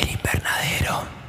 El 0.00 0.10
invernadero. 0.10 1.21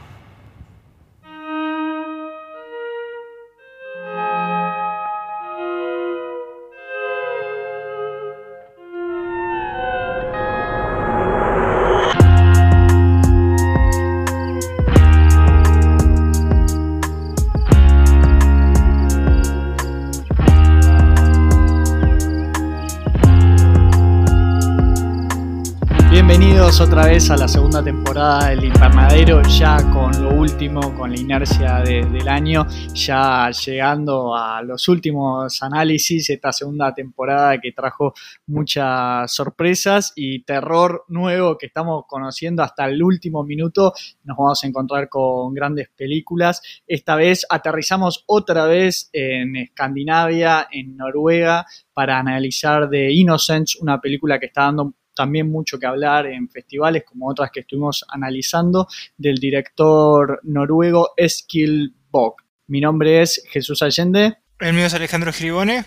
Otra 26.82 27.06
vez 27.06 27.32
a 27.32 27.38
la 27.38 27.48
segunda 27.48 27.82
temporada 27.82 28.50
del 28.50 28.66
Invernadero, 28.66 29.42
ya 29.44 29.78
con 29.92 30.12
lo 30.22 30.32
último, 30.36 30.94
con 30.96 31.12
la 31.12 31.18
inercia 31.18 31.80
de- 31.80 32.06
del 32.06 32.28
año, 32.28 32.68
ya 32.94 33.50
llegando 33.52 34.36
a 34.36 34.62
los 34.62 34.88
últimos 34.90 35.64
análisis, 35.64 36.30
esta 36.30 36.52
segunda 36.52 36.94
temporada 36.94 37.60
que 37.60 37.72
trajo 37.72 38.14
muchas 38.48 39.34
sorpresas 39.34 40.12
y 40.16 40.44
terror 40.44 41.06
nuevo 41.08 41.58
que 41.58 41.68
estamos 41.68 42.04
conociendo 42.08 42.62
hasta 42.64 42.86
el 42.86 43.02
último 43.02 43.44
minuto. 43.44 43.94
Nos 44.26 44.38
vamos 44.38 44.64
a 44.64 44.68
encontrar 44.68 45.08
con 45.10 45.54
grandes 45.54 45.90
películas. 45.96 46.62
Esta 46.86 47.16
vez 47.16 47.46
aterrizamos 47.50 48.24
otra 48.28 48.66
vez 48.66 49.10
en 49.14 49.56
Escandinavia, 49.56 50.68
en 50.70 50.98
Noruega, 50.98 51.66
para 51.94 52.20
analizar 52.20 52.90
The 52.90 53.12
Innocents, 53.12 53.78
una 53.78 54.02
película 54.02 54.38
que 54.40 54.48
está 54.48 54.64
dando 54.64 54.94
también 55.14 55.50
mucho 55.50 55.80
que 55.80 55.86
hablar 55.86 56.26
en 56.28 56.50
festivales 56.50 57.04
como 57.06 57.30
otras 57.30 57.52
que 57.52 57.62
estuvimos 57.62 58.06
analizando 58.08 58.88
del 59.18 59.36
director 59.36 60.40
noruego 60.44 61.12
Eskil 61.18 61.94
Bok. 62.10 62.44
Mi 62.68 62.82
nombre 62.82 63.22
es 63.22 63.44
Jesús 63.50 63.82
Allende. 63.82 64.38
El 64.60 64.74
mío 64.74 64.86
es 64.86 64.94
Alejandro 64.94 65.32
Gribone. 65.38 65.86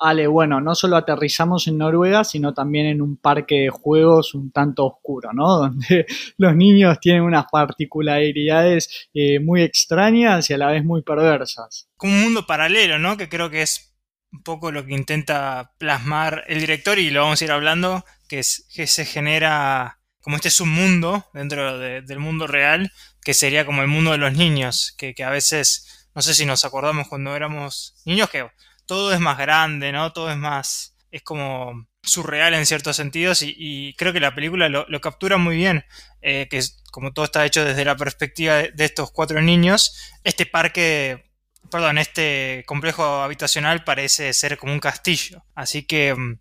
Ale, 0.00 0.28
bueno, 0.28 0.60
no 0.60 0.76
solo 0.76 0.96
aterrizamos 0.96 1.66
en 1.66 1.78
Noruega, 1.78 2.22
sino 2.22 2.54
también 2.54 2.86
en 2.86 3.02
un 3.02 3.16
parque 3.16 3.62
de 3.62 3.68
juegos 3.68 4.32
un 4.34 4.52
tanto 4.52 4.86
oscuro, 4.86 5.32
¿no? 5.32 5.46
Donde 5.58 6.06
los 6.36 6.54
niños 6.54 7.00
tienen 7.00 7.22
unas 7.22 7.46
particularidades 7.50 9.08
eh, 9.12 9.40
muy 9.40 9.62
extrañas 9.62 10.48
y 10.50 10.54
a 10.54 10.58
la 10.58 10.70
vez 10.70 10.84
muy 10.84 11.02
perversas. 11.02 11.88
Como 11.96 12.12
un 12.12 12.22
mundo 12.22 12.46
paralelo, 12.46 12.98
¿no? 12.98 13.16
Que 13.16 13.28
creo 13.28 13.50
que 13.50 13.62
es 13.62 13.87
un 14.32 14.42
poco 14.42 14.72
lo 14.72 14.84
que 14.84 14.94
intenta 14.94 15.72
plasmar 15.78 16.44
el 16.48 16.60
director 16.60 16.98
y 16.98 17.10
lo 17.10 17.22
vamos 17.22 17.40
a 17.40 17.44
ir 17.44 17.52
hablando, 17.52 18.04
que, 18.28 18.40
es, 18.40 18.66
que 18.74 18.86
se 18.86 19.04
genera 19.04 20.00
como 20.20 20.36
este 20.36 20.50
submundo 20.50 21.26
dentro 21.32 21.78
de- 21.78 22.02
del 22.02 22.18
mundo 22.18 22.46
real, 22.46 22.92
que 23.22 23.34
sería 23.34 23.64
como 23.64 23.82
el 23.82 23.88
mundo 23.88 24.12
de 24.12 24.18
los 24.18 24.32
niños, 24.34 24.94
que, 24.98 25.14
que 25.14 25.24
a 25.24 25.30
veces, 25.30 26.08
no 26.14 26.22
sé 26.22 26.34
si 26.34 26.44
nos 26.44 26.64
acordamos 26.64 27.08
cuando 27.08 27.34
éramos 27.34 27.94
niños, 28.04 28.28
que 28.30 28.46
todo 28.86 29.12
es 29.12 29.20
más 29.20 29.38
grande, 29.38 29.92
¿no? 29.92 30.12
Todo 30.12 30.30
es 30.30 30.36
más, 30.36 30.96
es 31.10 31.22
como 31.22 31.86
surreal 32.02 32.54
en 32.54 32.66
ciertos 32.66 32.96
sentidos 32.96 33.42
y, 33.42 33.94
creo 33.98 34.12
que 34.12 34.20
la 34.20 34.34
película 34.34 34.68
lo, 34.68 35.00
captura 35.00 35.36
muy 35.36 35.56
bien, 35.56 35.84
eh, 36.22 36.48
que 36.50 36.58
es, 36.58 36.82
como 36.90 37.12
todo 37.12 37.24
está 37.26 37.44
hecho 37.44 37.64
desde 37.64 37.84
la 37.84 37.96
perspectiva 37.96 38.56
de 38.62 38.84
estos 38.84 39.10
cuatro 39.12 39.40
niños, 39.42 39.94
este 40.24 40.46
parque 40.46 41.27
perdón, 41.70 41.98
este 41.98 42.64
complejo 42.66 43.22
habitacional 43.22 43.84
parece 43.84 44.32
ser 44.32 44.58
como 44.58 44.72
un 44.72 44.80
castillo. 44.80 45.44
Así 45.54 45.84
que 45.84 46.14
mm, 46.14 46.38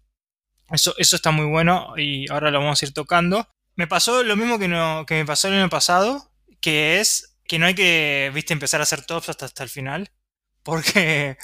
eso, 0.72 0.94
eso 0.98 1.16
está 1.16 1.32
muy 1.32 1.46
bueno 1.46 1.94
y 1.98 2.30
ahora 2.32 2.52
lo 2.52 2.60
vamos 2.60 2.82
a 2.82 2.86
ir 2.86 2.94
tocando. 2.94 3.48
Me 3.76 3.88
pasó 3.88 4.24
lo 4.24 4.36
mismo 4.36 4.60
que, 4.60 4.68
no, 4.68 5.06
que 5.06 5.16
me 5.16 5.26
pasó 5.26 5.48
el 5.48 5.56
año 5.56 5.70
pasado, 5.70 6.32
que 6.62 7.00
es 7.00 7.38
que 7.48 7.60
no 7.60 7.66
hay 7.66 7.76
que, 7.76 8.32
viste, 8.34 8.54
empezar 8.54 8.80
a 8.80 8.84
hacer 8.84 9.06
tops 9.06 9.30
hasta, 9.30 9.46
hasta 9.46 9.64
el 9.64 9.70
final. 9.70 10.12
Porque, 10.64 11.38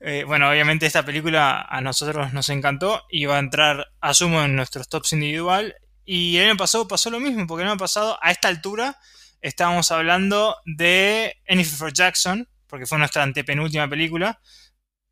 eh, 0.00 0.24
bueno, 0.26 0.50
obviamente 0.50 0.84
esta 0.84 1.02
película 1.02 1.62
a 1.62 1.80
nosotros 1.80 2.34
nos 2.34 2.50
encantó 2.50 3.04
y 3.08 3.24
va 3.24 3.36
a 3.36 3.38
entrar, 3.38 3.86
asumo, 4.02 4.42
en 4.42 4.54
nuestros 4.54 4.88
tops 4.90 5.14
individual. 5.14 5.74
Y 6.04 6.36
el 6.36 6.50
año 6.50 6.56
pasado 6.58 6.86
pasó 6.86 7.08
lo 7.08 7.18
mismo, 7.18 7.46
porque 7.46 7.62
el 7.62 7.70
año 7.70 7.78
pasado, 7.78 8.18
a 8.20 8.30
esta 8.30 8.48
altura, 8.48 8.98
estábamos 9.40 9.90
hablando 9.90 10.56
de 10.66 11.36
Anything 11.48 11.76
for 11.76 11.92
Jackson, 11.92 12.48
porque 12.68 12.86
fue 12.86 12.98
nuestra 12.98 13.22
antepenúltima 13.22 13.88
película. 13.88 14.40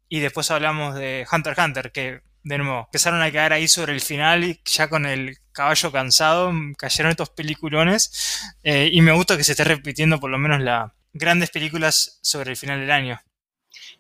Y 0.08 0.20
después 0.20 0.50
hablamos 0.50 0.94
de 0.94 1.26
Hunter 1.30 1.52
x 1.52 1.64
Hunter, 1.64 1.92
que 1.92 2.20
de 2.42 2.58
nuevo 2.58 2.84
empezaron 2.86 3.22
a 3.22 3.32
caer 3.32 3.54
ahí 3.54 3.66
sobre 3.66 3.94
el 3.94 4.00
final 4.00 4.44
y 4.44 4.60
ya 4.64 4.88
con 4.88 5.06
el 5.06 5.38
caballo 5.52 5.90
cansado 5.90 6.52
cayeron 6.76 7.10
estos 7.10 7.30
peliculones. 7.30 8.54
Eh, 8.62 8.90
y 8.92 9.00
me 9.00 9.12
gusta 9.12 9.36
que 9.36 9.44
se 9.44 9.52
esté 9.52 9.64
repitiendo 9.64 10.20
por 10.20 10.30
lo 10.30 10.38
menos 10.38 10.60
las 10.60 10.92
grandes 11.12 11.50
películas 11.50 12.18
sobre 12.22 12.50
el 12.50 12.56
final 12.56 12.80
del 12.80 12.90
año. 12.90 13.20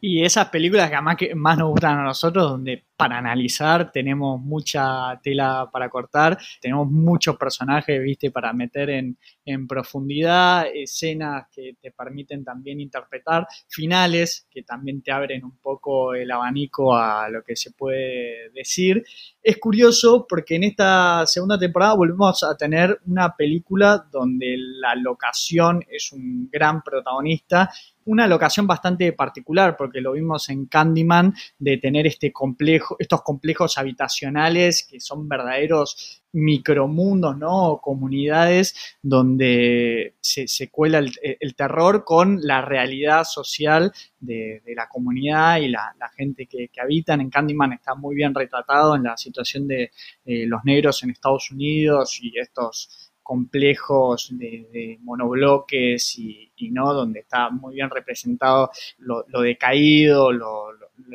Y 0.06 0.22
esas 0.22 0.50
películas 0.50 0.90
que 0.90 0.96
además 0.96 1.16
que 1.16 1.34
más 1.34 1.56
nos 1.56 1.70
gustan 1.70 1.98
a 1.98 2.04
nosotros, 2.04 2.50
donde 2.50 2.84
para 2.94 3.16
analizar 3.16 3.90
tenemos 3.90 4.38
mucha 4.38 5.18
tela 5.22 5.70
para 5.72 5.88
cortar, 5.88 6.36
tenemos 6.60 6.90
muchos 6.90 7.38
personajes, 7.38 8.02
viste, 8.02 8.30
para 8.30 8.52
meter 8.52 8.90
en 8.90 9.66
profundidad, 9.66 10.66
escenas 10.74 11.46
que 11.50 11.76
te 11.80 11.90
permiten 11.90 12.44
también 12.44 12.80
interpretar, 12.80 13.46
finales 13.66 14.46
que 14.50 14.62
también 14.62 15.00
te 15.00 15.10
abren 15.10 15.42
un 15.42 15.56
poco 15.56 16.14
el 16.14 16.30
abanico 16.30 16.94
a 16.94 17.26
lo 17.30 17.42
que 17.42 17.56
se 17.56 17.70
puede 17.70 18.50
decir. 18.50 19.02
Es 19.42 19.56
curioso 19.56 20.26
porque 20.28 20.56
en 20.56 20.64
esta 20.64 21.26
segunda 21.26 21.58
temporada 21.58 21.94
volvemos 21.94 22.44
a 22.44 22.54
tener 22.58 23.00
una 23.06 23.34
película 23.34 24.06
donde 24.12 24.54
la 24.58 24.94
locación 24.96 25.82
es 25.88 26.12
un 26.12 26.50
gran 26.52 26.82
protagonista 26.82 27.70
una 28.06 28.26
locación 28.26 28.66
bastante 28.66 29.12
particular, 29.12 29.76
porque 29.76 30.00
lo 30.00 30.12
vimos 30.12 30.48
en 30.48 30.66
Candyman, 30.66 31.34
de 31.58 31.78
tener 31.78 32.06
este 32.06 32.32
complejo, 32.32 32.96
estos 32.98 33.22
complejos 33.22 33.78
habitacionales 33.78 34.86
que 34.88 35.00
son 35.00 35.28
verdaderos 35.28 36.22
micromundos, 36.34 37.38
¿no? 37.38 37.80
Comunidades 37.80 38.74
donde 39.00 40.16
se, 40.20 40.48
se 40.48 40.68
cuela 40.68 40.98
el, 40.98 41.12
el, 41.22 41.54
terror 41.54 42.04
con 42.04 42.40
la 42.42 42.60
realidad 42.60 43.24
social 43.24 43.92
de, 44.18 44.60
la 44.74 44.88
comunidad 44.88 45.58
y 45.58 45.68
la, 45.68 45.94
gente 46.16 46.46
que, 46.46 46.68
que, 46.68 46.80
habitan. 46.80 47.20
En 47.20 47.30
Candyman 47.30 47.74
está 47.74 47.94
muy 47.94 48.16
bien 48.16 48.34
retratado 48.34 48.96
en 48.96 49.04
la 49.04 49.16
situación 49.16 49.68
de 49.68 49.92
eh, 50.24 50.46
los 50.46 50.64
negros 50.64 51.02
en 51.02 51.10
Estados 51.10 51.50
Unidos 51.50 52.18
y 52.20 52.36
estos 52.38 53.03
complejos 53.24 54.28
de, 54.30 54.98
monobloques 55.02 56.16
y, 56.18 56.52
no 56.70 56.94
donde 56.94 57.20
está 57.20 57.50
muy 57.50 57.74
bien 57.74 57.90
representado 57.90 58.70
lo, 58.98 59.24
decaído, 59.40 60.30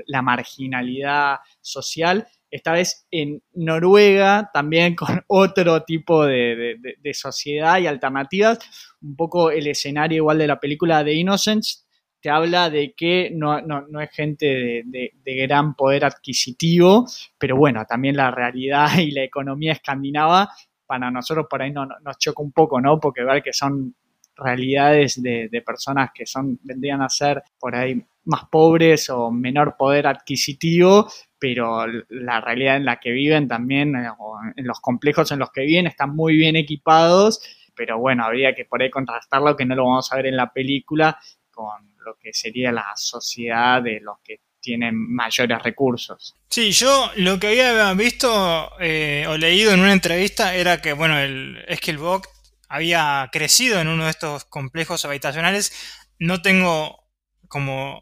la 0.08 0.22
marginalidad 0.22 1.38
social. 1.62 2.28
Esta 2.52 2.74
vez 2.74 3.08
en 3.12 3.42
Noruega, 3.54 4.50
también 4.54 4.96
con 4.96 5.22
otro 5.28 5.84
tipo 5.84 6.26
de, 6.26 6.78
de, 7.02 7.14
sociedad 7.14 7.80
y 7.80 7.88
alternativas. 7.88 8.60
Un 9.02 9.16
poco 9.16 9.52
el 9.52 9.68
escenario 9.68 10.18
igual 10.18 10.40
de 10.40 10.48
la 10.48 10.60
película 10.60 11.04
de 11.04 11.14
Innocence 11.14 11.84
te 12.22 12.30
habla 12.30 12.70
de 12.70 12.94
que 12.94 13.32
no, 13.34 13.62
no, 13.62 14.02
es 14.02 14.12
gente 14.12 14.84
de, 14.86 15.14
gran 15.24 15.74
poder 15.76 16.06
adquisitivo, 16.06 17.06
pero 17.38 17.56
bueno, 17.56 17.86
también 17.86 18.18
la 18.18 18.32
realidad 18.32 18.90
y 19.00 19.12
la 19.12 19.24
economía 19.24 19.74
escandinava 19.74 20.50
para 20.90 21.12
nosotros 21.12 21.46
por 21.48 21.62
ahí 21.62 21.72
no, 21.72 21.86
no, 21.86 22.00
nos 22.04 22.18
choca 22.18 22.42
un 22.42 22.52
poco, 22.52 22.82
¿no? 22.82 23.00
Porque 23.00 23.24
ver 23.24 23.44
que 23.44 23.54
son 23.54 23.94
realidades 24.36 25.22
de, 25.22 25.50
de, 25.52 25.62
personas 25.62 26.10
que 26.12 26.26
son, 26.26 26.60
vendrían 26.64 27.04
a 27.04 27.10
ser 27.10 27.44
por 27.60 27.76
ahí 27.76 28.04
más 28.26 28.46
pobres 28.50 29.08
o 29.12 29.30
menor 29.30 29.76
poder 29.78 30.08
adquisitivo, 30.08 31.08
pero 31.38 31.86
la 32.10 32.42
realidad 32.42 32.78
en 32.78 32.86
la 32.86 33.00
que 33.00 33.12
viven 33.12 33.48
también, 33.48 33.96
eh, 33.96 34.10
o 34.18 34.40
en 34.56 34.66
los 34.66 34.80
complejos 34.80 35.32
en 35.32 35.38
los 35.38 35.52
que 35.52 35.62
viven, 35.62 35.86
están 35.86 36.16
muy 36.16 36.36
bien 36.36 36.56
equipados, 36.56 37.40
pero 37.76 38.00
bueno, 38.00 38.24
habría 38.24 38.56
que 38.56 38.66
por 38.66 38.82
ahí 38.82 38.90
contrastarlo, 38.90 39.56
que 39.56 39.66
no 39.66 39.76
lo 39.76 39.86
vamos 39.86 40.12
a 40.12 40.16
ver 40.16 40.26
en 40.26 40.38
la 40.38 40.52
película, 40.52 41.20
con 41.52 41.94
lo 42.04 42.16
que 42.16 42.34
sería 42.34 42.72
la 42.72 42.94
sociedad 42.96 43.84
de 43.84 44.00
los 44.00 44.18
que 44.24 44.42
tienen 44.62 44.96
mayores 44.96 45.62
recursos. 45.64 46.36
Sí, 46.50 46.72
yo 46.72 47.12
lo 47.16 47.40
que 47.40 47.48
había 47.48 47.94
visto 47.94 48.72
eh, 48.80 49.26
o 49.28 49.38
leído 49.38 49.72
en 49.72 49.80
una 49.80 49.94
entrevista 49.94 50.56
era 50.56 50.82
que, 50.82 50.94
bueno, 50.94 51.20
el 51.20 51.66
Skillbox 51.76 52.30
había 52.68 53.30
crecido 53.32 53.80
en 53.80 53.88
uno 53.88 54.06
de 54.06 54.12
estos 54.12 54.46
complejos 54.46 55.04
habitacionales. 55.06 55.74
No 56.20 56.42
tengo 56.42 57.08
como 57.48 58.02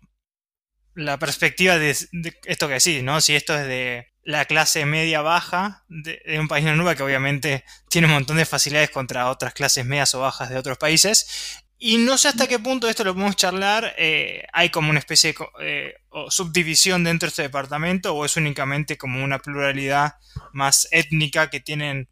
la 0.94 1.18
perspectiva 1.20 1.78
de, 1.78 1.92
esto 1.92 2.68
que 2.68 2.74
decís, 2.74 3.04
¿no? 3.04 3.22
Si 3.22 3.36
esto 3.36 3.56
es 3.56 3.66
de 3.68 4.08
la 4.24 4.46
clase 4.46 4.86
media 4.86 5.22
baja 5.22 5.86
de, 5.88 6.38
un 6.40 6.50
país 6.50 6.66
nuevo 6.66 6.94
que 6.96 7.04
obviamente 7.04 7.64
tiene 7.90 8.08
un 8.08 8.14
montón 8.14 8.36
de 8.38 8.46
facilidades 8.46 8.90
contra 8.90 9.30
otras 9.30 9.54
clases 9.54 9.86
medias 9.86 10.14
o 10.16 10.20
bajas 10.20 10.50
de 10.50 10.58
otros 10.58 10.78
países. 10.78 11.64
Y 11.80 11.98
no 11.98 12.18
sé 12.18 12.30
hasta 12.30 12.48
qué 12.48 12.58
punto 12.58 12.90
esto 12.90 13.04
lo 13.04 13.14
podemos 13.14 13.36
charlar. 13.36 13.94
Eh, 13.98 14.46
hay 14.52 14.70
como 14.70 14.90
una 14.90 15.00
especie 15.00 15.34
de 15.34 15.46
eh, 15.62 15.96
subdivisión 16.30 17.04
dentro 17.04 17.28
de 17.28 17.30
este 17.30 17.42
departamento 17.44 18.16
o 18.16 18.26
es 18.26 18.36
únicamente 18.36 18.98
como 18.98 19.24
una 19.24 19.40
pluralidad 19.40 20.16
más 20.54 20.88
étnica 20.92 21.50
que 21.50 21.60
tienen 21.60 22.10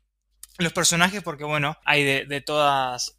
los 0.59 0.71
personajes 0.71 1.23
porque 1.23 1.43
bueno, 1.43 1.77
hay 1.83 2.03
de, 2.03 2.25
de 2.25 2.41
todas 2.41 3.17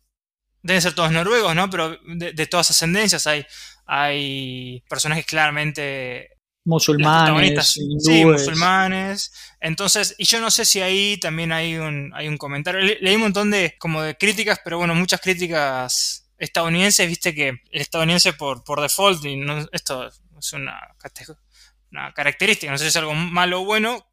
deben 0.67 0.83
ser 0.83 0.95
todos 0.95 1.13
noruegos, 1.13 1.55
¿no? 1.55 1.71
Pero 1.71 1.97
de, 2.05 2.47
todas 2.47 2.71
ascendencias 2.71 3.27
hay, 3.27 3.47
hay 3.87 4.83
personajes 4.89 5.25
claramente 5.25 6.31
musulmanes, 6.65 7.79
sí, 8.01 8.25
musulmanes. 8.25 9.33
Entonces, 9.61 10.17
y 10.19 10.25
yo 10.25 10.41
no 10.41 10.51
sé 10.51 10.65
si 10.65 10.81
ahí 10.81 11.19
también 11.19 11.53
hay 11.53 11.77
un, 11.77 12.13
hay 12.15 12.27
un 12.27 12.37
comentario. 12.37 12.81
leí 13.01 13.15
un 13.15 13.23
montón 13.23 13.51
de 13.51 13.77
como 13.79 14.03
de 14.03 14.17
críticas, 14.17 14.61
pero 14.65 14.79
bueno, 14.79 14.95
muchas 14.95 15.21
críticas 15.21 16.26
estadounidenses, 16.39 17.09
viste 17.09 17.35
que 17.35 17.49
el 17.49 17.81
estadounidense 17.81 18.33
por, 18.33 18.65
por 18.65 18.81
default, 18.81 19.25
y 19.25 19.41
esto 19.73 20.09
es 20.39 20.53
una, 20.53 20.81
característica, 22.15 22.71
no 22.71 22.79
sé 22.79 22.85
si 22.85 22.89
es 22.89 22.97
algo 22.97 23.15
malo 23.15 23.63
o 23.63 23.65
bueno, 23.65 24.07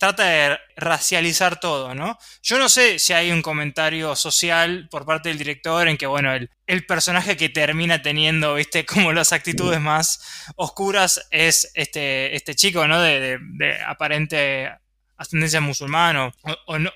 trata 0.00 0.24
de 0.24 0.58
racializar 0.76 1.60
todo, 1.60 1.94
¿no? 1.94 2.18
Yo 2.42 2.58
no 2.58 2.70
sé 2.70 2.98
si 2.98 3.12
hay 3.12 3.30
un 3.30 3.42
comentario 3.42 4.16
social 4.16 4.88
por 4.90 5.04
parte 5.04 5.28
del 5.28 5.36
director 5.36 5.86
en 5.88 5.98
que, 5.98 6.06
bueno, 6.06 6.32
el, 6.32 6.50
el 6.66 6.86
personaje 6.86 7.36
que 7.36 7.50
termina 7.50 8.00
teniendo, 8.00 8.54
viste, 8.54 8.86
como 8.86 9.12
las 9.12 9.34
actitudes 9.34 9.78
más 9.78 10.52
oscuras 10.56 11.28
es 11.30 11.70
este, 11.74 12.34
este 12.34 12.54
chico, 12.54 12.88
¿no? 12.88 12.98
De, 13.00 13.38
aparente 13.86 14.70
ascendencia 15.20 15.60
musulmana 15.60 16.32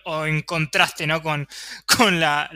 o, 0.05 0.27
en 0.27 0.43
contraste, 0.43 1.07
¿no? 1.07 1.23
Con, 1.23 1.47
la, 2.19 2.51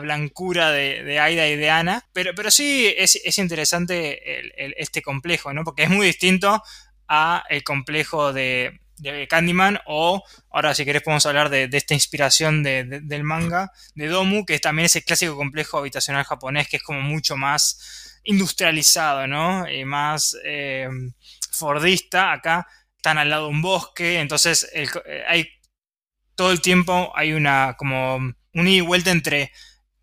blancura 0.00 0.70
de, 0.70 1.18
Aida 1.18 1.48
y 1.48 1.56
de 1.56 1.70
Ana. 1.70 2.06
Pero, 2.12 2.50
sí 2.50 2.94
es, 2.96 3.38
interesante 3.38 4.80
este 4.80 5.02
complejo, 5.02 5.52
¿no? 5.52 5.64
Porque 5.64 5.82
es 5.82 5.90
muy 5.90 6.06
distinto 6.06 6.62
a 7.08 7.42
el 7.48 7.64
complejo 7.64 8.32
de, 8.32 8.80
de 8.98 9.26
Candyman 9.26 9.80
o 9.86 10.22
ahora 10.50 10.74
si 10.74 10.84
querés 10.84 11.02
podemos 11.02 11.26
hablar 11.26 11.48
de, 11.50 11.68
esta 11.72 11.94
inspiración 11.94 12.62
del 12.62 13.24
manga 13.24 13.72
de 13.96 14.06
Domu, 14.06 14.44
que 14.44 14.60
también 14.60 14.86
es 14.86 14.94
el 14.94 15.04
clásico 15.04 15.36
complejo 15.36 15.78
habitacional 15.78 16.24
japonés 16.24 16.68
que 16.68 16.76
es 16.76 16.82
como 16.84 17.00
mucho 17.00 17.36
más 17.36 18.20
industrializado, 18.22 19.26
¿no? 19.26 19.68
Y 19.68 19.84
más 19.84 20.36
eh, 20.44 20.88
fordista. 21.50 22.32
Acá 22.32 22.66
están 23.00 23.16
al 23.18 23.30
lado 23.30 23.44
de 23.44 23.50
un 23.50 23.62
bosque, 23.62 24.20
entonces 24.20 24.70
eh, 24.74 24.86
hay 25.26 25.48
todo 26.34 26.52
el 26.52 26.60
tiempo 26.60 27.12
hay 27.16 27.32
una 27.32 27.76
como 27.78 28.16
un 28.16 28.68
ida 28.68 28.78
y 28.78 28.80
vuelta 28.80 29.10
entre 29.10 29.52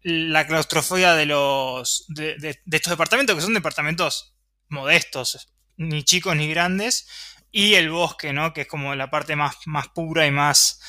la 0.01 0.47
claustrofobia 0.47 1.13
de 1.13 1.25
los 1.27 2.05
de, 2.07 2.59
estos 2.71 2.91
departamentos 2.91 3.35
que 3.35 3.41
son 3.41 3.53
departamentos 3.53 4.35
modestos, 4.69 5.53
ni 5.75 6.03
chicos 6.03 6.35
ni 6.35 6.49
grandes, 6.49 7.07
y 7.51 7.75
el 7.75 7.89
bosque, 7.89 8.33
¿no? 8.33 8.53
Que 8.53 8.61
es 8.61 8.67
como 8.67 8.95
la 8.95 9.09
parte 9.09 9.35
más, 9.35 9.57
más 9.65 9.89
pura 9.89 10.25
y 10.25 10.31
más 10.31 10.79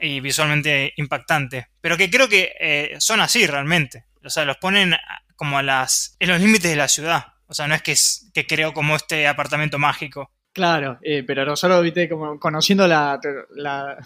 y 0.00 0.20
visualmente 0.20 0.92
impactante. 0.96 1.68
Pero 1.80 1.96
que 1.96 2.10
creo 2.10 2.28
que 2.28 2.54
eh, 2.58 2.96
son 2.98 3.20
así 3.20 3.46
realmente. 3.46 4.06
O 4.24 4.30
sea, 4.30 4.44
los 4.44 4.56
ponen 4.56 4.96
como 5.36 5.58
a 5.58 5.62
las, 5.62 6.16
en 6.18 6.28
los 6.28 6.40
límites 6.40 6.70
de 6.70 6.76
la 6.76 6.88
ciudad. 6.88 7.34
O 7.46 7.54
sea, 7.54 7.66
no 7.66 7.74
es 7.74 7.82
que, 7.82 7.92
es, 7.92 8.30
que 8.34 8.46
creo 8.46 8.72
como 8.72 8.96
este 8.96 9.26
apartamento 9.28 9.78
mágico. 9.78 10.32
Claro, 10.52 10.98
eh, 11.02 11.22
pero 11.26 11.46
nosotros, 11.46 11.82
viste, 11.82 12.06
como 12.10 12.38
conociendo 12.38 12.86
la, 12.86 13.18
la, 13.54 13.96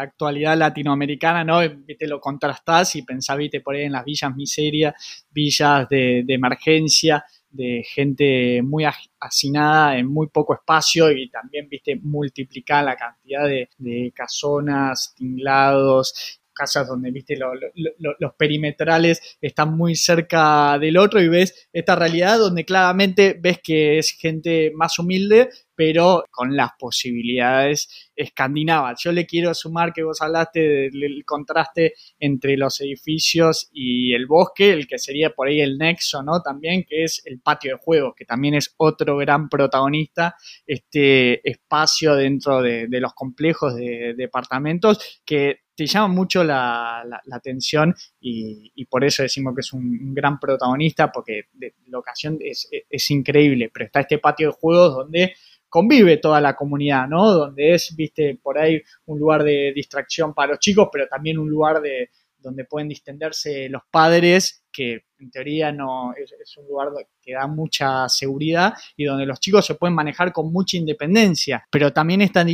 actualidad 0.00 0.56
latinoamericana, 0.56 1.42
¿no? 1.42 1.58
Viste, 1.84 2.06
lo 2.06 2.20
contrastás 2.20 2.94
y 2.94 3.02
pensás, 3.02 3.36
viste, 3.36 3.60
por 3.60 3.74
ahí 3.74 3.82
en 3.82 3.92
las 3.92 4.04
villas 4.04 4.34
miseria, 4.36 4.94
villas 5.32 5.88
de, 5.88 6.22
de 6.24 6.34
emergencia, 6.34 7.24
de 7.50 7.82
gente 7.84 8.62
muy 8.62 8.84
hacinada 9.18 9.98
en 9.98 10.06
muy 10.06 10.28
poco 10.28 10.54
espacio 10.54 11.10
y 11.10 11.28
también, 11.30 11.68
viste, 11.68 11.96
multiplicar 11.96 12.84
la 12.84 12.94
cantidad 12.94 13.48
de, 13.48 13.68
de 13.78 14.12
casonas, 14.14 15.14
tinglados, 15.16 16.38
casas 16.58 16.88
donde, 16.88 17.10
viste, 17.10 17.36
los 17.36 18.34
perimetrales 18.34 19.38
están 19.40 19.76
muy 19.76 19.94
cerca 19.94 20.78
del 20.78 20.96
otro 20.96 21.22
y 21.22 21.28
ves 21.28 21.68
esta 21.72 21.94
realidad 21.94 22.38
donde 22.38 22.64
claramente 22.64 23.38
ves 23.40 23.60
que 23.62 23.98
es 23.98 24.10
gente 24.10 24.72
más 24.74 24.98
humilde, 24.98 25.50
pero 25.78 26.24
con 26.32 26.56
las 26.56 26.72
posibilidades 26.76 28.10
escandinavas. 28.16 29.00
Yo 29.00 29.12
le 29.12 29.26
quiero 29.26 29.54
sumar 29.54 29.92
que 29.92 30.02
vos 30.02 30.20
hablaste 30.20 30.90
del 30.90 31.22
contraste 31.24 31.94
entre 32.18 32.56
los 32.56 32.80
edificios 32.80 33.70
y 33.72 34.12
el 34.12 34.26
bosque, 34.26 34.72
el 34.72 34.88
que 34.88 34.98
sería 34.98 35.30
por 35.30 35.46
ahí 35.46 35.60
el 35.60 35.78
nexo, 35.78 36.20
¿no? 36.24 36.42
También, 36.42 36.82
que 36.82 37.04
es 37.04 37.22
el 37.26 37.38
patio 37.40 37.76
de 37.76 37.80
juegos, 37.80 38.14
que 38.16 38.24
también 38.24 38.54
es 38.54 38.74
otro 38.76 39.18
gran 39.18 39.48
protagonista, 39.48 40.34
este 40.66 41.48
espacio 41.48 42.16
dentro 42.16 42.60
de, 42.60 42.88
los 42.90 43.14
complejos 43.14 43.76
de 43.76 44.14
departamentos 44.16 45.20
que 45.24 45.60
te 45.78 45.86
llama 45.86 46.08
mucho 46.08 46.42
la, 46.42 47.22
atención 47.30 47.94
y, 48.20 48.84
por 48.86 49.04
eso 49.04 49.22
decimos 49.22 49.54
que 49.54 49.60
es 49.60 49.72
un, 49.72 50.12
gran 50.12 50.40
protagonista, 50.40 51.12
porque 51.12 51.42
la 51.86 52.00
ocasión 52.00 52.36
es, 52.40 53.10
increíble, 53.12 53.70
pero 53.72 53.86
está 53.86 54.00
este 54.00 54.18
patio 54.18 54.48
de 54.48 54.54
juegos 54.54 54.96
donde 54.96 55.34
convive 55.68 56.16
toda 56.16 56.40
la 56.40 56.56
comunidad, 56.56 57.06
¿no? 57.06 57.30
Donde 57.30 57.74
es, 57.74 57.94
viste, 57.94 58.40
por 58.42 58.58
ahí 58.58 58.82
un 59.06 59.20
lugar 59.20 59.44
de 59.44 59.72
distracción 59.72 60.34
para 60.34 60.54
los 60.54 60.58
chicos, 60.58 60.88
pero 60.90 61.06
también 61.06 61.38
un 61.38 61.48
lugar 61.48 61.80
de 61.80 62.10
donde 62.38 62.64
pueden 62.64 62.88
distenderse 62.88 63.68
los 63.68 63.82
padres, 63.88 64.64
que 64.72 65.04
en 65.20 65.30
teoría 65.30 65.70
no 65.70 66.12
es, 66.14 66.56
un 66.56 66.66
lugar 66.66 66.88
que 67.22 67.34
da 67.34 67.46
mucha 67.46 68.08
seguridad 68.08 68.74
y 68.96 69.04
donde 69.04 69.26
los 69.26 69.38
chicos 69.38 69.64
se 69.64 69.76
pueden 69.76 69.94
manejar 69.94 70.32
con 70.32 70.52
mucha 70.52 70.76
independencia, 70.76 71.64
pero 71.70 71.92
también 71.92 72.22
esta 72.22 72.44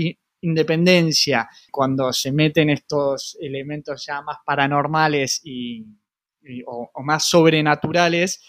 independencia 0.44 1.48
cuando 1.70 2.12
se 2.12 2.32
meten 2.32 2.70
estos 2.70 3.36
elementos 3.40 4.04
ya 4.06 4.22
más 4.22 4.38
paranormales 4.44 5.40
y, 5.44 5.84
o 6.66 7.02
más 7.02 7.24
sobrenaturales, 7.24 8.40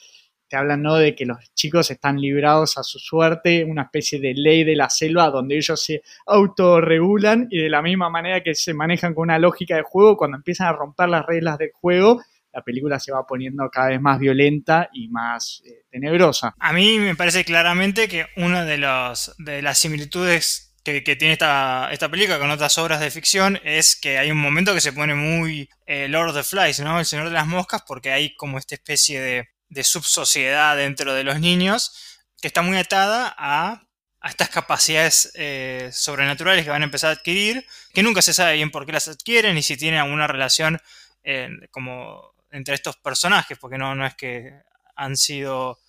te 0.48 0.58
hablan 0.58 0.82
¿no? 0.82 0.96
de 0.96 1.16
que 1.16 1.26
los 1.26 1.38
chicos 1.54 1.90
están 1.92 2.20
librados 2.20 2.78
a 2.78 2.84
su 2.84 3.00
suerte, 3.00 3.64
una 3.64 3.84
especie 3.84 4.20
de 4.20 4.34
ley 4.36 4.64
de 4.64 4.76
la 4.76 4.90
selva 4.90 5.30
donde 5.30 5.58
ellos 5.58 5.82
se 5.84 6.04
autorregulan 6.26 7.48
y 7.50 7.62
de 7.62 7.70
la 7.70 7.82
misma 7.82 8.10
manera 8.10 8.44
que 8.44 8.54
se 8.54 8.74
manejan 8.74 9.14
con 9.14 9.24
una 9.24 9.40
lógica 9.40 9.76
de 9.76 9.84
juego, 9.84 10.18
cuando 10.18 10.38
empiezan 10.38 10.68
a 10.68 10.74
romper 10.74 11.10
las 11.10 11.26
reglas 11.26 11.58
del 11.58 11.72
juego, 11.74 12.22
la 12.54 12.62
película 12.62 13.00
se 13.00 13.12
va 13.12 13.26
poniendo 13.26 13.70
cada 13.70 13.90
vez 13.90 14.00
más 14.02 14.18
violenta 14.18 14.90
y 14.94 15.10
más 15.10 15.62
eh, 15.66 15.84
tenebrosa. 15.90 16.56
A 16.60 16.72
mí 16.72 17.00
me 17.00 17.16
parece 17.16 17.44
claramente 17.44 18.08
que 18.08 18.28
una 18.38 18.64
de, 18.64 18.78
los, 18.78 19.36
de 19.40 19.62
las 19.62 19.78
similitudes 19.78 20.65
que, 20.86 21.02
tiene 21.18 21.34
esta, 21.34 21.90
esta, 21.92 22.10
película 22.10 22.40
con 22.40 22.52
otras 22.52 22.78
obras 22.78 23.00
de 23.02 23.12
ficción 23.12 23.60
es 23.64 23.96
que 23.96 24.18
hay 24.20 24.32
un 24.32 24.38
momento 24.38 24.74
que 24.74 24.82
se 24.82 24.94
pone 24.94 25.16
muy 25.16 25.70
eh, 25.86 26.08
Lord 26.08 26.30
of 26.30 26.36
the 26.36 26.44
Flies, 26.44 26.80
¿no? 26.80 27.00
El 27.00 27.06
Señor 27.06 27.26
de 27.26 27.34
las 27.34 27.48
Moscas, 27.48 27.84
porque 27.88 28.12
hay 28.12 28.36
como 28.36 28.58
esta 28.58 28.76
especie 28.76 29.20
de 29.68 29.84
subsociedad 29.84 30.78
dentro 30.78 31.14
de 31.14 31.24
los 31.24 31.40
niños 31.40 32.16
que 32.46 32.50
está 32.50 32.62
muy 32.62 32.78
atada 32.78 33.34
a, 33.40 33.82
estas 34.24 34.50
capacidades 34.50 35.32
eh, 35.34 35.90
sobrenaturales 35.92 36.64
que 36.64 36.70
van 36.70 36.84
a 36.84 36.86
empezar 36.86 37.10
a 37.10 37.14
adquirir, 37.14 37.66
que 37.92 38.04
nunca 38.04 38.22
se 38.22 38.36
sabe 38.36 38.54
bien 38.54 38.70
por 38.70 38.86
qué 38.86 38.92
las 38.92 39.08
adquieren 39.08 39.58
y 39.58 39.64
si 39.64 39.78
tienen 39.78 40.00
alguna 40.00 40.28
relación 40.28 40.80
eh, 41.24 41.50
como 41.72 42.36
entre 42.52 42.76
estos 42.76 42.98
personajes, 42.98 43.58
porque 43.60 43.80
no, 43.80 43.96
no 43.96 44.06
es 44.06 44.14
que 44.14 44.62
han 44.96 45.18
sido 45.18 45.80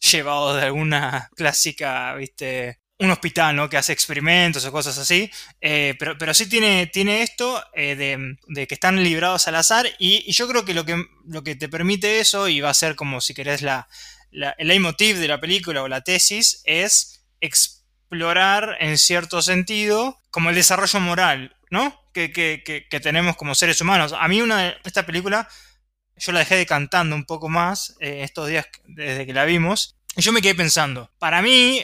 llevados 0.00 0.56
de 0.56 0.62
alguna 0.62 1.30
clásica, 1.36 2.12
viste, 2.14 2.79
un 3.00 3.10
hospital, 3.10 3.56
¿no? 3.56 3.68
Que 3.68 3.78
hace 3.78 3.92
experimentos 3.92 4.64
o 4.64 4.72
cosas 4.72 4.98
así. 4.98 5.30
Eh, 5.60 5.96
pero, 5.98 6.18
pero 6.18 6.34
sí 6.34 6.48
tiene, 6.48 6.86
tiene 6.86 7.22
esto 7.22 7.62
eh, 7.74 7.96
de, 7.96 8.66
que 8.66 8.74
están 8.74 9.02
librados 9.02 9.48
al 9.48 9.56
azar. 9.56 9.86
Y, 9.98 10.30
yo 10.30 10.46
creo 10.46 10.64
que 10.64 10.74
lo, 10.74 10.84
que 10.84 11.02
lo 11.26 11.42
que 11.42 11.56
te 11.56 11.68
permite 11.68 12.20
eso, 12.20 12.46
y 12.46 12.60
va 12.60 12.70
a 12.70 12.74
ser 12.74 12.96
como 12.96 13.22
si 13.22 13.32
querés 13.32 13.62
la, 13.62 13.88
el 14.30 14.68
leitmotiv 14.68 15.16
de 15.16 15.28
la 15.28 15.40
película 15.40 15.82
o 15.82 15.88
la 15.88 16.02
tesis, 16.02 16.60
es 16.64 17.24
explorar 17.40 18.76
en 18.80 18.98
cierto 18.98 19.40
sentido 19.40 20.18
como 20.30 20.50
el 20.50 20.54
desarrollo 20.54 21.00
moral, 21.00 21.56
¿no? 21.70 21.98
Que, 22.12 22.30
que, 22.32 23.00
tenemos 23.00 23.36
como 23.36 23.54
seres 23.54 23.80
humanos. 23.80 24.14
A 24.18 24.28
mí 24.28 24.42
una 24.42 24.58
de 24.58 24.76
esta 24.84 25.06
película, 25.06 25.48
yo 26.16 26.32
la 26.32 26.40
dejé 26.40 26.56
decantando 26.56 27.16
un 27.16 27.24
poco 27.24 27.48
más 27.48 27.96
eh, 27.98 28.20
estos 28.24 28.48
días 28.48 28.66
desde 28.84 29.24
que 29.24 29.32
la 29.32 29.46
vimos. 29.46 29.96
Y 30.16 30.22
yo 30.22 30.32
me 30.32 30.42
quedé 30.42 30.54
pensando, 30.54 31.10
para 31.18 31.40
mí, 31.40 31.82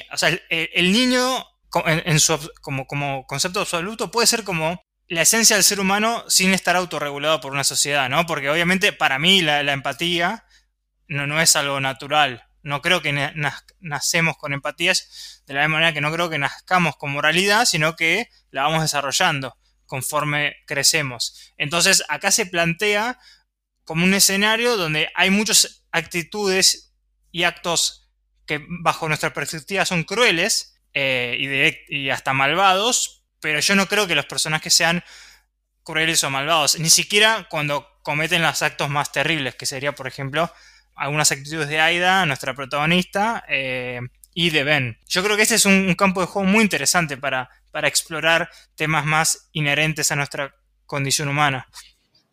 el, 0.51 0.93
niño 0.93 1.45
en, 1.87 2.21
su, 2.21 2.39
como, 2.61 2.87
como 2.87 3.27
concepto 3.27 3.61
absoluto 3.61 4.11
puede 4.11 4.27
ser 4.27 4.45
como 4.45 4.83
la 5.09 5.23
esencia 5.23 5.57
del 5.57 5.65
ser 5.65 5.79
humano 5.79 6.25
sin 6.29 6.53
estar 6.53 6.75
autorregulado 6.77 7.41
por 7.41 7.53
una 7.53 7.65
sociedad, 7.65 8.09
¿no? 8.09 8.27
Porque 8.27 8.51
obviamente 8.51 8.93
para 8.93 9.19
mí 9.19 9.43
la, 9.43 9.61
empatía 9.73 10.45
no, 11.09 11.27
no, 11.27 11.41
es 11.41 11.55
algo 11.55 11.81
natural. 11.81 12.45
No 12.63 12.83
creo 12.83 13.01
que 13.01 13.13
nacemos 13.79 14.37
con 14.37 14.53
empatías 14.53 15.43
de 15.47 15.55
la 15.55 15.61
misma 15.61 15.77
manera 15.77 15.93
que 15.93 16.01
no 16.01 16.13
creo 16.13 16.29
que 16.29 16.39
nazcamos 16.39 16.97
con 16.97 17.13
moralidad, 17.13 17.65
sino 17.65 17.95
que 17.95 18.29
la 18.51 18.65
vamos 18.65 18.83
desarrollando 18.83 19.57
conforme 19.87 20.57
crecemos. 20.67 21.53
Entonces 21.57 22.03
acá 22.09 22.33
se 22.33 22.47
plantea 22.47 23.21
como 23.85 24.05
un 24.05 24.15
escenario 24.15 24.77
donde 24.77 25.09
hay 25.15 25.31
muchas 25.31 25.85
actitudes 25.93 26.93
y 27.31 27.45
actos 27.45 28.06
que 28.47 28.65
bajo 28.69 29.09
nuestra 29.09 29.33
perspectiva 29.33 29.85
son 29.85 30.05
crueles 30.05 30.79
eh, 30.95 31.85
y, 31.89 32.11
hasta 32.11 32.33
malvados, 32.33 33.25
pero 33.41 33.61
yo 33.61 33.75
no 33.75 33.87
creo 33.87 34.07
que 34.07 34.15
los 34.15 34.27
personajes 34.27 34.73
sean 34.73 35.05
crueles 35.83 36.25
o 36.25 36.31
malvados. 36.31 36.79
Ni 36.79 36.91
siquiera 36.91 37.47
cuando 37.51 37.87
cometen 38.03 38.43
los 38.43 38.63
actos 38.63 38.89
más 38.89 39.13
terribles, 39.13 39.55
que 39.57 39.67
sería, 39.67 39.95
por 39.95 40.07
ejemplo, 40.07 40.51
algunas 40.95 41.31
actitudes 41.31 41.69
de 41.69 41.81
Aida, 41.81 42.25
nuestra 42.25 42.55
protagonista, 42.55 43.45
eh, 43.49 44.01
y 44.33 44.51
de 44.51 44.65
Ben. 44.65 44.99
Yo 45.07 45.25
creo 45.25 45.37
que 45.37 45.43
este 45.43 45.55
es 45.55 45.65
un, 45.65 45.95
campo 45.95 46.21
de 46.21 46.27
juego 46.27 46.47
muy 46.47 46.63
interesante 46.63 47.17
para, 47.17 47.49
para 47.71 47.89
explorar 47.89 48.51
temas 48.75 49.07
más 49.07 49.49
inherentes 49.53 50.13
a 50.13 50.17
nuestra 50.17 50.55
condición 50.85 51.29
humana. 51.29 51.67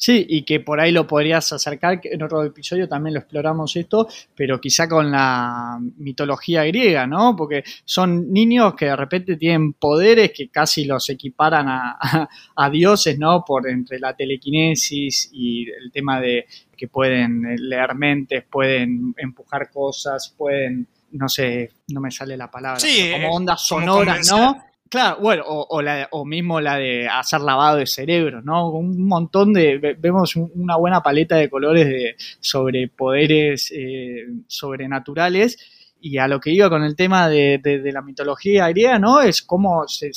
Sí, 0.05 0.25
y 0.27 0.41
que 0.41 0.59
por 0.59 0.81
ahí 0.81 0.91
lo 0.91 1.07
podrías 1.07 1.53
acercar, 1.53 2.01
que 2.01 2.09
en 2.09 2.21
otro 2.21 2.43
episodio 2.43 2.89
también 2.89 3.13
lo 3.13 3.21
exploramos 3.21 3.73
esto, 3.77 4.09
pero 4.35 4.59
quizá 4.59 4.89
con 4.89 5.09
la 5.09 5.79
mitología 5.95 6.65
griega, 6.65 7.07
¿no? 7.07 7.37
Porque 7.37 7.63
son 7.85 8.29
niños 8.33 8.75
que 8.75 8.87
de 8.87 8.97
repente 8.97 9.37
tienen 9.37 9.71
poderes 9.71 10.33
que 10.33 10.49
casi 10.49 10.83
los 10.83 11.09
equiparan 11.09 11.69
a, 11.69 11.97
a, 12.57 12.69
dioses, 12.69 13.17
¿no? 13.17 13.45
Por 13.47 13.69
entre 13.69 13.97
la 13.97 14.13
telequinesis 14.13 15.29
y 15.31 15.69
el 15.69 15.89
tema 15.89 16.19
de 16.19 16.47
que 16.75 16.89
pueden 16.89 17.55
leer 17.57 17.95
mentes, 17.95 18.43
pueden 18.43 19.15
empujar 19.15 19.71
cosas, 19.71 20.35
pueden, 20.37 20.85
no 21.11 21.29
sé, 21.29 21.71
no 21.87 22.01
me 22.01 22.11
sale 22.11 22.35
la 22.35 22.51
palabra, 22.51 22.77
sí, 22.81 23.09
como 23.09 23.37
ondas 23.37 23.65
sonoras, 23.65 24.29
¿no? 24.29 24.72
Claro, 24.93 25.17
bueno, 25.21 25.43
o, 25.47 25.81
la, 25.81 26.07
mismo 26.23 26.61
la 26.61 26.77
de 26.77 27.07
hacer 27.07 27.41
lavado 27.41 27.77
de 27.77 27.87
cerebro, 27.87 28.43
¿no? 28.43 28.69
Un 28.69 29.07
montón 29.07 29.51
de, 29.51 29.97
vemos 29.97 30.35
una 30.35 30.75
buena 30.75 31.01
paleta 31.01 31.35
de 31.35 31.49
colores 31.49 31.87
de, 31.87 32.15
sobre 32.39 32.87
poderes 32.89 33.71
eh, 33.75 34.27
sobrenaturales 34.45 35.57
y 35.99 36.19
a 36.19 36.27
lo 36.27 36.39
que 36.39 36.51
iba 36.51 36.69
con 36.69 36.83
el 36.83 36.95
tema 36.95 37.27
de, 37.27 37.81
la 37.91 38.03
mitología 38.03 38.69
griega, 38.69 38.99
¿no? 38.99 39.19
Es 39.19 39.41
cómo 39.41 39.87
se, 39.87 40.11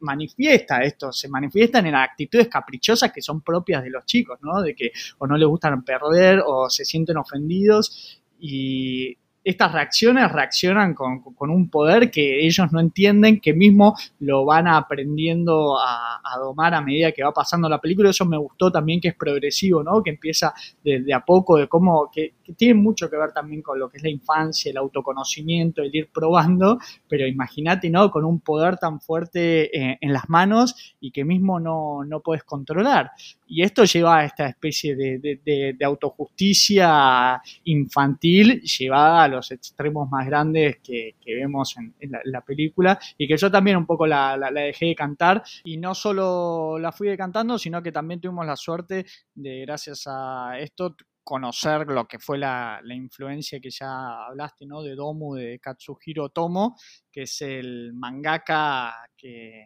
manifiesta 0.00 0.82
esto, 0.82 1.10
se 1.10 1.30
manifiestan 1.30 1.86
en 1.86 1.94
actitudes 1.94 2.48
caprichosas 2.48 3.10
que 3.10 3.22
son 3.22 3.40
propias 3.40 3.82
de 3.82 3.88
los 3.88 4.04
chicos, 4.04 4.38
¿no? 4.42 4.60
De 4.60 4.74
que 4.74 4.92
o 5.16 5.26
no 5.26 5.38
les 5.38 5.48
gustan 5.48 5.82
perder 5.82 6.42
o 6.44 6.68
se 6.68 6.84
sienten 6.84 7.16
ofendidos 7.16 8.20
y 8.38 9.16
estas 9.44 9.72
reacciones 9.72 10.32
reaccionan 10.32 10.94
con, 10.94 11.22
un 11.38 11.68
poder 11.68 12.10
que 12.10 12.44
ellos 12.44 12.72
no 12.72 12.80
entienden, 12.80 13.40
que 13.40 13.52
mismo 13.52 13.94
lo 14.20 14.46
van 14.46 14.66
aprendiendo 14.66 15.78
a, 15.78 16.20
domar 16.38 16.74
a 16.74 16.80
medida 16.80 17.12
que 17.12 17.22
va 17.22 17.32
pasando 17.32 17.68
la 17.68 17.80
película. 17.80 18.10
Eso 18.10 18.24
me 18.24 18.38
gustó 18.38 18.72
también 18.72 19.00
que 19.00 19.08
es 19.08 19.14
progresivo, 19.14 19.82
¿no? 19.82 20.02
Que 20.02 20.10
empieza 20.10 20.52
desde 20.82 21.12
a 21.12 21.20
poco, 21.20 21.58
de 21.58 21.68
cómo, 21.68 22.10
que, 22.12 22.34
tiene 22.56 22.74
mucho 22.74 23.08
que 23.08 23.16
ver 23.16 23.32
también 23.32 23.62
con 23.62 23.78
lo 23.78 23.88
que 23.88 23.98
es 23.98 24.02
la 24.02 24.08
infancia, 24.08 24.70
el 24.70 24.78
autoconocimiento, 24.78 25.82
el 25.82 25.94
ir 25.94 26.10
probando, 26.12 26.78
pero 27.08 27.26
imagínate, 27.26 27.90
¿no? 27.90 28.10
Con 28.10 28.24
un 28.24 28.40
poder 28.40 28.78
tan 28.78 29.00
fuerte 29.00 29.76
eh, 29.78 29.98
en 30.00 30.12
las 30.12 30.28
manos 30.28 30.96
y 31.00 31.10
que 31.10 31.24
mismo 31.24 31.60
no, 31.60 32.04
no 32.04 32.20
puedes 32.20 32.44
controlar. 32.44 33.12
Y 33.46 33.62
esto 33.62 33.84
lleva 33.84 34.18
a 34.18 34.24
esta 34.24 34.46
especie 34.48 34.96
de, 34.96 35.76
autojusticia 35.84 37.40
infantil 37.64 38.62
llevada 38.62 39.24
a 39.24 39.28
los 39.34 39.50
extremos 39.50 40.08
más 40.10 40.26
grandes 40.26 40.78
que, 40.82 41.14
vemos 41.26 41.76
en, 41.76 42.12
la, 42.24 42.40
película 42.40 42.98
y 43.18 43.26
que 43.28 43.36
yo 43.36 43.50
también 43.50 43.76
un 43.76 43.86
poco 43.86 44.06
la, 44.06 44.38
dejé 44.52 44.86
de 44.86 44.94
cantar 44.94 45.42
y 45.64 45.76
no 45.76 45.94
solo 45.94 46.78
la 46.78 46.92
fui 46.92 47.08
decantando, 47.08 47.58
sino 47.58 47.82
que 47.82 47.92
también 47.92 48.20
tuvimos 48.20 48.46
la 48.46 48.56
suerte 48.56 49.06
de, 49.34 49.60
gracias 49.62 50.04
a 50.06 50.58
esto, 50.58 50.96
conocer 51.24 51.86
lo 51.86 52.06
que 52.06 52.18
fue 52.18 52.38
la, 52.38 52.80
influencia 52.84 53.58
que 53.58 53.70
ya 53.70 54.26
hablaste, 54.26 54.66
¿no? 54.66 54.82
De 54.82 54.94
Domu, 54.94 55.34
de 55.34 55.58
Katsuhiro 55.58 56.28
Tomo, 56.28 56.76
que 57.10 57.22
es 57.22 57.40
el 57.42 57.92
mangaka 57.94 58.94
que 59.16 59.64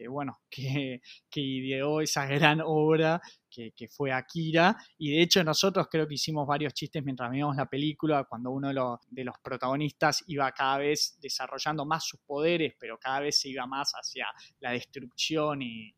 que 0.00 0.08
bueno, 0.08 0.40
que, 0.50 1.00
ideó 1.34 2.00
esa 2.00 2.24
gran 2.24 2.62
obra 2.64 3.20
que, 3.50 3.88
fue 3.90 4.12
Akira. 4.12 4.74
Y 4.96 5.10
de 5.10 5.20
hecho 5.20 5.44
nosotros 5.44 5.88
creo 5.90 6.08
que 6.08 6.14
hicimos 6.14 6.46
varios 6.46 6.72
chistes 6.72 7.04
mientras 7.04 7.30
veíamos 7.30 7.56
la 7.56 7.66
película, 7.66 8.24
cuando 8.24 8.50
uno 8.50 8.68
de 8.68 9.24
los, 9.24 9.34
protagonistas 9.42 10.24
iba 10.26 10.50
cada 10.52 10.78
vez 10.78 11.18
desarrollando 11.20 11.84
más 11.84 12.04
sus 12.04 12.20
poderes, 12.20 12.74
pero 12.78 12.96
cada 12.98 13.20
vez 13.20 13.40
se 13.40 13.50
iba 13.50 13.66
más 13.66 13.92
hacia 13.92 14.26
la 14.60 14.70
destrucción 14.70 15.60
y, 15.60 15.94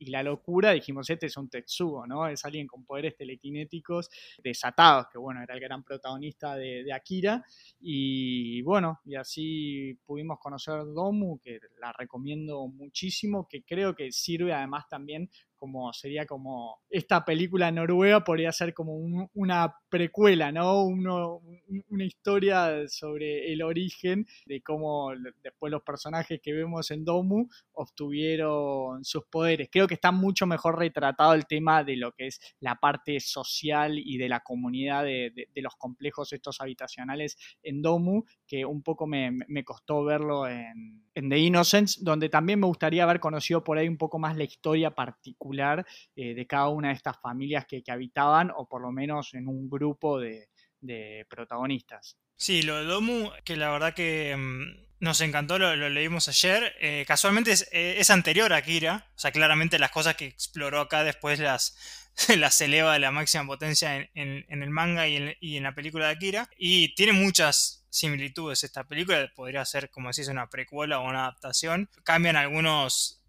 la 0.00 0.22
locura, 0.22 0.72
dijimos, 0.72 1.08
este 1.10 1.26
es 1.26 1.36
un 1.36 1.48
Tetsuo, 1.48 2.06
¿no? 2.06 2.26
Es 2.26 2.44
alguien 2.44 2.66
con 2.66 2.84
poderes 2.84 3.16
telequinéticos 3.16 4.10
desatados, 4.42 5.06
que 5.12 5.18
bueno, 5.18 5.42
era 5.42 5.54
el 5.54 5.60
gran 5.60 5.82
protagonista 5.82 6.54
de, 6.56 6.92
Akira. 6.92 7.44
Y 7.80 8.62
bueno, 8.62 9.00
y 9.04 9.14
así 9.14 9.98
pudimos 10.04 10.38
conocer 10.38 10.84
Domu, 10.84 11.38
que 11.38 11.60
la 11.80 11.92
recomiendo 11.92 12.66
muchísimo, 12.66 13.46
que 13.48 13.62
creo 13.62 13.94
que 13.94 14.10
sirve 14.12 14.52
además 14.52 14.88
también 14.88 15.30
como 15.58 15.92
sería 15.92 16.26
como 16.26 16.80
esta 16.88 17.24
película 17.24 17.70
noruega 17.70 18.24
podría 18.24 18.52
ser 18.52 18.72
como 18.72 18.94
una 19.34 19.74
precuela, 19.88 20.52
¿no? 20.52 20.84
una 20.84 22.04
historia 22.04 22.88
sobre 22.88 23.52
el 23.52 23.62
origen 23.62 24.26
de 24.46 24.62
cómo 24.62 25.10
después 25.42 25.70
los 25.70 25.82
personajes 25.82 26.40
que 26.42 26.52
vemos 26.52 26.90
en 26.90 27.04
Domu 27.04 27.48
obtuvieron 27.72 29.04
sus 29.04 29.24
poderes. 29.26 29.68
Creo 29.70 29.86
que 29.86 29.94
está 29.94 30.12
mucho 30.12 30.46
mejor 30.46 30.78
retratado 30.78 31.34
el 31.34 31.46
tema 31.46 31.84
de 31.84 31.96
lo 31.96 32.12
que 32.12 32.28
es 32.28 32.40
la 32.60 32.76
parte 32.76 33.20
social 33.20 33.98
y 33.98 34.18
de 34.18 34.28
la 34.28 34.40
comunidad 34.40 35.04
de, 35.04 35.48
los 35.56 35.76
complejos 35.76 36.32
estos 36.32 36.60
habitacionales 36.60 37.36
en 37.62 37.82
Domu, 37.82 38.22
que 38.46 38.64
un 38.64 38.82
poco 38.82 39.06
me, 39.06 39.64
costó 39.64 40.04
verlo 40.04 40.46
en, 40.46 41.07
en 41.18 41.28
The 41.28 41.38
Innocents, 41.38 42.02
donde 42.02 42.28
también 42.28 42.60
me 42.60 42.66
gustaría 42.66 43.02
haber 43.02 43.18
conocido 43.18 43.64
por 43.64 43.76
ahí 43.76 43.88
un 43.88 43.98
poco 43.98 44.20
más 44.20 44.36
la 44.36 44.44
historia 44.44 44.92
particular 44.92 45.84
eh, 46.14 46.32
de 46.34 46.46
cada 46.46 46.68
una 46.68 46.88
de 46.88 46.94
estas 46.94 47.20
familias 47.20 47.66
que, 47.66 47.82
habitaban, 47.88 48.52
o 48.54 48.68
por 48.68 48.82
lo 48.82 48.92
menos 48.92 49.34
en 49.34 49.48
un 49.48 49.68
grupo 49.68 50.20
de, 50.20 50.48
protagonistas. 51.28 52.16
Sí, 52.36 52.62
lo 52.62 52.76
de 52.76 52.84
Domu, 52.84 53.30
que 53.44 53.56
la 53.56 53.72
verdad 53.72 53.94
que 53.94 54.36
mm, 54.36 54.87
nos 55.00 55.20
encantó, 55.20 55.58
lo, 55.58 55.76
leímos 55.88 56.28
ayer. 56.28 56.74
Eh, 56.80 57.04
casualmente 57.06 57.54
eh, 57.72 57.96
es, 57.98 58.10
anterior 58.10 58.52
a 58.52 58.62
Kira, 58.62 59.06
o 59.14 59.18
sea, 59.18 59.32
claramente 59.32 59.78
las 59.78 59.90
cosas 59.90 60.16
que 60.16 60.26
exploró 60.26 60.80
acá 60.80 61.04
después 61.04 61.38
las, 61.38 61.76
las 62.36 62.60
eleva 62.60 62.94
a 62.94 62.98
la 62.98 63.10
máxima 63.10 63.46
potencia 63.46 63.96
en, 63.96 64.44
el 64.48 64.70
manga 64.70 65.06
y 65.06 65.16
en, 65.16 65.36
y 65.40 65.56
en, 65.56 65.62
la 65.62 65.74
película 65.74 66.06
de 66.06 66.12
Akira. 66.12 66.48
Y 66.56 66.94
tiene 66.94 67.12
muchas 67.12 67.86
similitudes 67.90 68.64
esta 68.64 68.84
película, 68.84 69.30
podría 69.34 69.64
ser, 69.64 69.90
como 69.90 70.08
decís, 70.08 70.28
una 70.28 70.48
precuela 70.50 70.98
o 70.98 71.08
una 71.08 71.20
adaptación. 71.20 71.88
Cambian 72.04 72.36
algunos 72.36 73.22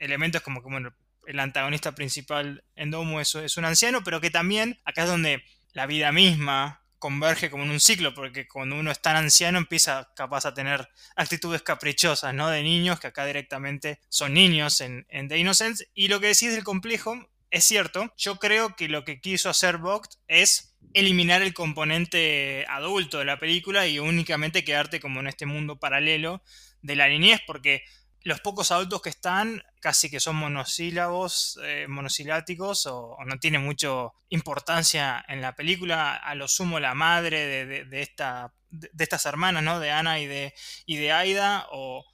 elementos 0.00 0.40
como 0.40 0.62
que, 0.62 0.70
bueno, 0.70 0.94
el 1.26 1.40
antagonista 1.40 1.92
principal 1.92 2.64
en 2.74 2.90
Domu 2.90 3.20
es, 3.20 3.34
es 3.34 3.58
un 3.58 3.66
anciano, 3.66 4.02
pero 4.02 4.18
que 4.18 4.30
también 4.30 4.80
acá 4.86 5.02
es 5.02 5.10
donde 5.10 5.44
la 5.74 5.84
vida 5.84 6.10
misma 6.10 6.82
converge 6.98 7.50
como 7.50 7.64
en 7.64 7.70
un 7.70 7.80
ciclo, 7.80 8.14
porque 8.14 8.48
cuando 8.48 8.76
uno 8.76 8.90
es 8.90 9.00
tan 9.00 9.16
anciano 9.16 9.58
empieza 9.58 10.12
capaz 10.16 10.46
a 10.46 10.54
tener 10.54 10.88
actitudes 11.16 11.62
caprichosas, 11.62 12.34
¿no? 12.34 12.48
De 12.48 12.62
niños, 12.62 13.00
que 13.00 13.08
acá 13.08 13.24
directamente 13.24 14.00
son 14.08 14.34
niños 14.34 14.80
en, 14.80 15.06
en 15.08 15.28
The 15.28 15.38
Innocence. 15.38 15.88
Y 15.94 16.08
lo 16.08 16.20
que 16.20 16.28
decís 16.28 16.52
del 16.52 16.64
complejo 16.64 17.28
es 17.50 17.64
cierto, 17.64 18.12
yo 18.16 18.36
creo 18.36 18.76
que 18.76 18.88
lo 18.88 19.04
que 19.04 19.20
quiso 19.20 19.48
hacer 19.48 19.78
Vogt 19.78 20.14
es 20.26 20.76
eliminar 20.92 21.42
el 21.42 21.54
componente 21.54 22.66
adulto 22.68 23.18
de 23.18 23.24
la 23.24 23.38
película 23.38 23.86
y 23.86 23.98
únicamente 23.98 24.64
quedarte 24.64 25.00
como 25.00 25.20
en 25.20 25.28
este 25.28 25.46
mundo 25.46 25.78
paralelo 25.78 26.42
de 26.82 26.96
la 26.96 27.08
niñez, 27.08 27.40
porque 27.46 27.84
los 28.28 28.40
pocos 28.40 28.70
adultos 28.70 29.00
que 29.00 29.08
están 29.08 29.62
casi 29.80 30.10
que 30.10 30.20
son 30.20 30.36
monosílabos, 30.36 31.58
eh, 31.64 31.86
monosiláticos 31.88 32.86
o, 32.86 33.16
no 33.26 33.38
tienen 33.38 33.64
mucha 33.64 33.88
importancia 34.28 35.24
en 35.28 35.40
la 35.40 35.56
película. 35.56 36.14
A 36.14 36.34
lo 36.34 36.46
sumo 36.46 36.78
la 36.78 36.94
madre 36.94 37.66
de, 37.66 38.02
esta, 38.02 38.52
de, 38.70 38.90
estas 38.98 39.24
hermanas, 39.24 39.62
¿no? 39.62 39.80
De 39.80 39.90
Ana 39.90 40.20
y 40.20 40.26
de, 40.26 40.54
y 40.84 40.96
de 40.96 41.12
Aida 41.12 41.66
o 41.72 42.04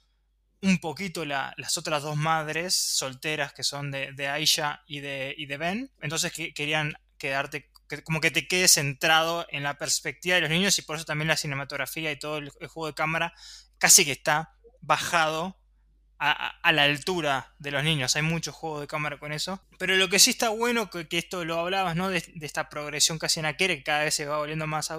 un 0.61 0.79
poquito 0.79 1.25
las 1.25 1.77
otras 1.77 2.01
dos 2.01 2.15
madres 2.15 2.73
solteras 2.73 3.53
que 3.53 3.63
son 3.63 3.91
de, 3.91 4.27
Aisha 4.27 4.83
y 4.87 5.01
de, 5.01 5.35
y 5.37 5.47
de 5.47 5.57
Ben. 5.57 5.91
Entonces 6.01 6.31
que, 6.31 6.53
querían 6.53 6.95
quedarte 7.17 7.69
como 8.03 8.19
que 8.19 8.31
te 8.31 8.47
quedes 8.47 8.73
centrado 8.73 9.45
en 9.49 9.61
la 9.61 9.77
perspectiva 9.77 10.35
de 10.35 10.41
los 10.41 10.49
niños 10.49 10.79
y 10.79 10.81
por 10.81 10.95
eso 10.95 11.05
también 11.05 11.27
la 11.27 11.37
cinematografía 11.37 12.11
y 12.11 12.17
todo 12.17 12.37
el 12.37 12.49
juego 12.49 12.87
de 12.87 12.95
cámara 12.95 13.33
casi 13.77 14.05
que 14.05 14.13
está 14.13 14.55
bajado 14.81 15.59
a, 16.19 16.71
la 16.71 16.83
altura 16.83 17.53
de 17.59 17.71
los 17.71 17.83
niños. 17.83 18.15
Hay 18.15 18.21
muchos 18.21 18.55
juegos 18.55 18.81
de 18.81 18.87
cámara 18.87 19.17
con 19.17 19.31
eso. 19.31 19.61
Pero 19.77 19.95
lo 19.95 20.09
que 20.09 20.19
sí 20.19 20.31
está 20.31 20.49
bueno, 20.49 20.89
que, 20.89 21.07
esto 21.11 21.45
lo 21.45 21.59
hablabas, 21.59 21.95
¿no? 21.95 22.09
De, 22.09 22.23
esta 22.41 22.69
progresión 22.69 23.19
casi 23.19 23.39
en 23.39 23.55
que 23.55 23.83
cada 23.83 24.03
vez 24.03 24.15
se 24.15 24.25
va 24.25 24.37
volviendo 24.37 24.67
más 24.67 24.91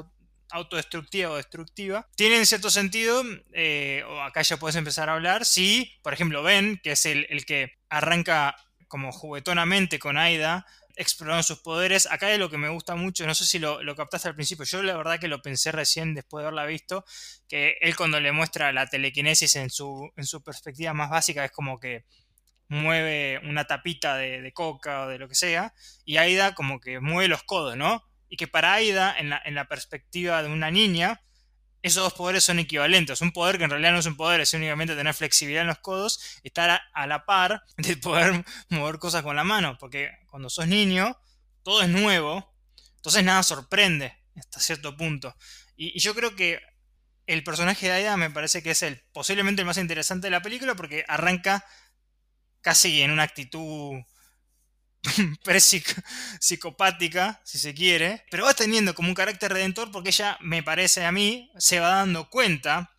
autodestructiva 0.51 1.31
o 1.31 1.37
destructiva. 1.37 2.09
Tiene 2.17 2.37
en 2.37 2.47
cierto 2.47 2.71
sentido, 2.71 3.23
eh, 3.53 4.05
o 4.09 4.21
acá 4.23 4.43
ya 4.43 4.57
puedes 4.59 4.77
empezar 4.77 5.09
a 5.09 5.15
hablar, 5.15 5.45
si, 5.45 5.93
por 6.03 6.13
ejemplo, 6.13 6.43
Ben, 6.43 6.81
que 6.83 6.93
es 6.93 7.07
el, 7.07 7.27
el 7.31 7.45
que 7.45 7.79
arranca 7.89 8.57
como 8.89 9.11
juguetonamente 9.11 9.99
con 9.99 10.17
Aida, 10.17 10.67
explorando 10.97 11.43
sus 11.43 11.61
poderes. 11.61 12.07
Acá 12.11 12.33
es 12.33 12.39
lo 12.39 12.51
que 12.51 12.59
me 12.59 12.69
gusta 12.69 12.97
mucho, 12.97 13.27
no 13.27 13.35
sé 13.35 13.45
si 13.45 13.59
lo, 13.59 13.79
captaste 13.95 14.29
al 14.29 14.35
principio, 14.35 14.65
yo 14.65 14.83
la 14.83 14.97
verdad 14.97 15.21
que 15.21 15.29
lo 15.29 15.43
pensé 15.43 15.71
recién 15.73 16.15
después 16.15 16.43
de 16.43 16.47
haberla 16.49 16.67
visto, 16.67 17.05
que 17.49 17.77
él 17.81 17.95
cuando 17.97 18.19
le 18.19 18.33
muestra 18.33 18.73
la 18.73 18.87
telequinesis 18.87 19.57
en 19.57 19.71
su, 19.71 20.11
en 20.17 20.25
su 20.25 20.43
perspectiva 20.43 20.95
más 20.95 21.11
básica 21.11 21.45
es 21.45 21.53
como 21.53 21.79
que 21.79 22.05
mueve 22.69 23.41
una 23.45 23.65
tapita 23.65 24.17
de, 24.17 24.53
coca 24.53 25.03
o 25.03 25.09
de 25.09 25.19
lo 25.19 25.29
que 25.29 25.35
sea, 25.35 25.73
y 26.05 26.17
Aida 26.17 26.55
como 26.55 26.81
que 26.81 26.99
mueve 27.01 27.29
los 27.29 27.45
codos, 27.45 27.77
¿no? 27.77 28.03
Y 28.29 28.37
que 28.37 28.49
para 28.49 28.75
Aida, 28.75 29.15
en 29.17 29.31
la, 29.31 29.41
en 29.45 29.55
la 29.55 29.69
perspectiva 29.69 30.43
de 30.43 30.49
una 30.49 30.71
niña, 30.71 31.23
esos 31.87 32.03
dos 32.03 32.15
poderes 32.15 32.45
son 32.45 32.59
equivalentes. 32.59 33.21
Un 33.21 33.33
poder 33.33 33.59
que 33.59 33.65
en 33.65 33.71
realidad 33.71 33.93
no 33.93 34.01
es 34.01 34.07
un 34.07 34.17
poder, 34.17 34.41
es 34.41 34.53
únicamente 34.55 34.97
tener 34.97 35.15
flexibilidad 35.15 35.63
en 35.63 35.69
los 35.69 35.79
codos, 35.79 36.41
estar 36.43 36.83
a, 36.93 37.07
la 37.07 37.25
par 37.25 37.63
de 37.77 37.97
poder 37.97 38.45
mover 38.69 38.99
cosas 38.99 39.23
con 39.23 39.37
la 39.37 39.45
mano, 39.45 39.77
porque 39.79 40.11
cuando 40.29 40.51
sos 40.51 40.67
niño, 40.67 41.17
todo 41.63 41.83
es 41.83 41.89
nuevo, 41.89 42.53
entonces 42.97 43.25
nada 43.25 43.43
sorprende 43.43 44.17
hasta 44.37 44.61
cierto 44.61 44.97
punto. 44.97 45.35
Y, 45.77 45.99
yo 46.01 46.15
creo 46.15 46.35
que 46.35 46.61
el 47.27 47.43
personaje 47.45 47.87
de 47.87 47.93
Aida 47.93 48.17
me 48.17 48.31
parece 48.31 48.63
que 48.63 48.71
es 48.73 48.83
el 48.83 49.03
posiblemente 49.13 49.63
el 49.63 49.67
más 49.67 49.79
interesante 49.79 50.29
de 50.29 50.31
la 50.31 50.43
película 50.43 50.75
porque 50.77 51.05
arranca 51.09 51.65
casi 52.61 53.03
en 53.03 53.11
una 53.11 53.25
actitud 53.25 53.95
psicopática, 56.41 57.41
si 57.45 57.59
se 57.59 57.75
quiere, 57.75 58.25
pero 58.31 58.45
va 58.45 58.55
teniendo 58.55 58.95
como 58.95 59.09
un 59.09 59.15
carácter 59.15 59.53
redentor 59.53 59.91
porque 59.91 60.11
ella, 60.11 60.39
me 60.41 60.63
parece 60.63 61.05
a 61.05 61.13
mí, 61.13 61.51
se 61.59 61.81
va 61.81 61.89
dando 61.89 62.29
cuenta 62.31 62.93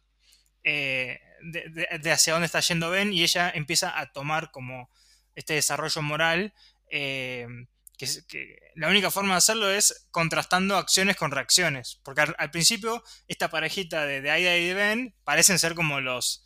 eh, 0.64 1.20
de, 1.42 2.12
hacia 2.12 2.34
dónde 2.34 2.48
está 2.48 2.60
yendo 2.60 2.90
Ben 2.90 3.14
y 3.14 3.24
ella 3.24 3.52
empieza 3.54 3.98
a 4.00 4.12
tomar 4.12 4.52
como 4.52 4.90
este 5.36 5.54
desarrollo 5.54 6.02
moral. 6.02 6.54
Eh, 6.90 7.48
que, 7.98 8.60
la 8.76 8.90
única 8.90 9.10
forma 9.10 9.34
de 9.34 9.40
hacerlo 9.40 9.70
es 9.72 10.08
contrastando 10.12 10.78
acciones 10.78 11.16
con 11.16 11.32
reacciones. 11.32 12.00
Porque 12.04 12.22
al, 12.22 12.52
principio, 12.52 13.04
esta 13.28 13.50
parejita 13.50 14.06
de, 14.06 14.22
de 14.22 14.32
Aida 14.32 14.56
y 14.56 14.68
de 14.68 14.74
Ben 14.74 15.16
parecen 15.24 15.58
ser 15.58 15.74
como 15.74 16.00
los, 16.00 16.44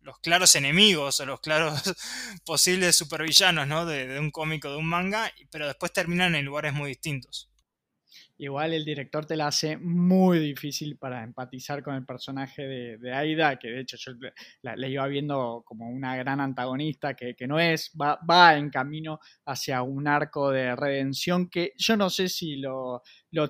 los 0.00 0.18
claros 0.20 0.54
enemigos 0.56 1.20
o 1.20 1.26
los 1.26 1.40
claros 1.40 1.82
posibles 2.44 2.96
supervillanos 2.96 3.66
¿no? 3.66 3.86
de, 3.86 4.18
un 4.18 4.30
cómico, 4.30 4.70
de 4.70 4.76
un 4.76 4.86
manga, 4.86 5.32
pero 5.50 5.66
después 5.66 5.92
terminan 5.92 6.34
en 6.34 6.44
lugares 6.44 6.72
muy 6.72 6.90
distintos. 6.90 7.47
Igual 8.40 8.72
el 8.72 8.84
director 8.84 9.26
te 9.26 9.36
la 9.36 9.48
hace 9.48 9.76
muy 9.76 10.38
difícil 10.38 10.96
para 10.96 11.24
empatizar 11.24 11.82
con 11.82 11.96
el 11.96 12.06
personaje 12.06 12.62
de, 12.96 13.12
Aida, 13.12 13.58
que 13.58 13.68
de 13.68 13.80
hecho 13.80 13.96
yo 13.96 14.12
la, 14.62 14.88
iba 14.88 15.06
viendo 15.08 15.64
como 15.66 15.88
una 15.90 16.16
gran 16.16 16.40
antagonista 16.40 17.14
que, 17.14 17.34
no 17.48 17.58
es, 17.58 17.90
va, 18.00 18.56
en 18.56 18.70
camino 18.70 19.18
hacia 19.44 19.82
un 19.82 20.06
arco 20.06 20.50
de 20.50 20.76
redención 20.76 21.48
que 21.48 21.72
yo 21.76 21.96
no 21.96 22.10
sé 22.10 22.28
si 22.28 22.56
lo, 22.58 23.02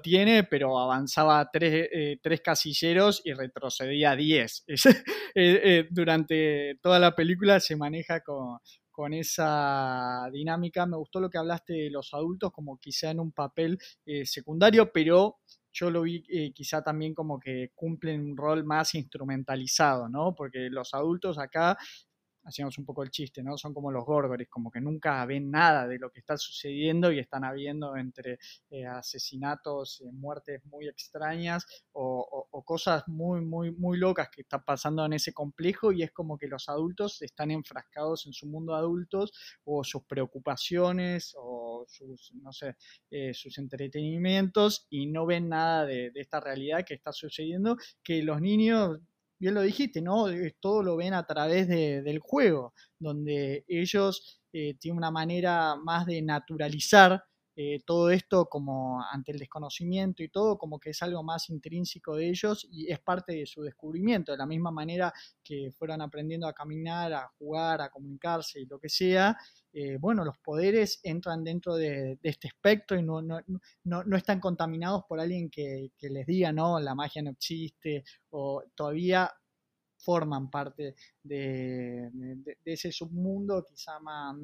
tiene, 0.03 0.45
pero 0.45 0.79
avanzaba 0.79 1.51
tres, 1.53 1.89
eh, 1.93 2.19
tres 2.23 2.41
casilleros 2.41 3.21
y 3.25 3.35
retrocedía 3.35 4.17
diez. 4.17 4.65
Eh, 5.35 5.61
eh, 5.63 5.89
durante 5.91 6.79
toda 6.83 6.99
la 6.99 7.15
película 7.15 7.61
se 7.61 7.77
maneja 7.77 8.21
con, 8.23 8.59
con 8.99 9.15
esa 9.15 10.29
dinámica. 10.33 10.85
Me 10.85 10.97
gustó 10.97 11.21
lo 11.21 11.31
que 11.31 11.39
hablaste 11.39 11.73
de 11.73 11.91
los 11.91 12.13
adultos 12.15 12.51
como 12.51 12.79
quizá 12.79 13.13
en 13.13 13.21
un 13.21 13.31
papel 13.31 13.79
eh, 14.05 14.27
secundario, 14.27 14.91
pero 14.91 15.37
yo 15.73 15.89
lo 15.89 16.03
vi 16.03 16.25
eh, 16.29 16.53
quizá 16.53 16.83
también 16.83 17.15
como 17.15 17.39
que 17.39 17.71
cumplen 17.77 18.21
un 18.21 18.37
rol 18.37 18.65
más 18.65 18.97
instrumentalizado, 18.97 20.09
¿no? 20.09 20.35
Porque 20.35 20.69
los 20.69 20.95
adultos 20.95 21.39
acá 21.39 21.79
hacíamos 22.49 22.79
un 22.79 22.85
poco 22.85 23.03
el 23.03 23.11
chiste, 23.11 23.43
¿no? 23.43 23.59
Son 23.59 23.75
como 23.75 23.93
los 23.93 24.05
górgoles, 24.05 24.49
como 24.49 24.71
que 24.71 24.81
nunca 24.81 25.25
ven 25.27 25.51
nada 25.51 25.87
de 25.87 25.99
lo 25.99 26.11
que 26.11 26.21
está 26.21 26.37
sucediendo 26.37 27.13
y 27.13 27.19
están 27.19 27.45
habiendo 27.45 27.97
entre 27.97 28.39
eh, 28.71 28.87
asesinatos, 28.87 30.01
eh, 30.01 30.11
muertes 30.13 30.65
muy 30.65 30.89
extrañas 30.89 31.67
o, 31.93 32.47
cosas 32.65 33.05
muy, 33.07 33.41
muy, 33.41 33.71
muy 33.71 33.97
locas 33.97 34.29
que 34.29 34.43
están 34.43 34.63
pasando 34.63 35.05
en 35.07 35.15
ese 35.15 35.33
complejo 35.33 35.91
y 35.91 36.03
es 36.03 36.11
como 36.11 36.37
que 36.37 36.49
los 36.49 36.69
adultos 36.69 37.23
están 37.23 37.51
enfrascados 37.51 38.27
en 38.27 38.35
su 38.35 38.47
mundo 38.47 38.75
adultos 38.75 39.33
o 39.65 39.83
sus 39.85 40.05
preocupaciones 40.05 41.35
o 41.39 41.87
sus, 41.89 42.35
no 42.35 42.53
sé, 42.53 42.77
eh, 43.11 43.33
sus 43.33 43.57
entretenimientos 43.57 44.87
y 44.91 45.07
no 45.07 45.25
ven 45.25 45.49
nada 45.49 45.87
de 45.87 46.13
esta 46.15 46.41
realidad 46.41 46.85
que 46.85 46.95
está 46.95 47.13
sucediendo, 47.13 47.79
que 48.03 48.23
los 48.23 48.41
niños 48.41 49.01
bien 49.39 49.55
lo 49.55 49.63
dijiste, 49.63 50.01
¿no? 50.03 50.27
Todo 50.61 50.83
lo 50.83 50.97
ven 50.97 51.15
a 51.15 51.27
través 51.27 51.69
del 51.69 52.19
juego, 52.21 52.75
donde 52.99 53.65
ellos 53.69 54.41
eh, 54.53 54.75
tienen 54.79 54.99
una 54.99 55.11
manera 55.11 55.77
más 55.77 56.07
de 56.07 56.23
naturalizar 56.23 57.23
eh, 57.61 57.81
todo 57.85 58.11
esto 58.11 58.47
como 58.47 59.03
ante 59.03 59.33
el 59.33 59.39
desconocimiento 59.41 60.23
y 60.23 60.29
todo, 60.29 60.57
como 60.57 60.79
que 60.79 60.91
es 60.91 61.03
algo 61.03 61.25
más 61.25 61.51
intrínseco 61.51 62.15
de 62.15 62.29
ellos 62.29 62.65
y 62.71 62.89
es 62.89 63.01
parte 63.01 63.33
de 63.35 63.47
su 63.47 63.63
descubrimiento, 63.63 64.31
de 64.31 64.39
la 64.39 64.47
misma 64.47 64.71
manera 64.71 65.13
que 65.43 65.73
fueron 65.77 66.01
aprendiendo 66.01 66.47
a 66.47 66.53
caminar, 66.53 67.13
a 67.13 67.27
jugar, 67.37 67.81
a 67.81 67.91
comunicarse 67.91 68.61
y 68.61 68.67
lo 68.67 68.79
que 68.79 68.89
sea, 68.89 69.37
eh, 69.73 69.97
bueno, 69.99 70.25
los 70.25 70.39
poderes 70.39 71.01
entran 71.03 71.43
dentro 71.43 71.75
de, 71.75 72.17
este 72.23 72.47
espectro 72.47 72.97
y 72.97 73.03
no, 73.03 73.23
no, 73.23 73.41
no, 73.83 74.17
están 74.17 74.39
contaminados 74.39 75.03
por 75.09 75.19
alguien 75.19 75.51
que 75.51 75.91
les 76.01 76.27
diga, 76.27 76.53
no, 76.53 76.79
la 76.79 76.95
magia 76.95 77.23
no 77.23 77.31
existe 77.31 78.05
o 78.31 78.63
todavía 78.77 79.33
forman 79.99 80.51
parte 80.51 80.95
de, 81.23 82.11
ese 82.65 82.93
submundo 82.93 83.65
quizá 83.65 83.99
más, 84.01 84.37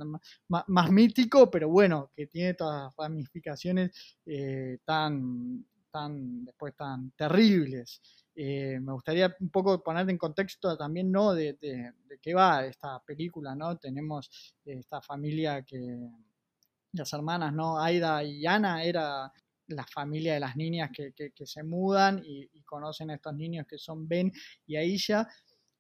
más, 0.48 0.90
mítico, 0.90 1.50
pero 1.50 1.68
bueno, 1.68 2.10
que 2.14 2.26
tiene 2.26 2.54
todas 2.54 2.84
las 2.84 2.96
ramificaciones 2.96 4.18
eh, 4.26 4.78
tan, 4.84 5.64
tan, 5.90 6.44
después 6.44 6.74
tan 6.76 7.12
terribles. 7.12 8.00
Eh, 8.34 8.80
me 8.80 8.92
gustaría 8.92 9.34
un 9.38 9.50
poco 9.50 9.82
ponerte 9.82 10.10
en 10.10 10.18
contexto 10.18 10.76
también, 10.76 11.10
¿no? 11.12 11.34
De, 11.34 11.56
qué 12.20 12.34
va 12.34 12.66
esta 12.66 13.00
película, 13.00 13.54
¿no? 13.54 13.76
Tenemos 13.76 14.54
esta 14.64 15.00
familia 15.00 15.62
que, 15.62 15.98
las 16.94 17.12
hermanas, 17.12 17.52
¿no? 17.52 17.80
Aida 17.80 18.22
y 18.22 18.46
Ana 18.46 18.84
era 18.84 19.32
la 19.68 19.86
familia 19.86 20.34
de 20.34 20.40
las 20.40 20.56
niñas 20.56 20.90
que, 20.92 21.32
se 21.46 21.62
mudan 21.62 22.22
y, 22.24 22.62
conocen 22.62 23.10
a 23.10 23.14
estos 23.14 23.34
niños 23.34 23.66
que 23.68 23.78
son 23.78 24.08
Ben 24.08 24.32
y 24.66 24.76
Aisha, 24.76 25.28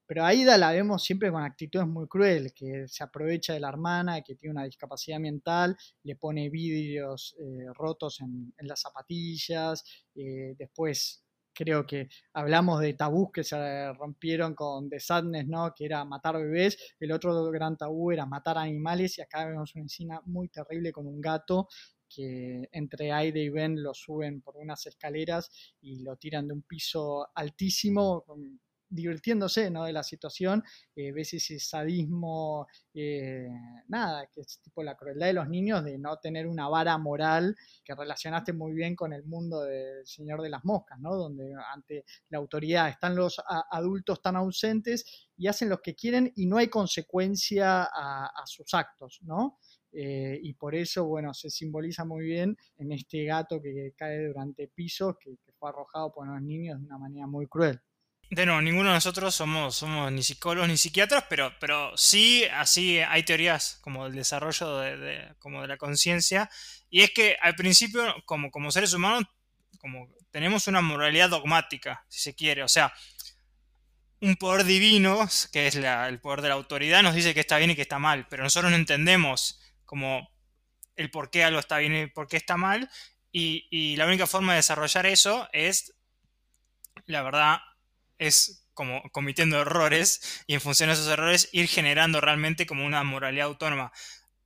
pero 0.06 0.24
Aida 0.24 0.58
la 0.58 0.72
vemos 0.72 1.02
siempre 1.02 1.30
con 1.30 1.42
actitudes 1.42 1.86
muy 1.86 2.06
crueles, 2.06 2.52
que 2.52 2.86
se 2.86 3.02
aprovecha 3.02 3.54
de 3.54 3.60
la 3.60 3.70
hermana, 3.70 4.20
que 4.20 4.34
tiene 4.34 4.52
una 4.52 4.64
discapacidad 4.64 5.18
mental, 5.18 5.76
le 6.02 6.16
pone 6.16 6.50
vidrios 6.50 7.34
eh, 7.40 7.66
rotos 7.72 8.20
en, 8.20 8.52
las 8.58 8.80
zapatillas, 8.82 9.82
eh, 10.14 10.54
después 10.58 11.24
creo 11.54 11.86
que 11.86 12.08
hablamos 12.34 12.80
de 12.80 12.94
tabús 12.94 13.30
que 13.32 13.44
se 13.44 13.92
rompieron 13.94 14.54
con 14.54 14.90
The 14.90 14.98
¿no? 15.46 15.72
que 15.74 15.86
era 15.86 16.04
matar 16.04 16.36
bebés, 16.36 16.76
el 16.98 17.12
otro 17.12 17.50
gran 17.50 17.76
tabú 17.76 18.10
era 18.10 18.26
matar 18.26 18.58
animales 18.58 19.16
y 19.18 19.22
acá 19.22 19.46
vemos 19.46 19.74
una 19.74 19.86
escena 19.86 20.20
muy 20.26 20.48
terrible 20.48 20.92
con 20.92 21.06
un 21.06 21.20
gato 21.20 21.68
que 22.14 22.68
entre 22.72 23.12
Aida 23.12 23.38
y 23.38 23.48
Ben 23.48 23.82
lo 23.82 23.94
suben 23.94 24.40
por 24.40 24.56
unas 24.56 24.86
escaleras 24.86 25.50
y 25.80 26.00
lo 26.02 26.16
tiran 26.16 26.46
de 26.48 26.54
un 26.54 26.62
piso 26.62 27.28
altísimo, 27.34 28.24
divirtiéndose 28.94 29.70
¿no? 29.70 29.84
de 29.84 29.92
la 29.92 30.02
situación, 30.02 30.62
eh, 30.94 31.12
ves 31.12 31.34
ese 31.34 31.58
sadismo, 31.58 32.66
eh, 32.94 33.48
nada, 33.88 34.28
que 34.32 34.42
es 34.42 34.60
tipo 34.60 34.82
la 34.82 34.94
crueldad 34.96 35.26
de 35.26 35.32
los 35.32 35.48
niños 35.48 35.84
de 35.84 35.98
no 35.98 36.16
tener 36.18 36.46
una 36.46 36.68
vara 36.68 36.96
moral 36.96 37.56
que 37.84 37.94
relacionaste 37.94 38.52
muy 38.52 38.72
bien 38.72 38.94
con 38.94 39.12
el 39.12 39.24
mundo 39.24 39.62
del 39.62 40.06
Señor 40.06 40.42
de 40.42 40.50
las 40.50 40.64
Moscas, 40.64 40.98
¿no? 41.00 41.16
donde 41.16 41.52
ante 41.72 42.04
la 42.28 42.38
autoridad 42.38 42.88
están 42.88 43.16
los 43.16 43.42
adultos 43.70 44.22
tan 44.22 44.36
ausentes 44.36 45.28
y 45.36 45.48
hacen 45.48 45.68
lo 45.68 45.82
que 45.82 45.94
quieren 45.94 46.32
y 46.36 46.46
no 46.46 46.58
hay 46.58 46.68
consecuencia 46.68 47.84
a, 47.84 48.30
sus 48.46 48.74
actos, 48.74 49.20
¿no? 49.22 49.58
Eh, 49.96 50.40
y 50.42 50.54
por 50.54 50.74
eso, 50.74 51.04
bueno, 51.04 51.32
se 51.32 51.50
simboliza 51.50 52.04
muy 52.04 52.24
bien 52.24 52.56
en 52.78 52.92
este 52.92 53.24
gato 53.24 53.62
que 53.62 53.92
cae 53.96 54.26
durante 54.26 54.68
pisos, 54.68 55.16
que, 55.20 55.36
fue 55.58 55.68
arrojado 55.68 56.12
por 56.12 56.26
los 56.26 56.42
niños 56.42 56.80
de 56.80 56.86
una 56.86 56.98
manera 56.98 57.26
muy 57.26 57.46
cruel. 57.46 57.80
De 58.30 58.44
nuevo, 58.44 58.60
ninguno 58.60 58.88
de 58.88 58.96
nosotros 58.96 59.34
somos, 59.34 59.76
somos 59.76 60.10
ni 60.10 60.22
psicólogos 60.22 60.68
ni 60.68 60.76
psiquiatras, 60.76 61.24
pero, 61.28 61.52
pero 61.60 61.96
sí, 61.96 62.44
así 62.52 62.98
hay 62.98 63.22
teorías 63.22 63.78
como 63.80 64.06
el 64.06 64.14
desarrollo 64.14 64.78
de, 64.78 65.34
como 65.38 65.62
de 65.62 65.68
la 65.68 65.76
conciencia. 65.76 66.50
Y 66.90 67.02
es 67.02 67.12
que 67.12 67.36
al 67.40 67.54
principio, 67.54 68.02
como, 68.26 68.50
como 68.50 68.70
seres 68.72 68.92
humanos, 68.92 69.24
como 69.78 70.08
tenemos 70.30 70.66
una 70.66 70.80
moralidad 70.80 71.30
dogmática, 71.30 72.04
si 72.08 72.20
se 72.20 72.34
quiere. 72.34 72.64
O 72.64 72.68
sea, 72.68 72.92
un 74.20 74.36
poder 74.36 74.64
divino, 74.64 75.28
que 75.52 75.66
es 75.66 75.76
el 75.76 76.20
poder 76.20 76.40
de 76.40 76.48
la 76.48 76.54
autoridad, 76.54 77.02
nos 77.02 77.14
dice 77.14 77.34
que 77.34 77.40
está 77.40 77.58
bien 77.58 77.70
y 77.70 77.76
que 77.76 77.82
está 77.82 77.98
mal, 77.98 78.26
pero 78.28 78.42
nosotros 78.42 78.70
no 78.70 78.76
entendemos 78.76 79.60
como 79.94 80.28
el 80.96 81.08
por 81.12 81.30
qué 81.30 81.44
algo 81.44 81.60
está 81.60 81.78
bien 81.78 81.94
y 81.94 82.06
por 82.08 82.26
qué 82.26 82.36
está 82.36 82.56
mal. 82.56 82.90
Y, 83.30 83.94
la 83.94 84.06
única 84.06 84.26
forma 84.26 84.52
de 84.52 84.56
desarrollar 84.56 85.06
eso 85.06 85.48
es, 85.52 85.94
la 87.06 87.22
verdad, 87.22 87.58
es 88.18 88.66
como 88.74 89.08
cometiendo 89.12 89.60
errores 89.60 90.42
y 90.48 90.54
en 90.54 90.60
función 90.60 90.88
de 90.88 90.94
esos 90.94 91.06
errores 91.06 91.48
ir 91.52 91.68
generando 91.68 92.20
realmente 92.20 92.66
como 92.66 92.84
una 92.84 93.04
moralidad 93.04 93.46
autónoma. 93.46 93.92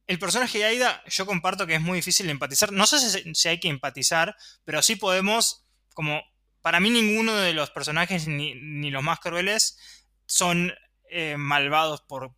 El 0.06 0.18
personaje 0.18 0.58
de 0.58 0.64
Aida 0.66 1.02
yo 1.06 1.24
comparto 1.24 1.66
que 1.66 1.76
es 1.76 1.80
muy 1.80 1.96
difícil 1.96 2.26
de 2.26 2.32
empatizar. 2.32 2.72
No 2.72 2.86
sé 2.86 2.98
si, 3.34 3.48
hay 3.48 3.58
que 3.58 3.68
empatizar, 3.68 4.36
pero 4.66 4.82
sí 4.82 4.96
podemos, 4.96 5.64
como 5.94 6.22
para 6.60 6.78
mí 6.78 6.90
ninguno 6.90 7.36
de 7.36 7.54
los 7.54 7.70
personajes, 7.70 8.28
ni, 8.28 8.90
los 8.90 9.02
más 9.02 9.18
crueles, 9.20 9.78
son 10.26 10.74
eh, 11.08 11.36
malvados 11.38 12.02
por, 12.02 12.36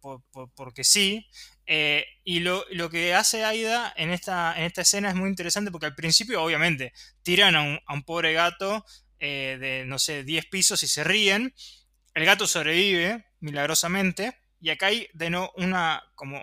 porque 0.54 0.84
sí. 0.84 1.26
Eh, 1.72 2.04
y 2.24 2.40
lo, 2.40 2.64
que 2.90 3.14
hace 3.14 3.44
Aida 3.44 3.94
en 3.96 4.10
esta, 4.10 4.58
en 4.58 4.64
esta 4.64 4.82
escena 4.82 5.08
es 5.08 5.14
muy 5.14 5.28
interesante 5.28 5.70
porque 5.70 5.86
al 5.86 5.94
principio, 5.94 6.42
obviamente, 6.42 6.92
tiran 7.22 7.54
a 7.54 7.62
un, 7.94 8.02
pobre 8.02 8.32
gato 8.32 8.84
eh, 9.20 9.56
de, 9.60 9.84
no 9.86 10.00
sé, 10.00 10.24
10 10.24 10.46
pisos 10.46 10.82
y 10.82 10.88
se 10.88 11.04
ríen. 11.04 11.54
El 12.12 12.24
gato 12.24 12.48
sobrevive 12.48 13.24
milagrosamente. 13.38 14.36
Y 14.60 14.70
acá 14.70 14.86
hay 14.86 15.06
de 15.12 15.30
no 15.30 15.52
una, 15.54 16.02
como, 16.16 16.40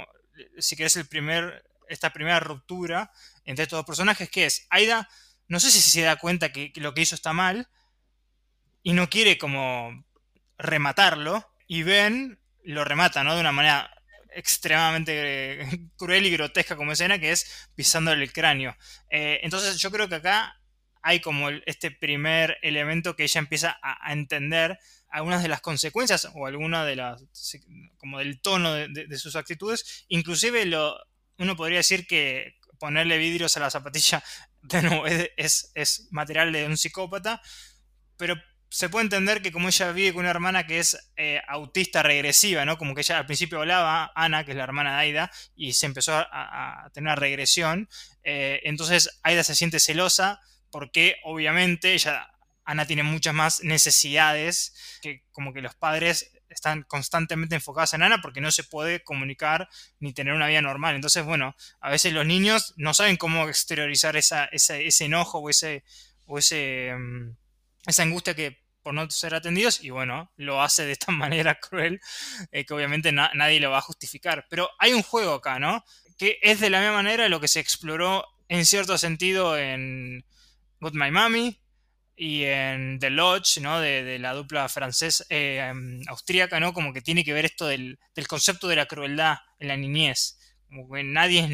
si 0.60 0.78
querés, 0.78 0.96
el 0.96 1.10
primer, 1.10 1.62
esta 1.90 2.14
primera 2.14 2.40
ruptura 2.40 3.12
entre 3.44 3.64
estos 3.64 3.80
dos 3.80 3.86
personajes, 3.86 4.30
que 4.30 4.46
es 4.46 4.66
Aida, 4.70 5.10
no 5.50 5.60
sé 5.60 5.72
si 5.72 5.82
se 5.82 6.04
da 6.04 6.16
cuenta 6.16 6.54
que 6.54 6.72
lo 6.76 6.94
que 6.94 7.02
hizo 7.02 7.16
está 7.16 7.34
mal, 7.34 7.68
y 8.82 8.94
no 8.94 9.10
quiere 9.10 9.38
como 9.38 10.06
rematarlo, 10.58 11.46
y 11.68 11.84
Ben 11.84 12.40
lo 12.64 12.86
remata, 12.86 13.26
¿no? 13.26 13.36
De 13.36 13.42
una 13.42 13.52
manera 13.52 13.97
extremadamente 14.34 15.62
eh, 15.62 15.68
cruel 15.98 16.26
y 16.26 16.32
grotesca 16.32 16.76
como 16.76 16.92
escena, 16.92 17.20
que 17.20 17.32
es 17.32 17.70
pisándole 17.76 18.24
el 18.24 18.34
cráneo. 18.34 18.76
Eh, 19.10 19.40
entonces 19.44 19.78
yo 19.78 19.92
creo 19.92 20.08
que 20.10 20.16
acá 20.16 20.60
hay 21.02 21.22
como 21.22 21.50
este 21.66 21.92
primer 21.92 22.58
elemento 22.62 23.16
que 23.16 23.24
ella 23.24 23.40
empieza 23.40 23.78
a, 23.82 24.12
entender 24.12 24.78
algunas 25.10 25.42
de 25.42 25.48
las 25.48 25.62
consecuencias 25.62 26.30
o 26.34 26.48
alguna 26.48 26.86
de 26.86 26.98
las 26.98 27.24
como 27.98 28.20
del 28.20 28.42
tono 28.42 28.74
de, 28.74 29.18
sus 29.18 29.38
actitudes 29.38 30.06
inclusive 30.10 30.66
lo 30.66 30.98
uno 31.38 31.56
podría 31.56 31.78
decir 31.78 32.08
que 32.08 32.60
ponerle 32.78 33.18
vidrios 33.20 33.56
a 33.56 33.62
la 33.62 33.70
zapatilla 33.70 34.22
de 34.64 34.82
nuevo 34.82 35.06
es 35.08 36.08
material 36.12 36.52
de 36.52 36.66
un 36.66 36.76
psicópata 36.76 37.42
pero 38.18 38.36
se 38.70 38.90
puede 38.90 39.06
entender 39.06 39.42
que 39.42 39.52
como 39.52 39.70
ella 39.70 39.92
vive 39.92 40.14
con 40.14 40.22
una 40.22 40.32
hermana 40.32 40.68
que 40.68 40.80
es 40.80 41.12
eh, 41.16 41.42
autista 41.48 42.04
regresiva, 42.04 42.66
¿no? 42.66 42.78
Como 42.78 42.94
que 42.94 43.02
ella 43.02 43.20
al 43.20 43.26
principio 43.26 43.60
hablaba, 43.60 44.12
Ana, 44.16 44.44
que 44.44 44.52
es 44.52 44.58
la 44.58 44.64
hermana 44.64 44.94
de 44.94 45.00
Aida, 45.00 45.32
y 45.56 45.74
se 45.74 45.86
empezó 45.86 46.14
a, 46.16 46.90
tener 46.94 47.08
una 47.08 47.16
regresión. 47.16 47.90
Eh, 48.24 48.62
entonces 48.64 49.20
Aida 49.24 49.44
se 49.44 49.56
siente 49.56 49.80
celosa 49.80 50.42
porque 50.70 51.16
obviamente 51.24 51.94
ella, 51.94 52.30
Ana 52.66 52.86
tiene 52.86 53.04
muchas 53.04 53.34
más 53.34 53.64
necesidades 53.64 55.00
que 55.02 55.24
como 55.32 55.54
que 55.54 55.62
los 55.62 55.76
padres 55.76 56.34
están 56.50 56.84
constantemente 56.84 57.56
enfocados 57.56 57.94
en 57.94 58.04
Ana 58.04 58.20
porque 58.22 58.42
no 58.42 58.52
se 58.52 58.64
puede 58.64 59.04
comunicar 59.04 59.70
ni 60.00 60.14
tener 60.14 60.34
una 60.34 60.48
vida 60.48 60.62
normal. 60.62 60.96
Entonces, 60.96 61.24
bueno, 61.24 61.56
a 61.80 61.90
veces 61.90 62.12
los 62.12 62.26
niños 62.26 62.74
no 62.78 62.94
saben 62.94 63.18
cómo 63.18 63.48
exteriorizar 63.48 64.18
esa, 64.18 64.46
ese 64.46 65.06
enojo 65.06 65.40
o 65.40 65.50
ese... 65.50 65.84
O 66.30 66.38
ese 66.38 66.94
mm, 66.94 67.38
esa 67.88 68.04
angustia 68.04 68.36
que 68.36 68.62
por 68.84 68.94
no 68.94 69.10
ser 69.10 69.36
atendidos 69.36 69.84
y 69.84 69.90
bueno, 69.90 70.32
lo 70.38 70.62
hace 70.62 70.86
de 70.86 70.94
esta 70.94 71.12
manera 71.12 71.60
cruel 71.60 72.00
eh, 72.52 72.66
que 72.66 72.74
obviamente 72.74 73.12
nadie 73.12 73.60
lo 73.60 73.72
va 73.72 73.80
a 73.80 73.82
justificar. 73.82 74.46
Pero 74.50 74.70
hay 74.80 74.94
un 74.94 75.04
juego 75.04 75.34
acá, 75.34 75.60
¿no? 75.60 75.84
Que 76.18 76.40
es 76.42 76.60
de 76.60 76.70
la 76.70 76.80
misma 76.80 76.94
manera 76.94 77.28
lo 77.28 77.42
que 77.42 77.48
se 77.48 77.60
exploró 77.60 78.26
en 78.48 78.66
cierto 78.66 78.98
sentido 78.98 79.58
en 79.58 80.24
Got 80.80 80.94
My 80.94 81.12
Mommy 81.12 81.60
y 82.16 82.44
en 82.46 82.98
The 83.00 83.10
Lodge, 83.10 83.60
¿no? 83.60 83.80
De, 83.82 84.18
la 84.20 84.34
dupla 84.34 84.70
francesa, 84.70 85.26
eh, 85.30 85.68
em, 85.70 86.02
austríaca, 86.08 86.60
¿no? 86.60 86.74
Como 86.74 86.94
que 86.94 87.02
tiene 87.02 87.24
que 87.24 87.34
ver 87.34 87.44
esto 87.44 87.68
del, 87.68 88.00
del 88.16 88.28
concepto 88.28 88.68
de 88.68 88.78
la 88.78 88.86
crueldad 88.86 89.40
en 89.60 89.68
la 89.68 89.76
niñez. 89.76 90.40
Como 90.70 90.90
que 90.90 91.04
nadie 91.04 91.42
es 91.42 91.52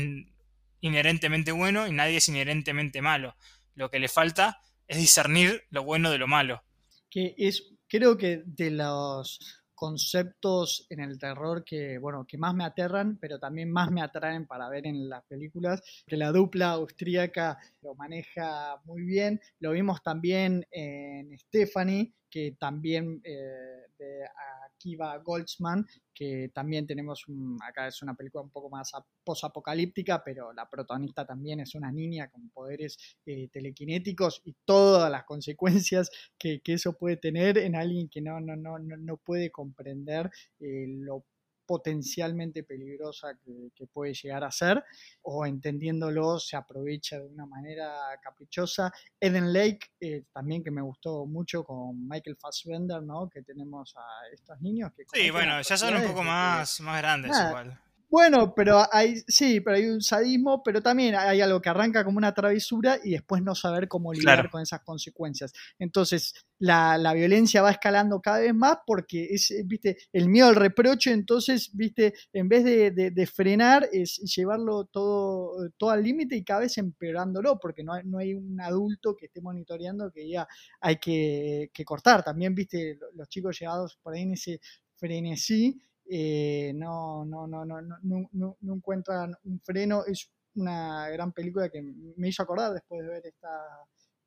inherentemente 0.82 1.52
bueno 1.52 1.88
y 1.88 1.92
nadie 1.92 2.18
es 2.18 2.28
inherentemente 2.30 3.02
malo. 3.02 3.36
Lo 3.74 3.90
que 3.90 4.00
le 4.00 4.08
falta 4.08 4.62
es 4.88 4.98
discernir 4.98 5.64
lo 5.70 5.84
bueno 5.84 6.12
de 6.12 6.18
lo 6.18 6.28
malo. 6.28 6.64
Que 7.10 7.36
es, 7.38 7.74
creo 7.88 8.18
que 8.18 8.44
de 8.46 8.72
los 8.72 9.40
conceptos 9.84 10.88
en 10.90 11.02
el 11.02 11.20
terror 11.20 11.64
que, 11.66 11.98
bueno, 11.98 12.26
que 12.26 12.38
más 12.38 12.54
me 12.54 12.64
aterran, 12.64 13.18
pero 13.20 13.38
también 13.38 13.70
más 13.70 13.92
me 13.92 14.02
atraen 14.02 14.48
para 14.48 14.70
ver 14.70 14.88
en 14.88 15.10
las 15.10 15.26
películas, 15.26 15.82
que 16.08 16.16
la 16.16 16.32
dupla 16.32 16.72
austríaca 16.72 17.58
lo 17.82 17.94
maneja 17.96 18.78
muy 18.86 19.04
bien. 19.04 19.42
Lo 19.60 19.72
vimos 19.72 20.02
también 20.02 20.66
en 20.72 21.38
Stephanie, 21.38 22.14
que 22.30 22.56
también 22.58 23.22
eh, 23.26 23.88
Akiva 24.84 25.18
Goldsman, 25.20 25.86
que 26.14 26.52
también 26.54 26.86
tenemos, 26.86 27.24
acá 27.66 27.88
es 27.88 28.02
una 28.02 28.16
película 28.16 28.44
un 28.44 28.50
poco 28.50 28.70
más 28.70 28.92
posapocalíptica, 29.24 30.22
pero 30.24 30.52
la 30.52 30.70
protagonista 30.70 31.26
también 31.26 31.62
es 31.62 31.74
una 31.76 31.92
niña 31.92 32.30
con 32.30 32.50
poderes 32.50 32.98
eh, 33.26 33.48
telequinéticos 33.50 34.42
y 34.44 34.54
todas 34.66 35.10
las 35.10 35.24
consecuencias 35.24 36.10
que, 36.38 36.62
eso 36.66 36.98
puede 36.98 37.18
tener 37.18 37.58
en 37.60 37.76
alguien 37.76 38.10
que 38.10 38.20
no, 38.20 38.42
no, 38.42 38.56
no, 38.56 38.78
no 38.80 39.18
puede 39.18 39.52
comprender 39.52 40.30
eh, 40.60 40.86
lo 40.88 41.24
potencialmente 41.66 42.64
peligrosa 42.64 43.38
que, 43.44 43.72
puede 43.92 44.14
llegar 44.14 44.44
a 44.44 44.52
ser, 44.52 44.84
o 45.24 45.46
entendiéndolo 45.46 46.40
se 46.40 46.56
aprovecha 46.56 47.20
de 47.20 47.26
una 47.26 47.46
manera 47.46 47.94
caprichosa. 48.22 48.92
Eden 49.20 49.52
Lake, 49.52 49.92
eh, 50.00 50.24
también 50.34 50.64
que 50.64 50.72
me 50.72 50.82
gustó 50.82 51.26
mucho 51.26 51.64
con 51.64 52.08
Michael 52.08 52.38
Fassbender, 52.38 53.04
¿no? 53.04 53.30
Que 53.30 53.44
tenemos 53.44 53.94
a 53.98 54.34
estos 54.34 54.60
niños 54.62 54.92
que... 54.96 55.04
Sí, 55.14 55.30
bueno, 55.30 55.62
ya 55.62 55.78
son 55.78 55.96
un 55.96 56.08
poco 56.08 56.24
más, 56.24 56.80
más 56.82 56.98
grandes 57.02 57.38
igual. 57.38 57.80
Bueno, 58.14 58.54
pero 58.54 58.86
hay, 58.92 59.24
sí, 59.28 59.60
pero 59.60 59.76
hay 59.76 59.88
un 59.88 60.00
sadismo, 60.00 60.62
pero 60.62 60.84
también 60.84 61.16
hay 61.16 61.42
algo 61.42 61.60
que 61.60 61.70
arranca 61.70 62.06
como 62.06 62.20
una 62.20 62.32
travesura 62.32 63.00
y 63.04 63.14
después 63.14 63.42
no 63.42 63.56
saber 63.56 63.88
cómo 63.88 64.14
lidiar 64.14 64.52
con 64.52 64.62
esas 64.62 64.82
consecuencias. 64.82 65.52
Entonces, 65.80 66.36
la, 66.60 67.12
violencia 67.16 67.64
va 67.64 67.72
escalando 67.72 68.22
cada 68.22 68.42
vez 68.42 68.54
más 68.54 68.78
porque 68.86 69.30
es, 69.32 69.52
viste, 69.66 69.98
el 70.12 70.30
miedo 70.30 70.48
al 70.48 70.56
reproche, 70.56 71.12
entonces, 71.12 71.72
viste, 71.74 72.14
en 72.34 72.50
vez 72.50 72.64
de, 72.64 73.26
frenar, 73.34 73.90
es 73.92 74.18
llevarlo 74.18 74.86
todo, 74.86 75.72
todo 75.76 75.90
al 75.90 76.04
límite 76.04 76.36
y 76.36 76.44
cada 76.44 76.60
vez 76.60 76.78
empeorándolo, 76.78 77.58
porque 77.58 77.84
no 77.84 77.94
hay, 77.94 78.04
no 78.06 78.20
hay 78.20 78.36
un 78.36 78.62
adulto 78.62 79.16
que 79.16 79.26
esté 79.26 79.42
monitoreando 79.42 80.12
que 80.12 80.22
diga 80.22 80.48
hay 80.82 80.98
que, 80.98 81.72
que 81.74 81.84
cortar. 81.84 82.24
También, 82.24 82.54
viste, 82.54 83.00
los 83.16 83.28
chicos 83.28 83.60
llegados 83.60 83.98
por 84.04 84.14
ahí 84.14 84.22
en 84.22 84.34
ese 84.34 84.62
frenesí 84.98 85.82
eh, 86.06 86.72
no, 86.76 87.26
no, 87.26 87.48
no, 87.48 87.66
no, 87.66 87.82
no, 87.82 88.30
no, 88.32 88.74
encuentran 88.74 89.36
un 89.44 89.60
freno. 89.62 90.04
Es 90.06 90.30
una 90.56 91.10
gran 91.10 91.32
película 91.32 91.70
que 91.70 91.82
me 91.82 92.30
hizo 92.30 92.44
acordar 92.44 92.74
después 92.74 93.02
de 93.02 93.10
ver 93.10 93.26
esta, 93.26 93.50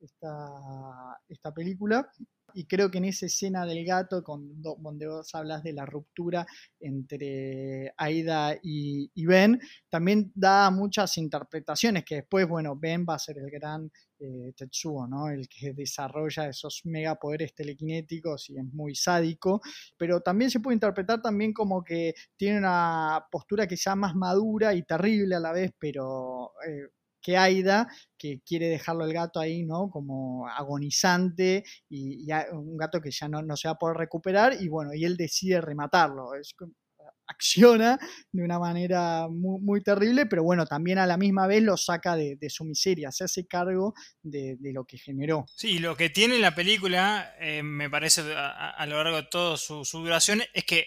esta, 0.01 1.53
película 1.55 2.09
y 2.55 2.67
creo 2.67 2.91
que 2.91 2.99
en 2.99 3.07
esa 3.07 3.27
escena 3.27 3.67
del 3.67 3.85
gato, 3.85 4.23
con, 4.23 4.63
donde 4.63 5.07
vos 5.07 5.35
hablas 5.35 5.63
de 5.63 5.73
la 5.73 5.85
ruptura 5.85 6.47
entre 6.81 7.93
Aida 7.99 8.57
y, 8.63 9.27
Ben, 9.27 9.61
también 9.91 10.33
da 10.35 10.71
muchas 10.71 11.19
interpretaciones 11.19 12.05
que 12.05 12.17
después, 12.17 12.49
bueno, 12.49 12.77
Ben 12.77 13.05
va 13.09 13.15
a 13.15 13.19
ser 13.19 13.39
el 13.39 13.51
gran 13.51 13.91
eh, 14.19 14.53
Tetsuo, 14.57 15.07
¿no? 15.07 15.29
El 15.29 15.49
que 15.49 15.75
desarrolla 15.75 16.49
esos 16.49 16.81
megapoderes 16.85 17.55
telequinéticos 17.55 18.49
y 18.49 18.57
es 18.59 18.65
muy 18.73 18.95
sádico, 18.95 19.61
pero 19.99 20.21
también 20.23 20.51
se 20.51 20.61
puede 20.61 20.75
interpretar 20.77 21.21
también 21.21 21.53
como 21.53 21.85
que 21.85 22.15
tiene 22.37 22.59
una 22.59 23.27
postura 23.31 23.67
quizá 23.67 23.95
más 23.95 24.15
madura 24.15 24.73
y 24.75 24.83
terrible 24.83 25.35
a 25.35 25.41
la 25.41 25.53
vez, 25.53 25.73
pero 25.79 26.53
eh, 26.67 26.89
que 27.27 27.37
Aida, 27.37 27.89
que 28.17 28.41
quiere 28.47 28.69
dejarlo 28.69 29.05
el 29.05 29.13
gato 29.13 29.41
ahí, 29.41 29.65
¿no? 29.65 29.91
Como 29.91 30.47
agonizante 30.47 31.65
y, 31.89 32.25
un 32.53 32.77
gato 32.77 33.01
que 33.01 33.11
ya 33.11 33.27
no, 33.29 33.57
se 33.57 33.67
va 33.67 33.73
a 33.73 33.79
poder 33.79 33.97
recuperar 33.97 34.55
y 34.61 34.69
bueno, 34.69 34.95
y 34.95 35.05
él 35.05 35.17
decide 35.17 35.61
rematarlo. 35.61 36.35
Es, 36.35 36.55
acciona 37.29 37.99
de 38.31 38.45
una 38.45 38.61
manera 38.61 39.27
muy, 39.29 39.83
terrible, 39.83 40.27
pero 40.27 40.45
bueno, 40.45 40.67
también 40.67 40.99
a 40.99 41.07
la 41.09 41.17
misma 41.17 41.49
vez 41.49 41.65
lo 41.65 41.77
saca 41.77 42.15
de, 42.15 42.39
su 42.49 42.65
miseria, 42.65 43.11
se 43.11 43.25
hace 43.25 43.49
cargo 43.49 43.93
de, 44.23 44.57
lo 44.61 44.85
que 44.85 44.97
generó. 44.97 45.47
Sí, 45.49 45.81
lo 45.81 45.97
que 45.97 46.11
tiene 46.11 46.39
la 46.39 46.55
película, 46.55 47.35
eh, 47.41 47.65
me 47.65 47.91
parece 47.91 48.23
a, 48.37 48.87
lo 48.87 49.03
largo 49.03 49.17
de 49.17 49.29
toda 49.29 49.57
su, 49.57 49.85
su 49.85 49.99
duración, 49.99 50.43
es 50.55 50.65
que 50.65 50.87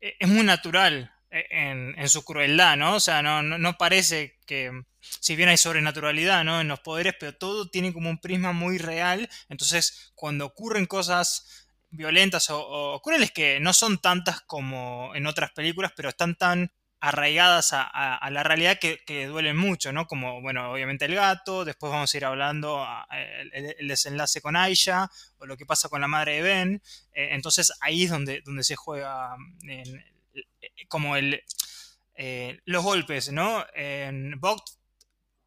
eh, 0.00 0.14
es 0.18 0.28
muy 0.28 0.42
natural 0.42 1.12
eh, 1.30 1.46
en, 1.50 2.08
su 2.08 2.24
crueldad, 2.24 2.76
¿no? 2.76 2.96
O 2.96 3.00
sea, 3.00 3.22
no, 3.22 3.42
no, 3.42 3.76
parece 3.76 4.38
que, 4.46 4.70
si 5.00 5.34
bien 5.34 5.48
hay 5.48 5.56
sobrenaturalidad, 5.56 6.44
¿no? 6.44 6.60
En 6.60 6.68
los 6.68 6.80
poderes, 6.80 7.14
pero 7.18 7.34
todo 7.34 7.68
tiene 7.68 7.92
como 7.92 8.10
un 8.10 8.18
prisma 8.18 8.52
muy 8.52 8.78
real. 8.78 9.28
Entonces, 9.48 10.12
cuando 10.14 10.46
ocurren 10.46 10.86
cosas 10.86 11.66
violentas 11.90 12.48
o, 12.50 13.00
crueles 13.02 13.32
que 13.32 13.58
no 13.60 13.72
son 13.72 13.98
tantas 13.98 14.40
como 14.42 15.14
en 15.14 15.26
otras 15.26 15.50
películas, 15.52 15.92
pero 15.96 16.10
están 16.10 16.36
tan 16.36 16.72
arraigadas 17.00 17.70
a, 17.72 18.30
la 18.30 18.42
realidad 18.42 18.78
que, 18.80 19.26
duelen 19.26 19.56
mucho, 19.56 19.92
¿no? 19.92 20.06
Como, 20.06 20.40
bueno, 20.40 20.72
obviamente 20.72 21.04
el 21.04 21.14
gato, 21.14 21.64
después 21.64 21.92
vamos 21.92 22.12
a 22.12 22.16
ir 22.16 22.24
hablando 22.24 22.86
el, 23.52 23.88
desenlace 23.88 24.40
con 24.40 24.56
Aisha 24.56 25.10
o 25.38 25.46
lo 25.46 25.56
que 25.56 25.66
pasa 25.66 25.88
con 25.88 26.00
la 26.00 26.08
madre 26.08 26.36
de 26.36 26.42
Ben. 26.42 26.82
Eh, 27.12 27.28
entonces 27.32 27.72
ahí 27.80 28.04
es 28.04 28.10
donde, 28.10 28.42
donde 28.44 28.64
se 28.64 28.76
juega 28.76 29.36
en, 29.68 30.04
como 30.88 31.16
el, 31.16 31.42
eh, 32.14 32.60
los 32.64 32.82
golpes, 32.82 33.32
¿no? 33.32 33.64
En 33.74 34.38
Vogt 34.40 34.66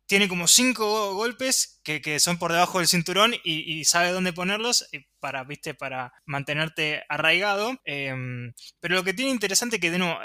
tiene 0.05 0.27
como 0.27 0.47
cinco 0.47 1.13
golpes 1.13 1.81
que, 1.83 2.19
son 2.19 2.39
por 2.39 2.51
debajo 2.51 2.79
del 2.79 2.87
cinturón 2.87 3.35
y, 3.43 3.85
sabe 3.85 4.09
dónde 4.11 4.33
ponerlos. 4.33 4.89
para, 5.19 5.43
¿viste? 5.43 5.75
para 5.75 6.13
mantenerte 6.25 7.03
arraigado. 7.09 7.79
Em, 7.85 8.53
pero 8.79 8.95
lo 8.95 9.03
que 9.03 9.13
tiene 9.13 9.31
interesante 9.31 9.79
que 9.79 9.91
de 9.91 9.99
nuevo, 9.99 10.19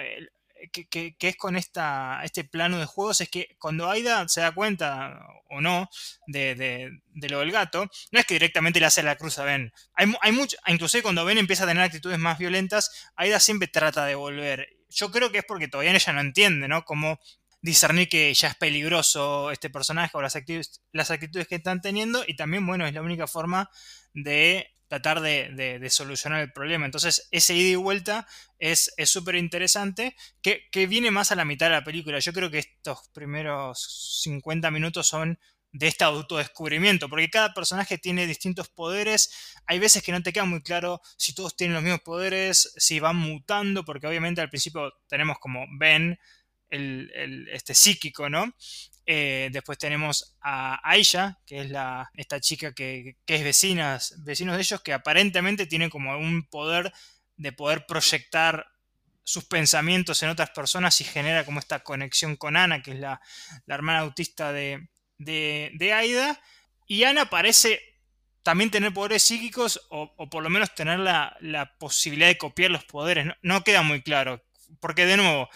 que, 0.71 1.17
es 1.19 1.37
con 1.37 1.57
esta, 1.57 2.21
este 2.25 2.45
plano 2.45 2.79
de 2.79 2.87
juegos 2.87 3.21
es 3.21 3.29
que 3.29 3.57
cuando 3.59 3.91
Aida 3.91 4.29
se 4.29 4.41
da 4.41 4.53
cuenta 4.53 5.19
o 5.51 5.61
no 5.61 5.89
de, 6.27 6.91
lo 7.15 7.41
del 7.41 7.53
gato, 7.53 7.89
no 8.13 8.19
es 8.19 8.27
que 8.27 8.35
directamente 8.35 8.81
le 8.81 8.87
hace 8.87 9.03
la 9.03 9.17
cruz 9.17 9.39
a 9.39 9.45
Ben. 9.45 9.73
Hay, 9.95 10.13
hay 10.21 10.33
mucho, 10.33 10.57
inclusive 10.67 11.03
cuando 11.03 11.25
Ben 11.25 11.39
empieza 11.39 11.65
a 11.65 11.67
tener 11.67 11.83
actitudes 11.83 12.19
más 12.19 12.39
violentas, 12.39 13.11
Aida 13.17 13.41
siempre 13.41 13.69
trata 13.69 14.05
de 14.05 14.15
volver. 14.15 14.69
Yo 14.91 15.11
creo 15.11 15.33
que 15.33 15.39
es 15.39 15.45
porque 15.45 15.69
todavía 15.69 15.93
ella 15.93 16.13
no 16.13 16.21
entiende, 16.21 16.69
¿no? 16.69 16.85
Cómo 16.85 17.19
discernir 17.65 18.11
que 18.11 18.33
ya 18.35 18.49
es 18.49 18.55
peligroso 18.57 19.51
este 19.51 19.71
personaje 19.71 20.15
o 20.19 20.21
las 20.21 20.37
actitudes, 20.37 20.83
las 20.93 21.11
actitudes 21.11 21.49
que 21.49 21.55
están 21.55 21.81
teniendo 21.81 22.23
y 22.27 22.37
también, 22.37 22.67
bueno, 22.67 22.87
es 22.87 22.93
la 22.93 23.01
única 23.01 23.27
forma 23.27 23.71
de 24.13 24.74
tratar 24.95 25.21
de, 25.21 25.89
solucionar 25.91 26.41
el 26.41 26.53
problema. 26.53 26.85
Entonces, 26.85 27.29
ese 27.33 27.55
ida 27.55 27.71
y 27.71 27.75
vuelta 27.75 28.27
es 28.59 28.93
súper 29.05 29.35
interesante, 29.35 30.15
que, 30.41 30.87
viene 30.87 31.11
más 31.11 31.33
a 31.33 31.35
la 31.35 31.45
mitad 31.45 31.67
de 31.67 31.73
la 31.73 31.85
película. 31.85 32.19
Yo 32.21 32.33
creo 32.33 32.51
que 32.51 32.61
estos 32.61 33.09
primeros 33.13 34.21
50 34.23 34.71
minutos 34.71 35.07
son 35.07 35.39
de 35.73 35.89
este 35.89 36.05
autodescubrimiento, 36.05 37.09
porque 37.09 37.29
cada 37.29 37.53
personaje 37.53 37.99
tiene 37.99 38.29
distintos 38.29 38.69
poderes. 38.69 39.55
Hay 39.67 39.81
veces 39.81 40.05
que 40.05 40.13
no 40.13 40.23
te 40.23 40.33
queda 40.33 40.45
muy 40.45 40.63
claro 40.63 41.01
si 41.17 41.35
todos 41.35 41.57
tienen 41.57 41.75
los 41.75 41.83
mismos 41.83 42.03
poderes, 42.03 42.73
si 42.77 43.01
van 43.01 43.17
mutando, 43.17 43.85
porque 43.85 44.07
obviamente 44.07 44.41
al 44.41 44.51
principio 44.51 44.93
tenemos 45.09 45.39
como 45.41 45.67
Ben, 45.77 46.17
el, 46.71 47.49
este 47.53 47.75
psíquico, 47.75 48.31
¿no? 48.31 48.55
Eh, 49.07 49.51
después 49.53 49.77
tenemos 49.77 50.37
a 50.41 50.81
Aisha, 50.89 51.39
que 51.47 51.61
es 51.61 51.71
la, 51.71 52.11
esta 52.15 52.41
chica 52.41 52.73
que, 52.73 53.17
es 53.27 53.45
vecinas, 53.45 54.15
vecinos 54.25 54.57
de 54.57 54.63
ellos, 54.63 54.81
que 54.81 54.95
aparentemente 54.95 55.67
tiene 55.67 55.91
como 55.91 56.17
un 56.17 56.47
poder 56.49 56.93
de 57.37 57.53
poder 57.53 57.85
proyectar 57.87 58.67
sus 59.23 59.45
pensamientos 59.45 60.23
en 60.23 60.31
otras 60.31 60.51
personas 60.51 61.01
y 61.01 61.05
genera 61.05 61.45
como 61.45 61.59
esta 61.59 61.81
conexión 61.81 62.37
con 62.37 62.57
Ana, 62.57 62.83
que 62.83 62.93
es 62.93 62.99
la, 62.99 63.21
hermana 63.67 64.01
autista 64.01 64.53
de, 64.53 64.89
de, 65.19 65.93
Aida. 65.93 66.41
Y 66.87 67.05
Ana 67.05 67.29
parece 67.29 67.81
también 68.43 68.71
tener 68.71 68.93
poderes 68.93 69.23
psíquicos 69.23 69.87
o, 69.91 70.15
por 70.31 70.43
lo 70.43 70.51
menos 70.51 70.75
tener 70.75 70.99
la, 71.01 71.75
posibilidad 71.79 72.29
de 72.29 72.39
copiar 72.39 72.71
los 72.71 72.85
poderes. 72.85 73.27
no, 73.43 73.65
queda 73.65 73.83
muy 73.83 74.03
claro. 74.03 74.43
Porque 74.81 75.07
de 75.07 75.17
nuevo, 75.17 75.49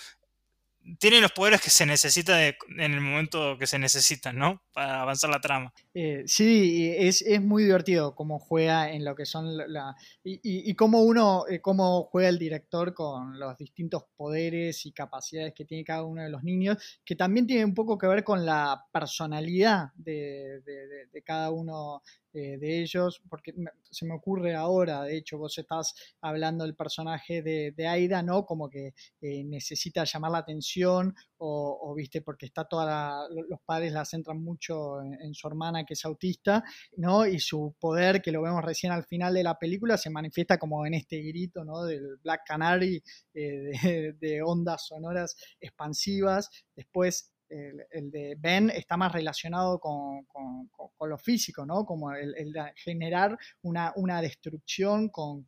tiene 0.99 1.21
los 1.21 1.33
poderes 1.33 1.61
que 1.61 1.71
se 1.71 1.87
necesita 1.87 2.47
en 2.47 2.57
el 2.79 3.01
momento 3.01 3.57
que 3.59 3.67
se 3.67 3.79
necesitan, 3.79 4.37
¿no? 4.37 4.63
Para 4.73 5.03
avanzar 5.03 5.31
la 5.31 5.41
trama. 5.41 5.73
Eh, 5.95 6.23
sí, 6.27 6.93
es, 6.97 7.25
muy 7.41 7.65
divertido 7.65 8.15
cómo 8.15 8.39
juega 8.39 8.91
en 8.93 9.05
lo 9.05 9.15
que 9.15 9.27
son 9.27 9.57
la... 9.57 9.97
y, 10.25 10.41
y, 10.43 10.75
cómo 10.75 11.03
uno, 11.03 11.45
eh, 11.49 11.61
cómo 11.61 12.05
juega 12.05 12.29
el 12.29 12.39
director 12.39 12.95
con 12.95 13.39
los 13.39 13.57
distintos 13.57 14.05
poderes 14.17 14.87
y 14.87 14.93
capacidades 14.93 15.55
que 15.55 15.65
tiene 15.65 15.85
cada 15.85 16.05
uno 16.05 16.23
de 16.23 16.31
los 16.31 16.43
niños, 16.43 16.79
que 17.05 17.17
también 17.17 17.47
tiene 17.47 17.65
un 17.65 17.75
poco 17.75 17.99
que 17.99 18.07
ver 18.07 18.25
con 18.25 18.47
la 18.47 18.87
personalidad 18.93 19.93
de, 19.97 20.61
de 20.61 21.23
cada 21.23 21.51
uno 21.51 22.03
eh, 22.35 22.59
de 22.59 22.83
ellos, 22.83 23.23
porque 23.29 23.55
se 23.91 24.05
me 24.07 24.15
ocurre 24.15 24.55
ahora, 24.55 25.03
de 25.03 25.17
hecho, 25.17 25.39
vos 25.39 25.57
estás 25.57 25.95
hablando 26.21 26.65
del 26.65 26.75
personaje 26.75 27.43
de, 27.43 27.73
de 27.73 27.87
Aida, 27.87 28.23
¿no? 28.23 28.45
Como 28.45 28.69
que 28.69 28.95
eh, 29.21 29.45
necesita 29.45 30.05
llamar 30.05 30.33
la 30.33 30.39
atención 30.39 31.15
o, 31.39 31.95
viste, 31.97 32.21
porque 32.21 32.47
está 32.47 32.65
toda 32.65 33.29
los 33.31 33.61
padres 33.65 33.93
la 33.93 34.05
centran 34.05 34.43
mucho 34.43 35.01
en, 35.01 35.35
su 35.35 35.47
hermana 35.47 35.85
que 35.85 35.95
es 35.95 36.05
autista, 36.05 36.65
¿no? 36.97 37.27
Y 37.27 37.39
su 37.39 37.75
poder, 37.79 38.21
que 38.21 38.33
lo 38.33 38.43
vemos 38.43 38.65
recién 38.65 38.93
al 38.93 39.05
final 39.05 39.35
de 39.35 39.45
la 39.45 39.59
película, 39.59 39.97
se 39.97 40.11
manifiesta 40.11 40.59
como 40.59 40.85
en 40.85 40.95
este 40.95 41.21
grito, 41.23 41.65
¿no? 41.65 41.85
Del 41.85 42.17
Black 42.23 42.43
Canary, 42.47 43.03
eh, 43.35 43.71
de, 43.83 44.17
de 44.21 44.43
ondas 44.43 44.87
sonoras 44.87 45.37
expansivas. 45.61 46.51
Después 46.75 47.33
el, 47.49 48.11
de 48.11 48.37
Ben 48.39 48.71
está 48.71 48.97
más 48.97 49.13
relacionado 49.13 49.79
con, 49.79 50.27
lo 51.01 51.19
físico, 51.19 51.65
¿no? 51.65 51.85
Como 51.85 52.13
el, 52.13 52.55
generar 52.77 53.37
una, 53.63 53.93
una 53.97 54.21
destrucción 54.21 55.09
con, 55.09 55.47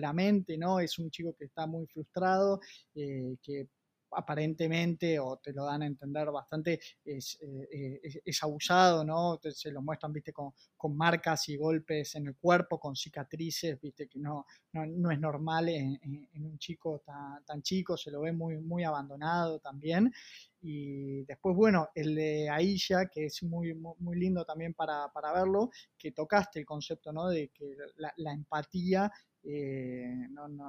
la 0.00 0.12
mente, 0.12 0.56
¿no? 0.56 0.80
Es 0.80 0.98
un 0.98 1.10
chico 1.10 1.34
que 1.38 1.46
está 1.46 1.66
muy 1.66 1.86
frustrado, 1.86 2.60
eh, 2.94 3.36
que 3.42 3.68
aparentemente, 4.12 5.18
o 5.18 5.36
te 5.36 5.52
lo 5.52 5.64
dan 5.64 5.82
a 5.82 5.86
entender 5.86 6.30
bastante, 6.30 6.80
es, 7.04 7.38
eh, 7.40 8.20
abusado, 8.42 9.04
¿no? 9.04 9.38
se 9.42 9.70
lo 9.70 9.82
muestran, 9.82 10.12
viste, 10.12 10.32
con, 10.32 10.52
marcas 10.94 11.48
y 11.48 11.56
golpes 11.56 12.14
en 12.14 12.28
el 12.28 12.36
cuerpo, 12.36 12.78
con 12.78 12.96
cicatrices, 12.96 13.80
viste, 13.80 14.08
que 14.08 14.18
no, 14.18 14.46
no, 14.72 15.10
es 15.10 15.20
normal 15.20 15.68
en, 15.68 15.98
un 16.34 16.58
chico 16.58 17.00
tan, 17.04 17.44
tan, 17.44 17.62
chico, 17.62 17.96
se 17.96 18.10
lo 18.10 18.22
ve 18.22 18.32
muy, 18.32 18.58
muy 18.58 18.84
abandonado 18.84 19.58
también. 19.58 20.12
Y 20.60 21.24
después, 21.24 21.54
bueno, 21.54 21.90
el 21.94 22.14
de 22.14 22.48
Aisha, 22.48 23.06
que 23.06 23.26
es 23.26 23.42
muy, 23.42 23.74
muy, 23.74 24.18
lindo 24.18 24.44
también 24.44 24.74
para, 24.74 25.10
verlo, 25.34 25.70
que 25.96 26.10
tocaste 26.12 26.58
el 26.58 26.66
concepto, 26.66 27.12
¿no? 27.12 27.28
De 27.28 27.48
que 27.50 27.76
la 28.16 28.32
empatía 28.32 29.12
eh, 29.44 30.12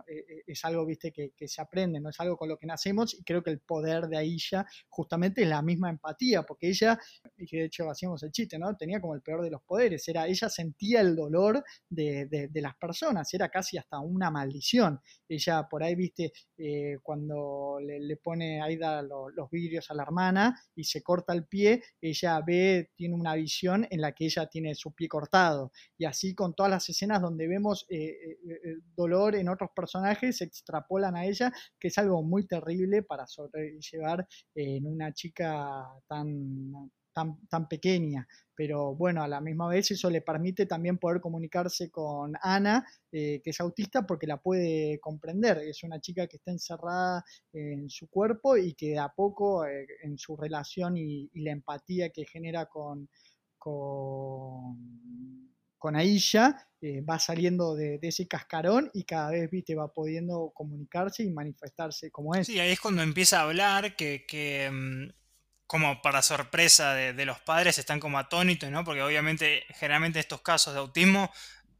eh, 0.07 0.25
eh, 0.29 0.43
es 0.47 0.63
algo, 0.65 0.85
viste, 0.85 1.11
que, 1.11 1.47
se 1.47 1.61
aprende, 1.61 1.99
no 1.99 2.09
es 2.09 2.19
algo 2.19 2.37
con 2.37 2.47
lo 2.49 2.57
que 2.57 2.67
nacemos 2.67 3.13
y 3.13 3.23
creo 3.23 3.41
que 3.41 3.49
el 3.49 3.59
poder 3.59 4.07
de 4.07 4.17
Aisha 4.17 4.65
justamente 4.87 5.41
es 5.41 5.49
la 5.49 5.61
misma 5.61 5.89
empatía, 5.89 6.43
porque 6.43 6.69
ella, 6.69 6.99
y 7.37 7.57
de 7.57 7.65
hecho 7.65 7.89
hacíamos 7.89 8.21
el 8.23 8.31
chiste, 8.31 8.59
¿no? 8.59 8.75
Tenía 8.75 9.01
como 9.01 9.15
el 9.15 9.21
peor 9.21 9.41
de 9.41 9.49
los 9.49 9.61
poderes, 9.63 10.07
era, 10.07 10.27
ella 10.27 10.49
sentía 10.49 11.01
el 11.01 11.15
dolor 11.15 11.63
de, 11.89 12.49
las 12.53 12.75
personas, 12.75 13.33
era 13.33 13.49
casi 13.49 13.77
hasta 13.77 13.99
una 13.99 14.29
maldición. 14.29 14.99
Ella 15.27 15.67
por 15.69 15.83
ahí, 15.83 15.95
viste, 15.95 16.31
cuando 17.01 17.79
le, 17.81 18.17
pone 18.17 18.61
Aida 18.61 19.01
los 19.01 19.49
vidrios 19.49 19.89
a 19.89 19.93
la 19.93 20.03
hermana 20.03 20.59
y 20.75 20.83
se 20.83 21.01
corta 21.01 21.33
el 21.33 21.45
pie, 21.45 21.81
ella 22.01 22.41
ve, 22.45 22.91
tiene 22.95 23.15
una 23.15 23.35
visión 23.35 23.87
en 23.89 24.01
la 24.01 24.11
que 24.11 24.25
ella 24.25 24.47
tiene 24.47 24.75
su 24.75 24.93
pie 24.93 25.07
cortado. 25.07 25.71
Y 25.97 26.05
así 26.05 26.35
con 26.35 26.53
todas 26.53 26.71
las 26.71 26.89
escenas 26.89 27.21
donde 27.21 27.47
vemos 27.47 27.85
dolor 28.95 29.35
en 29.35 29.49
otros 29.49 29.69
personajes 29.75 30.37
se 30.37 30.45
extrapolan 30.45 31.15
a 31.15 31.25
ella, 31.25 31.51
que 31.79 31.89
es 31.89 31.97
algo 31.97 32.23
muy 32.23 32.47
terrible 32.47 33.03
para 33.03 33.27
sobrellevar 33.27 34.27
en 34.55 34.85
una 34.85 35.13
chica 35.13 35.85
tan, 36.07 36.91
tan, 37.13 37.47
tan, 37.47 37.67
pequeña. 37.67 38.27
Pero 38.55 38.95
bueno, 38.95 39.23
a 39.23 39.27
la 39.27 39.41
misma 39.41 39.67
vez 39.67 39.91
eso 39.91 40.09
le 40.09 40.21
permite 40.21 40.65
también 40.65 40.97
poder 40.97 41.21
comunicarse 41.21 41.89
con 41.89 42.33
Ana, 42.41 42.85
eh, 43.11 43.41
que 43.43 43.51
es 43.51 43.59
autista, 43.59 44.05
porque 44.05 44.27
la 44.27 44.37
puede 44.37 44.99
comprender. 44.99 45.59
Es 45.59 45.83
una 45.83 45.99
chica 45.99 46.27
que 46.27 46.37
está 46.37 46.51
encerrada 46.51 47.23
en 47.53 47.89
su 47.89 48.09
cuerpo 48.09 48.57
y 48.57 48.73
que 48.73 48.89
de 48.91 48.99
a 48.99 49.09
poco 49.09 49.65
eh, 49.65 49.87
en 50.03 50.17
su 50.17 50.35
relación 50.35 50.97
y, 50.97 51.29
la 51.41 51.51
empatía 51.51 52.09
que 52.09 52.25
genera 52.25 52.65
con 52.65 53.07
con 55.79 55.95
Aisha, 55.95 56.67
eh, 56.81 57.01
va 57.01 57.17
saliendo 57.17 57.75
de, 57.75 57.99
ese 58.01 58.27
cascarón 58.27 58.91
y 58.93 59.03
cada 59.03 59.31
vez 59.31 59.49
¿viste? 59.49 59.75
va 59.75 59.91
pudiendo 59.91 60.51
comunicarse 60.53 61.23
y 61.23 61.31
manifestarse 61.31 62.11
como 62.11 62.35
es. 62.35 62.47
Sí, 62.47 62.59
ahí 62.59 62.71
es 62.71 62.79
cuando 62.79 63.01
empieza 63.01 63.39
a 63.39 63.43
hablar 63.43 63.95
que, 63.95 64.69
mm, 64.71 65.09
como 65.65 66.01
para 66.01 66.21
sorpresa 66.21 66.93
de, 66.93 67.25
los 67.25 67.39
padres 67.39 67.79
están 67.79 67.99
como 67.99 68.19
atónitos, 68.19 68.69
¿no? 68.69 68.83
Porque 68.83 69.01
obviamente 69.01 69.63
generalmente 69.69 70.19
estos 70.19 70.41
casos 70.41 70.73
de 70.73 70.79
autismo 70.79 71.31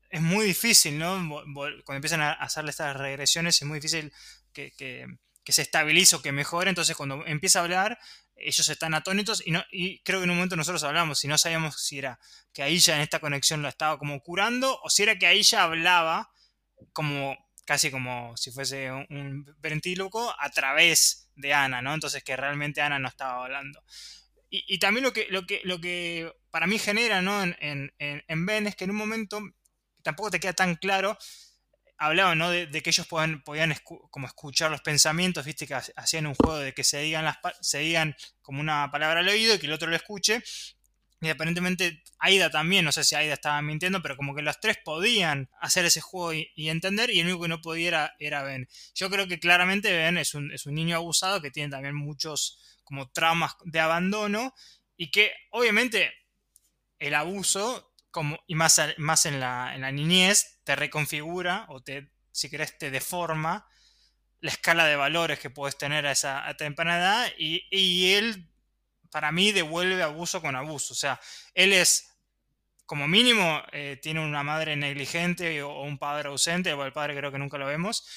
es 0.10 0.22
muy 0.22 0.46
difícil, 0.46 0.98
¿no? 0.98 1.44
Cuando 1.54 1.96
empiezan 1.96 2.22
a 2.22 2.34
hacerle 2.34 2.72
estas 2.72 2.96
regresiones 2.96 3.62
es 3.62 3.68
muy 3.68 3.80
difícil 3.80 4.12
que, 4.54 4.72
que, 4.72 5.06
que 5.44 5.52
se 5.52 5.62
estabilice 5.62 6.16
o 6.16 6.22
que 6.22 6.32
mejore, 6.32 6.70
entonces 6.70 6.96
cuando 6.96 7.26
empieza 7.26 7.60
a 7.60 7.64
hablar 7.64 8.00
ellos 8.42 8.68
están 8.70 8.94
atónitos 8.94 9.44
y, 9.46 10.00
creo 10.04 10.20
que 10.20 10.24
en 10.24 10.30
un 10.30 10.38
momento 10.38 10.56
nosotros 10.56 10.84
hablamos 10.84 11.24
y 11.24 11.28
no 11.28 11.38
sabíamos 11.38 11.82
si 11.82 12.00
era 12.00 12.20
que 12.54 12.64
ahí 12.64 12.80
ya 12.80 12.96
en 12.96 13.02
esta 13.02 13.20
conexión 13.20 13.62
lo 13.62 13.68
estaba 13.68 13.98
como 13.98 14.22
curando 14.22 14.80
o 14.82 14.90
si 14.90 15.04
era 15.04 15.18
que 15.18 15.28
ahí 15.28 15.44
ya 15.44 15.64
hablaba 15.64 16.32
como 16.94 17.38
casi 17.66 17.92
como 17.92 18.36
si 18.38 18.52
fuese 18.52 18.92
un, 18.92 19.06
un 19.10 19.56
ventríloco 19.60 20.34
a 20.40 20.50
través 20.50 21.30
de 21.36 21.54
Ana, 21.54 21.82
¿no? 21.82 21.94
Entonces 21.94 22.24
que 22.24 22.36
realmente 22.36 22.82
Ana 22.82 23.00
no 23.00 23.08
estaba 23.08 23.44
hablando. 23.44 23.84
Y, 24.52 24.80
también 24.80 25.04
lo 25.04 25.14
que, 25.14 25.28
lo, 25.30 25.46
que, 25.46 25.62
lo 25.64 25.80
que 25.80 26.34
para 26.50 26.66
mí 26.66 26.80
genera 26.80 27.22
¿no? 27.22 27.44
en, 27.44 27.56
en, 27.60 27.94
en 28.00 28.46
Ben 28.48 28.66
es 28.66 28.76
que 28.76 28.86
en 28.86 28.90
un 28.90 28.96
momento 28.96 29.40
tampoco 30.02 30.32
te 30.32 30.40
queda 30.40 30.54
tan 30.54 30.76
claro 30.76 31.20
hablaba 32.00 32.34
¿no? 32.34 32.50
de, 32.50 32.68
que 32.82 32.90
ellos 32.90 33.06
podían, 33.06 33.44
podían 33.44 33.76
como 34.10 34.26
escuchar 34.26 34.72
los 34.72 34.82
pensamientos, 34.82 35.46
viste 35.46 35.68
que 35.68 35.76
hacían 35.76 36.26
un 36.26 36.34
juego 36.34 36.58
de 36.58 36.74
que 36.74 36.84
se 36.84 37.00
digan, 37.02 37.26
las, 37.26 37.38
se 37.60 37.80
digan 37.80 38.16
como 38.42 38.62
una 38.62 38.90
palabra 38.90 39.20
al 39.20 39.28
oído 39.28 39.54
y 39.54 39.60
que 39.60 39.68
el 39.68 39.74
otro 39.74 39.90
lo 39.90 39.96
escuche. 39.96 40.42
Y 41.22 41.28
aparentemente 41.28 42.02
Aida 42.18 42.50
también, 42.50 42.86
no 42.86 42.94
sé 42.94 43.04
si 43.04 43.14
Aida 43.14 43.34
estaba 43.34 43.62
mintiendo, 43.62 44.02
pero 44.02 44.16
como 44.16 44.34
que 44.34 44.42
los 44.42 44.62
tres 44.62 44.78
podían 44.84 45.50
hacer 45.60 45.84
ese 45.84 46.00
juego 46.00 46.34
y, 46.34 46.70
entender, 46.70 47.10
y 47.10 47.20
el 47.20 47.26
único 47.26 47.42
que 47.42 47.50
no 47.50 47.62
podía 47.62 48.16
era, 48.20 48.44
Ben. 48.44 48.70
Yo 48.96 49.10
creo 49.10 49.28
que 49.28 49.38
claramente 49.38 49.92
Ben 49.92 50.18
es 50.18 50.34
un, 50.34 50.54
es 50.54 50.66
un 50.66 50.76
niño 50.76 50.96
abusado 50.96 51.42
que 51.42 51.52
tiene 51.52 51.70
también 51.70 51.96
muchos 51.96 52.80
como 52.86 53.12
traumas 53.12 53.56
de 53.66 53.82
abandono 53.82 54.54
y 54.96 55.12
que 55.12 55.34
obviamente 55.52 56.14
el 57.00 57.14
abuso 57.14 57.94
como, 58.12 58.40
y 58.48 58.56
más, 58.56 58.82
más 58.98 59.26
en, 59.26 59.42
la, 59.42 59.76
en 59.76 59.82
la 59.82 59.92
niñez, 59.92 60.59
te 60.70 60.76
reconfigura 60.76 61.66
o 61.70 61.82
te, 61.82 62.12
si 62.32 62.48
querés, 62.48 62.78
te 62.78 62.92
deforma 62.92 63.68
la 64.40 64.52
escala 64.52 64.86
de 64.86 64.96
valores 64.96 65.40
que 65.40 65.50
puedes 65.50 65.76
tener 65.80 66.06
a 66.06 66.12
esa 66.12 66.46
temprana 66.60 67.00
edad 67.00 67.34
y, 67.40 67.66
y, 67.72 68.14
él, 68.14 68.52
para 69.10 69.32
mí, 69.32 69.52
devuelve 69.52 70.04
abuso 70.04 70.44
con 70.44 70.56
abuso. 70.56 70.94
O 70.94 70.96
sea, 70.96 71.20
él 71.56 71.74
es, 71.74 72.16
como 72.86 73.08
mínimo, 73.08 73.64
eh, 73.72 73.98
tiene 74.00 74.24
una 74.24 74.44
madre 74.44 74.76
negligente 74.76 75.64
o, 75.64 75.82
un 75.82 75.98
padre 75.98 76.30
ausente, 76.30 76.72
o 76.74 76.86
el 76.86 76.94
padre 76.94 77.16
creo 77.16 77.32
que 77.32 77.40
nunca 77.40 77.58
lo 77.58 77.66
vemos. 77.66 78.08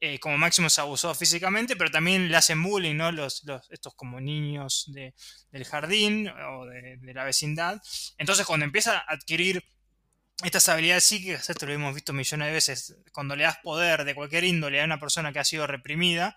Eh, 0.00 0.18
como 0.18 0.36
máximo 0.36 0.68
se 0.68 0.80
abusó 0.80 1.14
físicamente, 1.14 1.76
pero 1.76 1.92
también 1.92 2.28
le 2.28 2.36
hacen 2.36 2.60
bullying, 2.60 2.96
¿no? 2.96 3.12
Los, 3.12 3.44
los 3.44 3.70
estos 3.70 3.94
como 3.94 4.20
niños 4.20 4.90
de, 4.92 5.14
del 5.52 5.64
jardín 5.64 6.26
o 6.28 6.66
de, 6.66 6.96
de 6.96 7.14
la 7.14 7.22
vecindad. 7.22 7.80
Entonces, 8.18 8.44
cuando 8.46 8.66
empieza 8.66 8.98
a 8.98 9.12
adquirir 9.12 9.64
estas 10.42 10.68
habilidades 10.68 11.04
psíquicas, 11.04 11.50
esto 11.50 11.66
lo 11.66 11.72
hemos 11.72 11.94
visto 11.94 12.12
millones 12.12 12.46
de 12.48 12.52
veces, 12.52 12.96
cuando 13.12 13.36
le 13.36 13.44
das 13.44 13.58
poder 13.62 14.04
de 14.04 14.14
cualquier 14.14 14.44
índole 14.44 14.80
a 14.80 14.84
una 14.84 14.98
persona 14.98 15.32
que 15.32 15.38
ha 15.38 15.44
sido 15.44 15.66
reprimida, 15.66 16.36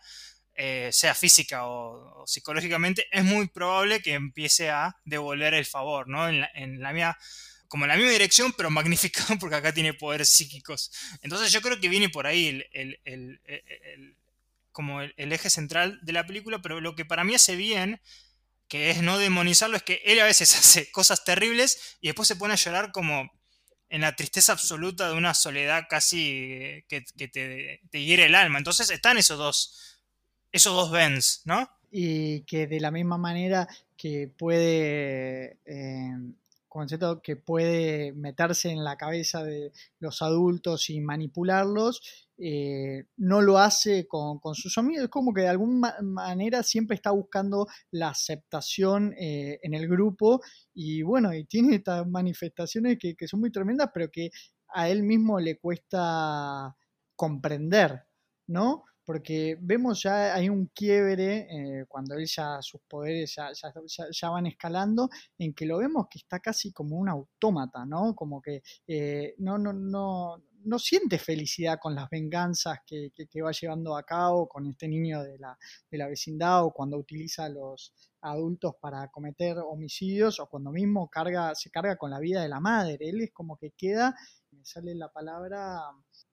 eh, 0.55 0.89
sea 0.91 1.15
física 1.15 1.65
o, 1.65 2.25
psicológicamente, 2.27 3.07
es 3.11 3.23
muy 3.23 3.47
probable 3.47 4.01
que 4.01 4.13
empiece 4.13 4.69
a 4.69 4.95
devolver 5.03 5.55
el 5.55 5.65
favor, 5.65 6.07
¿no? 6.07 6.29
En 6.29 6.79
la, 6.79 6.93
mía, 6.93 7.17
como 7.67 7.85
en 7.85 7.89
la 7.89 7.95
misma 7.95 8.11
dirección, 8.11 8.53
pero 8.55 8.69
magnificado 8.69 9.39
porque 9.39 9.55
acá 9.55 9.73
tiene 9.73 9.93
poderes 9.93 10.29
psíquicos. 10.29 10.91
Entonces 11.21 11.51
yo 11.51 11.61
creo 11.61 11.79
que 11.79 11.89
viene 11.89 12.09
por 12.09 12.27
ahí 12.27 12.63
el, 12.71 13.39
como 14.71 15.01
el, 15.01 15.31
eje 15.31 15.49
central 15.49 15.99
de 16.03 16.13
la 16.13 16.27
película, 16.27 16.61
pero 16.61 16.81
lo 16.81 16.95
que 16.95 17.05
para 17.05 17.23
mí 17.23 17.33
hace 17.33 17.55
bien, 17.55 17.99
que 18.67 18.91
es 18.91 19.01
no 19.01 19.17
demonizarlo, 19.17 19.77
es 19.77 19.83
que 19.83 20.01
él 20.05 20.19
a 20.19 20.25
veces 20.25 20.55
hace 20.59 20.91
cosas 20.91 21.23
terribles 21.23 21.97
y 21.99 22.09
después 22.09 22.27
se 22.27 22.35
pone 22.35 22.53
a 22.53 22.57
llorar 22.57 22.91
como 22.91 23.31
en 23.93 24.01
la 24.01 24.15
tristeza 24.15 24.53
absoluta 24.53 25.07
de 25.07 25.15
una 25.15 25.35
soledad 25.35 25.83
casi 25.87 26.83
que, 26.87 27.05
te, 27.27 28.03
hiere 28.03 28.25
el 28.25 28.33
alma. 28.33 28.57
Entonces 28.57 28.89
están 28.89 29.19
esos 29.19 29.37
dos, 29.37 29.99
esos 30.51 30.73
dos 30.73 30.89
Bens, 30.89 31.43
¿no? 31.45 31.69
Y 31.91 32.41
que 32.41 32.65
de 32.65 32.79
la 32.79 32.89
misma 32.89 33.19
manera 33.19 33.67
que 33.95 34.31
puede, 34.35 35.59
eh, 35.65 36.11
concepto 36.67 37.21
que 37.21 37.35
puede 37.35 38.13
meterse 38.13 38.71
en 38.71 38.83
la 38.83 38.97
cabeza 38.97 39.43
de 39.43 39.71
los 39.99 40.23
adultos 40.23 40.89
y 40.89 40.99
manipularlos, 40.99 42.22
eh, 42.37 43.05
no 43.17 43.41
lo 43.41 43.59
hace 43.59 44.07
con, 44.07 44.39
sus 44.53 44.77
amigos, 44.77 45.03
es 45.05 45.09
como 45.09 45.33
que 45.33 45.41
de 45.41 45.49
alguna 45.49 45.95
manera 46.01 46.63
siempre 46.63 46.95
está 46.95 47.11
buscando 47.11 47.67
la 47.91 48.09
aceptación 48.09 49.13
eh, 49.19 49.59
en 49.61 49.75
el 49.75 49.87
grupo 49.87 50.41
y 50.73 51.03
bueno, 51.03 51.33
y 51.33 51.45
tiene 51.45 51.75
estas 51.75 52.07
manifestaciones 52.07 52.97
que, 52.99 53.15
son 53.27 53.39
muy 53.39 53.51
tremendas, 53.51 53.91
pero 53.93 54.09
que 54.11 54.31
a 54.73 54.89
él 54.89 55.03
mismo 55.03 55.39
le 55.39 55.59
cuesta 55.59 56.75
comprender, 57.15 58.03
¿no? 58.47 58.85
Porque 59.05 59.57
vemos 59.61 60.01
ya 60.01 60.33
hay 60.33 60.49
un 60.49 60.67
quiebre 60.67 61.47
eh, 61.51 61.85
cuando 61.87 62.15
él 62.15 62.25
ya 62.25 62.61
sus 62.61 62.81
poderes 62.87 63.35
ya, 63.35 63.51
ya, 64.11 64.29
van 64.29 64.47
escalando, 64.47 65.09
en 65.37 65.53
que 65.53 65.65
lo 65.65 65.77
vemos 65.77 66.07
que 66.09 66.19
está 66.19 66.39
casi 66.39 66.71
como 66.71 66.97
un 66.97 67.09
autómata, 67.09 67.85
¿no? 67.85 68.15
Como 68.15 68.41
que 68.41 68.63
no, 69.37 69.57
no, 69.57 69.73
no, 69.73 70.41
no 70.65 70.79
siente 70.79 71.17
felicidad 71.19 71.79
con 71.81 71.95
las 71.95 72.09
venganzas 72.09 72.79
que, 72.85 73.11
va 73.41 73.51
llevando 73.51 73.95
a 73.95 74.03
cabo 74.03 74.47
con 74.47 74.67
este 74.67 74.87
niño 74.87 75.21
de 75.23 75.37
la, 75.37 75.57
de 75.89 75.97
la, 75.97 76.07
vecindad 76.07 76.63
o 76.63 76.71
cuando 76.71 76.97
utiliza 76.97 77.45
a 77.45 77.49
los 77.49 77.93
adultos 78.21 78.75
para 78.79 79.09
cometer 79.09 79.57
homicidios 79.57 80.39
o 80.39 80.47
cuando 80.47 80.71
mismo 80.71 81.09
carga, 81.09 81.53
se 81.55 81.69
carga 81.69 81.97
con 81.97 82.11
la 82.11 82.19
vida 82.19 82.41
de 82.41 82.49
la 82.49 82.59
madre. 82.59 82.97
Él 82.99 83.21
es 83.21 83.31
como 83.31 83.57
que 83.57 83.71
queda, 83.71 84.15
me 84.51 84.63
sale 84.63 84.95
la 84.95 85.11
palabra, 85.11 85.81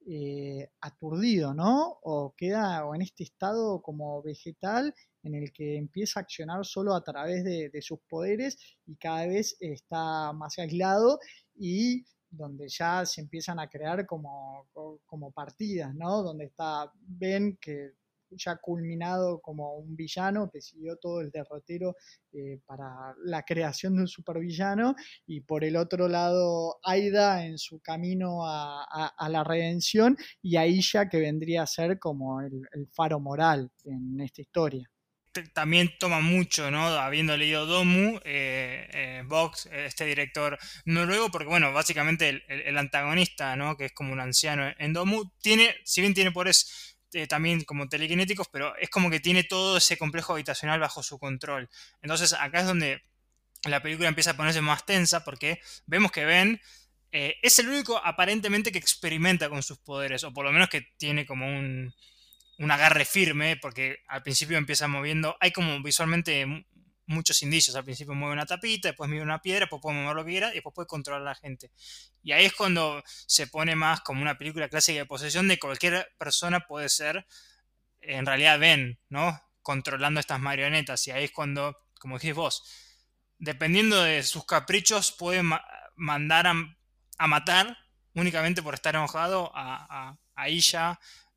eh, 0.07 0.71
aturdido, 0.81 1.55
¿no? 1.55 1.99
O 2.03 2.35
queda 2.37 2.87
o 2.87 2.95
en 2.95 3.03
este 3.03 3.25
estado 3.25 3.83
como 3.83 4.23
vegetal 4.23 4.95
en 5.23 5.35
el 5.35 5.53
que 5.53 5.77
empieza 5.77 6.21
a 6.21 6.23
accionar 6.23 6.65
solo 6.65 6.95
a 6.95 7.03
través 7.03 7.45
de 7.45 7.83
sus 7.83 7.99
poderes 8.09 8.57
y 8.87 8.97
cada 8.97 9.27
vez 9.27 9.57
está 9.61 10.33
más 10.33 10.59
aislado 10.59 11.19
y 11.55 12.07
donde 12.31 12.69
ya 12.69 13.05
se 13.05 13.21
empiezan 13.21 13.59
a 13.59 13.69
crear 13.69 14.07
como, 14.07 14.67
como 15.07 15.33
partidas, 15.33 15.95
¿no? 15.95 16.23
Donde 16.23 16.47
está 16.47 16.91
Ben, 16.95 17.59
que 17.61 17.95
ya 18.31 18.57
culminado 18.57 19.41
como 19.41 19.75
un 19.75 19.97
villano 19.97 20.49
que 20.51 20.61
siguió 20.61 20.97
todo 20.97 21.21
el 21.21 21.31
derrotero 21.31 21.97
eh, 22.33 22.61
para 22.65 23.15
la 23.25 23.43
creación 23.43 23.97
de 23.97 24.03
un 24.03 24.09
supervillano 24.09 24.95
y 25.27 25.41
por 25.41 25.65
el 25.65 25.77
otro 25.77 26.09
lado 26.09 26.79
Aida 26.85 27.45
en 27.45 27.59
su 27.59 27.81
camino 27.81 28.47
a, 28.47 29.13
la 29.29 29.45
redención 29.45 30.17
y 30.43 30.57
Aisha 30.57 31.09
que 31.09 31.19
vendría 31.19 31.63
a 31.63 31.67
ser 31.67 31.99
como 31.99 32.41
el 32.41 32.89
faro 32.93 33.21
moral 33.21 33.71
en 33.85 34.21
esta 34.21 34.43
historia 34.43 34.89
también 35.53 35.93
toma 35.99 36.21
mucho, 36.21 36.71
¿no? 36.71 36.87
Habiendo 36.87 37.37
leído 37.37 37.67
Domu, 37.67 38.19
eh, 38.25 38.89
eh 38.93 39.23
Vox, 39.27 39.67
este 39.67 40.05
director 40.05 40.59
noruego, 40.85 41.31
porque, 41.31 41.49
bueno, 41.49 41.73
básicamente 41.73 42.43
el, 42.49 42.79
antagonista, 42.79 43.57
¿no? 43.57 43.77
Que 43.77 43.87
es 43.87 43.93
como 43.93 44.13
un 44.13 44.21
anciano 44.21 44.73
en 44.79 44.93
Domu, 44.93 45.31
tiene, 45.41 45.75
si 45.85 46.01
bien 46.01 46.15
tiene 46.15 46.33
poderes 46.33 46.97
eh, 47.13 47.27
también 47.27 47.63
como 47.65 47.89
telequinéticos, 47.89 48.49
pero 48.49 48.77
es 48.77 48.91
como 48.91 49.11
que 49.11 49.21
tiene 49.21 49.45
todo 49.45 49.77
ese 49.77 49.97
complejo 49.97 50.33
habitacional 50.33 50.81
bajo 50.81 51.03
su 51.03 51.19
control. 51.19 51.69
Entonces, 52.03 52.33
acá 52.33 52.61
es 52.61 52.67
donde 52.67 53.03
la 53.65 53.83
película 53.83 54.09
empieza 54.09 54.33
a 54.33 54.37
ponerse 54.37 54.61
más 54.61 54.85
tensa, 54.87 55.25
porque 55.25 55.61
vemos 55.87 56.13
que 56.13 56.25
Ben 56.25 56.61
es 57.13 57.59
el 57.59 57.69
único 57.69 57.99
aparentemente 57.99 58.71
que 58.71 58.79
experimenta 58.79 59.49
con 59.49 59.65
sus 59.65 59.79
poderes, 59.79 60.23
o 60.23 60.33
por 60.33 60.45
lo 60.45 60.53
menos 60.53 60.69
que 60.69 60.83
tiene 60.97 61.27
como 61.27 61.47
un 61.47 61.93
un 62.61 62.71
agarre 62.71 63.07
firme, 63.07 63.57
porque 63.57 64.01
al 64.07 64.23
principio 64.23 64.59
empieza 64.59 64.87
moviendo, 64.87 65.35
hay 65.41 65.51
como 65.51 65.83
visualmente 65.83 66.47
muchos 67.07 67.43
indicios, 67.43 67.75
al 67.75 67.85
principio 67.85 68.15
mueve 68.15 68.35
una 68.35 68.45
tapita, 68.45 68.89
después 68.89 69.09
mueve 69.09 69.25
una 69.25 69.41
piedra, 69.41 69.61
después 69.61 69.81
puede 69.81 69.97
mover 69.97 70.15
lo 70.15 70.25
que 70.27 70.31
quiera 70.31 70.51
y 70.51 70.55
después 70.55 70.75
puede 70.75 70.87
controlar 70.87 71.23
a 71.23 71.25
la 71.25 71.35
gente. 71.35 71.73
Y 72.23 72.33
ahí 72.33 72.45
es 72.45 72.53
cuando 72.53 73.03
se 73.07 73.47
pone 73.47 73.75
más 73.77 74.03
como 74.03 74.21
una 74.21 74.37
película 74.37 74.69
clásica 74.69 74.99
de 74.99 75.07
posesión 75.07 75.49
de 75.49 75.59
cualquier 75.59 76.13
persona 76.19 76.61
puede 76.61 76.91
ser, 76.91 77.27
en 78.03 78.27
realidad 78.27 78.59
ven, 78.59 79.01
¿no? 79.09 79.41
Controlando 79.63 80.21
estas 80.21 80.39
marionetas 80.39 81.07
y 81.09 81.13
ahí 81.13 81.25
es 81.25 81.33
cuando, 81.33 81.79
como 81.99 82.17
dijiste 82.17 82.35
vos, 82.35 82.63
dependiendo 83.39 84.03
de 84.03 84.23
sus 84.23 84.45
caprichos 84.45 85.13
puede 85.13 85.43
mandar 85.97 86.47
a, 86.47 87.27
matar 87.27 87.79
únicamente 88.15 88.63
por 88.63 88.75
estar 88.75 88.95
enojado 88.95 89.51
a, 89.55 90.11
a, 90.11 90.19
a 90.35 90.49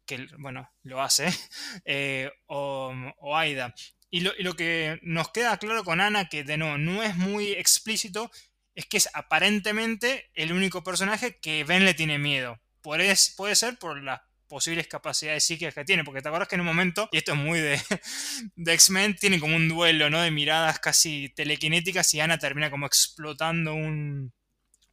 que 0.05 0.27
bueno, 0.37 0.69
lo 0.83 1.01
hace, 1.01 1.27
eh, 1.85 2.31
o, 2.47 2.93
Aida. 3.35 3.73
Y 4.09 4.19
lo, 4.19 4.55
que 4.55 4.99
nos 5.01 5.31
queda 5.31 5.57
claro 5.57 5.83
con 5.83 5.99
Ana, 5.99 6.29
que 6.29 6.43
de 6.43 6.57
nuevo 6.57 6.77
no 6.77 7.01
es 7.01 7.15
muy 7.15 7.53
explícito, 7.53 8.29
es 8.75 8.85
que 8.85 8.97
es 8.97 9.09
aparentemente 9.13 10.29
el 10.35 10.53
único 10.53 10.83
personaje 10.83 11.39
que 11.39 11.63
Ben 11.63 11.83
le 11.83 11.95
tiene 11.95 12.19
miedo. 12.19 12.59
puede 12.81 13.15
ser 13.55 13.79
por 13.79 14.03
las 14.03 14.21
posibles 14.53 14.87
capacidades 14.87 15.43
psíquicas 15.43 15.73
que 15.73 15.83
tiene, 15.83 16.03
porque 16.03 16.21
te 16.21 16.27
acuerdas 16.27 16.47
que 16.47 16.53
en 16.53 16.61
un 16.61 16.67
momento, 16.67 17.09
y 17.11 17.17
esto 17.17 17.31
es 17.31 17.39
muy 17.39 17.59
de, 17.59 17.81
de 18.55 18.73
X-Men, 18.73 19.15
tiene 19.15 19.39
como 19.39 19.55
un 19.55 19.67
duelo, 19.67 20.11
¿no? 20.11 20.21
De 20.21 20.29
miradas 20.29 20.79
casi 20.79 21.29
telequinéticas 21.29 22.13
y 22.13 22.19
Ana 22.19 22.37
termina 22.37 22.69
como 22.69 22.85
explotando 22.85 23.73
un, 23.73 24.31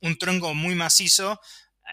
un 0.01 0.16
tronco 0.16 0.55
muy 0.55 0.75
macizo 0.75 1.38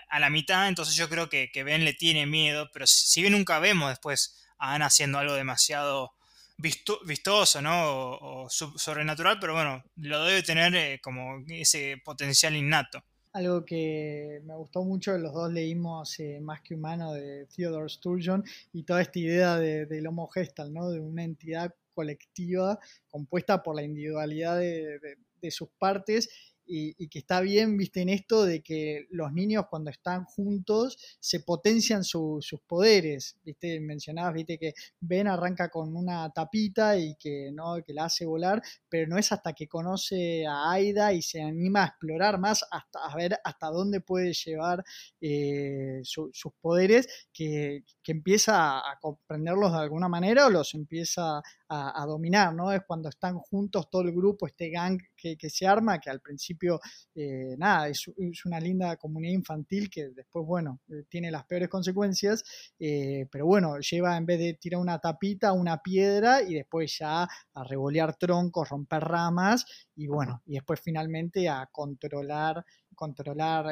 a 0.10 0.20
la 0.20 0.30
mitad, 0.30 0.67
entonces 0.67 0.96
yo 0.96 1.10
creo 1.10 1.30
que, 1.30 1.50
Ben 1.63 1.84
le 1.84 1.93
tiene 1.93 2.26
miedo, 2.26 2.70
pero 2.74 2.88
si 2.88 3.22
bien 3.22 3.34
nunca 3.34 3.60
vemos 3.60 3.89
después 3.89 4.36
a 4.58 4.74
Ana 4.74 4.88
haciendo 4.88 5.20
algo 5.20 5.34
demasiado 5.34 6.13
vistoso, 6.58 7.62
¿no? 7.62 8.17
O, 8.20 8.50
sobrenatural, 8.50 9.38
pero 9.39 9.54
bueno, 9.54 9.84
lo 9.98 10.24
debe 10.26 10.41
tener 10.41 10.76
eh, 10.76 11.00
como 11.04 11.43
ese 11.50 12.02
potencial 12.04 12.56
innato. 12.56 13.04
Algo 13.34 13.63
que 13.63 14.41
me 14.46 14.56
gustó 14.56 14.84
mucho, 14.84 15.15
los 15.17 15.34
dos 15.34 15.52
leímos 15.54 16.20
eh, 16.20 16.39
Más 16.41 16.62
que 16.62 16.74
Humano 16.74 17.13
de 17.13 17.46
Theodore 17.46 17.89
Sturgeon 17.89 18.43
y 18.74 18.84
toda 18.84 19.02
esta 19.02 19.20
idea 19.20 19.58
del 19.58 20.08
Homo 20.08 20.28
Gestal, 20.28 20.74
¿no? 20.74 20.89
De 20.89 21.00
una 21.00 21.24
entidad 21.24 21.76
colectiva 21.93 22.79
compuesta 23.08 23.62
por 23.62 23.75
la 23.75 23.84
individualidad 23.84 24.58
de, 24.58 25.17
de 25.42 25.52
sus 25.52 25.69
partes 25.77 26.29
y, 26.68 27.08
que 27.08 27.20
está 27.20 27.42
bien, 27.42 27.78
viste, 27.78 28.02
en 28.02 28.10
esto 28.10 28.46
de 28.46 28.62
que 28.62 29.08
los 29.12 29.32
niños 29.32 29.65
cuando 29.70 29.90
están 29.90 30.26
juntos 30.26 30.98
se 31.20 31.40
potencian 31.40 32.04
sus 32.04 32.46
poderes, 32.68 33.38
viste, 33.44 33.80
mencionabas, 33.80 34.34
viste, 34.34 34.58
que 34.58 34.74
Ben 35.00 35.28
arranca 35.28 35.70
con 35.70 35.96
una 35.96 36.30
tapita 36.32 36.98
y 36.98 37.15
que, 37.15 37.52
¿no? 37.54 37.82
que 37.86 37.94
la 37.94 38.06
hace 38.06 38.26
volar, 38.26 38.62
pero 38.90 39.08
no 39.08 39.18
es 39.18 39.32
hasta 39.32 39.54
que 39.54 39.68
conoce 39.68 40.46
a 40.46 40.72
Aida 40.72 41.13
y 41.13 41.22
se 41.22 41.42
anima 41.42 41.84
a 41.84 41.88
explorar 41.88 42.40
más, 42.40 42.65
hasta 42.70 43.00
a 43.00 43.15
ver 43.15 43.38
hasta 43.44 43.68
dónde 43.68 44.02
puede 44.02 44.34
llevar 44.34 44.84
eh, 45.22 46.02
sus 46.04 46.54
poderes, 46.60 47.28
que, 47.34 47.84
empieza 48.08 48.78
a 48.80 48.98
comprenderlos 49.02 49.74
de 49.74 49.80
alguna 49.80 50.08
manera 50.08 50.46
o 50.46 50.50
los 50.50 50.74
empieza 50.74 51.42
a, 51.68 52.06
dominar, 52.08 52.54
¿no? 52.54 52.72
Es 52.72 52.82
cuando 52.88 53.10
están 53.10 53.38
juntos 53.38 53.90
todo 53.90 54.04
el 54.04 54.13
grupo, 54.13 54.48
este 54.48 54.70
gang 54.70 54.98
que, 55.18 55.50
se 55.50 55.68
arma, 55.68 56.00
que 56.00 56.10
al 56.10 56.22
principio, 56.22 56.80
eh, 57.15 57.56
nada, 57.58 57.90
es, 57.90 58.08
una 58.46 58.60
linda 58.60 58.96
comunidad 58.98 59.34
infantil 59.34 59.90
que 59.90 60.10
después, 60.10 60.46
bueno, 60.46 60.82
eh, 60.90 61.04
tiene 61.10 61.32
las 61.32 61.46
peores 61.46 61.68
consecuencias, 61.70 62.44
pero 62.78 63.46
bueno, 63.46 63.80
lleva 63.80 64.15
en 64.15 64.26
vez 64.26 64.40
de 64.40 64.54
tirar 64.54 64.80
una 64.80 65.00
tapita, 65.00 65.52
una 65.52 65.82
piedra 65.82 66.42
y 66.42 66.54
después 66.54 66.98
ya 66.98 67.24
a 67.24 67.63
revolear 67.63 68.15
troncos, 68.15 68.70
romper 68.70 69.04
ramas 69.04 69.65
y 69.96 70.08
bueno, 70.08 70.42
y 70.46 70.54
después 70.54 70.80
finalmente 70.80 71.50
a 71.50 71.68
controlar, 71.72 72.63
controlar 72.96 73.65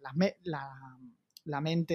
la, 0.00 0.68
la, 1.44 1.60
mente 1.60 1.94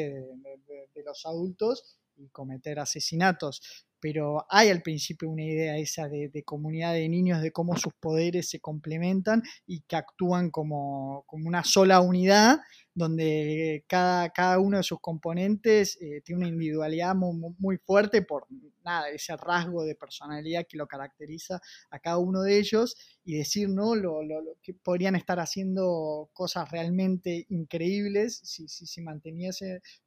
de 0.93 1.03
los 1.03 1.25
adultos 1.25 1.99
y 2.15 2.29
cometer 2.29 2.79
asesinatos 2.79 3.85
pero 4.03 4.45
hay 4.49 4.67
al 4.67 4.81
principio 4.81 5.29
una 5.29 5.43
idea 5.43 5.77
esa 5.77 6.09
de, 6.09 6.43
comunidad 6.43 6.91
de 6.91 7.07
niños, 7.07 7.41
de 7.41 7.53
cómo 7.53 7.77
sus 7.77 7.93
poderes 7.93 8.49
se 8.49 8.59
complementan 8.59 9.41
y 9.65 9.79
que 9.87 9.95
actúan 9.95 10.51
como, 10.51 11.23
como 11.25 11.47
una 11.47 11.63
sola 11.63 12.01
unidad 12.01 12.57
donde 12.95 13.85
cada, 13.87 14.29
cada 14.29 14.59
uno 14.59 14.77
de 14.77 14.83
sus 14.83 14.99
componentes 14.99 15.97
eh, 16.01 16.21
tiene 16.23 16.41
una 16.41 16.49
individualidad 16.49 17.15
muy, 17.15 17.77
fuerte 17.77 18.21
por 18.21 18.45
nada, 18.83 19.09
ese 19.09 19.35
rasgo 19.37 19.83
de 19.83 19.95
personalidad 19.95 20.65
que 20.67 20.77
lo 20.77 20.87
caracteriza 20.87 21.61
a 21.89 21.99
cada 21.99 22.17
uno 22.17 22.41
de 22.41 22.59
ellos 22.59 22.95
y 23.23 23.37
decir, 23.37 23.69
¿no? 23.69 23.95
Lo, 23.95 24.21
que 24.61 24.73
podrían 24.73 25.15
estar 25.15 25.39
haciendo 25.39 26.29
cosas 26.33 26.69
realmente 26.69 27.45
increíbles 27.49 28.39
si, 28.43 28.67
si 28.67 28.85
se 28.85 29.01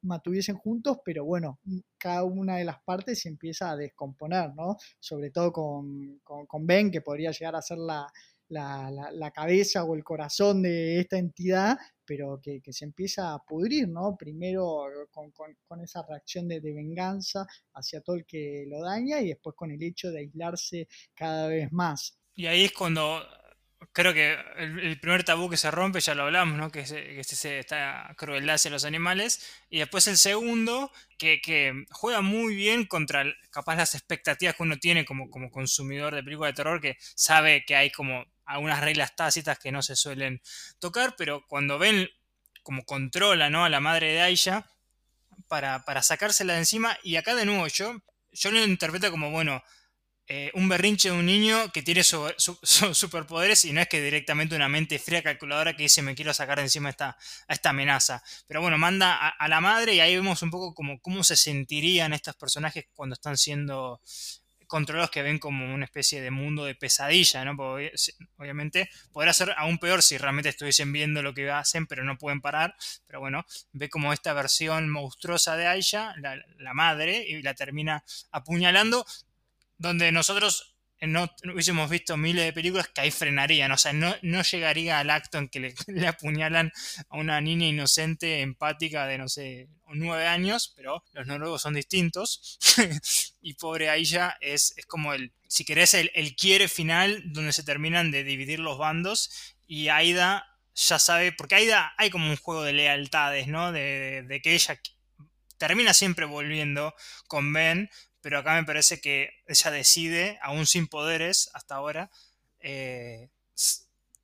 mantuviesen 0.01 0.55
juntos, 0.57 0.99
pero 1.03 1.25
bueno, 1.25 1.59
cada 1.97 2.23
una 2.23 2.57
de 2.57 2.65
las 2.65 2.79
partes 2.83 3.21
se 3.21 3.29
empieza 3.29 3.71
a 3.71 3.75
descomponer, 3.75 4.53
¿no? 4.55 4.77
Sobre 4.99 5.31
todo 5.31 5.51
con, 5.51 6.19
con 6.23 6.67
Ben, 6.67 6.91
que 6.91 7.01
podría 7.01 7.31
llegar 7.31 7.55
a 7.55 7.61
ser 7.61 7.79
la, 7.79 8.07
la, 8.49 9.31
cabeza 9.33 9.83
o 9.83 9.95
el 9.95 10.03
corazón 10.03 10.61
de 10.61 10.99
esta 10.99 11.17
entidad, 11.17 11.77
pero 12.05 12.39
que, 12.41 12.61
se 12.71 12.85
empieza 12.85 13.33
a 13.33 13.39
pudrir, 13.39 13.87
¿no? 13.87 14.15
Primero 14.17 14.85
con, 15.11 15.81
esa 15.81 16.05
reacción 16.07 16.47
de, 16.47 16.59
venganza 16.59 17.45
hacia 17.73 18.01
todo 18.01 18.15
el 18.15 18.25
que 18.25 18.65
lo 18.67 18.81
daña 18.81 19.19
y 19.19 19.29
después 19.29 19.55
con 19.55 19.71
el 19.71 19.81
hecho 19.83 20.11
de 20.11 20.19
aislarse 20.19 20.87
cada 21.13 21.47
vez 21.47 21.71
más. 21.71 22.17
Y 22.33 22.45
ahí 22.45 22.65
es 22.65 22.71
cuando 22.71 23.21
creo 23.91 24.13
que 24.13 24.37
el, 24.57 24.99
primer 24.99 25.23
tabú 25.23 25.49
que 25.49 25.57
se 25.57 25.71
rompe, 25.71 25.99
ya 25.99 26.15
lo 26.15 26.23
hablamos, 26.23 26.57
¿no? 26.57 26.71
Que 26.71 26.81
es, 26.81 26.91
que 26.91 27.19
es 27.19 27.45
esta 27.45 28.13
crueldad 28.17 28.55
hacia 28.55 28.71
los 28.71 28.85
animales. 28.85 29.45
Y 29.69 29.79
después 29.79 30.07
el 30.07 30.17
segundo, 30.17 30.91
que, 31.17 31.41
que, 31.41 31.85
juega 31.91 32.21
muy 32.21 32.55
bien 32.55 32.85
contra 32.85 33.25
capaz 33.51 33.75
las 33.75 33.95
expectativas 33.95 34.55
que 34.55 34.63
uno 34.63 34.77
tiene 34.77 35.05
como, 35.05 35.29
como 35.29 35.51
consumidor 35.51 36.15
de 36.15 36.23
películas 36.23 36.53
de 36.53 36.55
terror, 36.55 36.81
que 36.81 36.97
sabe 36.99 37.65
que 37.65 37.75
hay 37.75 37.91
como 37.91 38.25
algunas 38.47 38.81
reglas 38.81 39.15
tácitas 39.15 39.59
que 39.59 39.71
no 39.71 39.81
se 39.81 39.95
suelen 39.95 40.41
tocar, 40.79 41.15
pero 41.17 41.45
cuando 41.47 41.77
ven 41.77 42.09
como 42.63 42.83
controla 42.83 43.49
¿no? 43.49 43.65
a 43.65 43.69
la 43.69 43.79
madre 43.79 44.13
de 44.13 44.21
Aisha 44.21 44.65
para, 45.47 45.85
para 45.85 46.01
sacársela 46.01 46.53
de 46.53 46.59
encima, 46.59 46.97
y 47.03 47.17
acá 47.17 47.35
de 47.35 47.45
nuevo 47.45 47.67
yo, 47.67 48.01
yo 48.31 48.51
lo 48.51 48.63
interpreto 48.63 49.11
como, 49.11 49.31
bueno, 49.31 49.63
eh, 50.29 50.51
un 50.55 50.67
berrinche 50.67 51.09
de 51.09 51.15
un 51.15 51.25
niño 51.25 51.71
que 51.71 51.81
tiene 51.81 52.03
superpoderes 52.03 53.63
y 53.63 53.71
no 53.71 53.79
es 53.79 53.87
que 53.87 54.01
directamente 54.01 54.57
una 54.57 54.67
mente 54.67 54.99
fría 54.99 55.23
calculadora 55.23 55.77
que 55.77 55.83
dice 55.83 56.01
me 56.01 56.15
quiero 56.15 56.33
sacar 56.33 56.57
de 56.57 56.63
encima 56.63 56.89
esta, 56.89 57.17
a 57.47 57.53
esta 57.53 57.69
amenaza. 57.69 58.21
Pero 58.45 58.59
bueno, 58.61 58.77
manda 58.77 59.15
a, 59.15 59.29
a, 59.29 59.47
la 59.47 59.61
madre 59.61 59.93
y 59.93 60.01
ahí 60.01 60.15
vemos 60.15 60.41
un 60.41 60.51
poco 60.51 60.73
como 60.73 60.99
cómo 60.99 61.23
se 61.23 61.37
sentirían 61.37 62.11
estos 62.11 62.35
personajes 62.35 62.87
cuando 62.93 63.13
están 63.13 63.37
siendo 63.37 64.01
controlados 64.67 65.09
que 65.09 65.21
ven 65.21 65.39
como 65.39 65.73
una 65.73 65.85
especie 65.85 66.21
de 66.21 66.29
mundo 66.29 66.65
de 66.65 66.75
pesadilla, 66.75 67.43
¿no? 67.45 67.53
Obviamente 68.37 68.89
podrá 69.11 69.33
ser 69.33 69.53
aún 69.57 69.79
peor 69.79 70.03
si 70.03 70.17
realmente 70.17 70.49
estuviesen 70.49 70.91
viendo 70.93 71.23
lo 71.23 71.33
que 71.33 71.49
hacen, 71.49 71.87
pero 71.87 72.03
no 72.03 72.17
pueden 72.17 72.41
parar. 72.41 72.75
Pero 73.07 73.19
bueno, 73.19 73.45
ve 73.71 73.89
como 73.89 74.13
esta 74.13 74.33
versión 74.33 74.89
monstruosa 74.89 75.55
de 75.57 75.67
Aisha, 75.67 76.13
la 76.17 76.73
madre, 76.73 77.25
y 77.27 77.41
la 77.41 77.53
termina 77.53 78.03
apuñalando, 78.31 79.05
donde 79.77 80.11
nosotros 80.11 80.76
no 81.01 81.29
hubiésemos 81.53 81.89
visto 81.89 82.17
miles 82.17 82.45
de 82.45 82.53
películas 82.53 82.87
que 82.87 83.01
ahí 83.01 83.11
frenarían, 83.11 83.71
o 83.71 83.77
sea, 83.77 83.93
no, 83.93 84.15
no 84.23 84.41
llegaría 84.41 84.99
al 84.99 85.11
acto 85.11 85.37
en 85.37 85.49
que 85.49 85.59
le, 85.59 85.75
apuñalan 86.07 86.71
a 87.09 87.17
una 87.17 87.39
niña 87.39 87.67
inocente, 87.67 88.41
empática 88.41 89.05
de, 89.05 89.19
no 89.19 89.27
sé, 89.27 89.69
nueve 89.93 90.25
años, 90.25 90.73
pero 90.75 91.03
los 91.13 91.27
noruegos 91.27 91.61
son 91.61 91.75
distintos, 91.75 92.57
y 93.41 93.53
pobre 93.53 93.89
Aisha 93.89 94.37
es, 94.41 94.73
es 94.75 94.85
como 94.87 95.13
el, 95.13 95.33
si 95.47 95.65
querés, 95.65 95.93
el, 95.93 96.11
el 96.15 96.35
quiere 96.35 96.67
final, 96.67 97.21
donde 97.25 97.53
se 97.53 97.63
terminan 97.63 98.09
de 98.09 98.23
dividir 98.23 98.59
los 98.59 98.77
bandos, 98.79 99.55
y 99.67 99.89
Aida 99.89 100.47
ya 100.73 100.97
sabe, 100.97 101.31
porque 101.31 101.55
Aida 101.55 101.93
hay 101.97 102.09
como 102.09 102.29
un 102.29 102.37
juego 102.37 102.63
de 102.63 102.73
lealtades, 102.73 103.47
¿no? 103.47 103.71
De 103.71 104.39
que 104.43 104.53
ella 104.53 104.79
termina 105.57 105.93
siempre 105.93 106.25
volviendo 106.25 106.93
con 107.27 107.51
Ben, 107.51 107.89
pero 108.27 108.39
acá 108.39 108.55
me 108.55 108.65
parece 108.65 108.99
que 108.99 109.29
ella 109.47 109.71
decide, 109.71 110.37
aún 110.41 110.65
sin 110.65 110.87
poderes 110.87 111.49
hasta 111.53 111.75
ahora, 111.75 112.11
eh, 112.59 113.29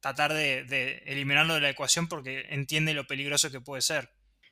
tratar 0.02 0.34
de, 0.34 1.02
eliminarlo 1.06 1.54
de 1.54 1.62
la 1.62 1.70
ecuación 1.70 2.10
porque 2.10 2.48
entiende 2.50 2.94
lo 2.94 3.08
peligroso 3.08 3.50
que 3.50 3.62
puede 3.62 3.82
ser. 3.82 4.10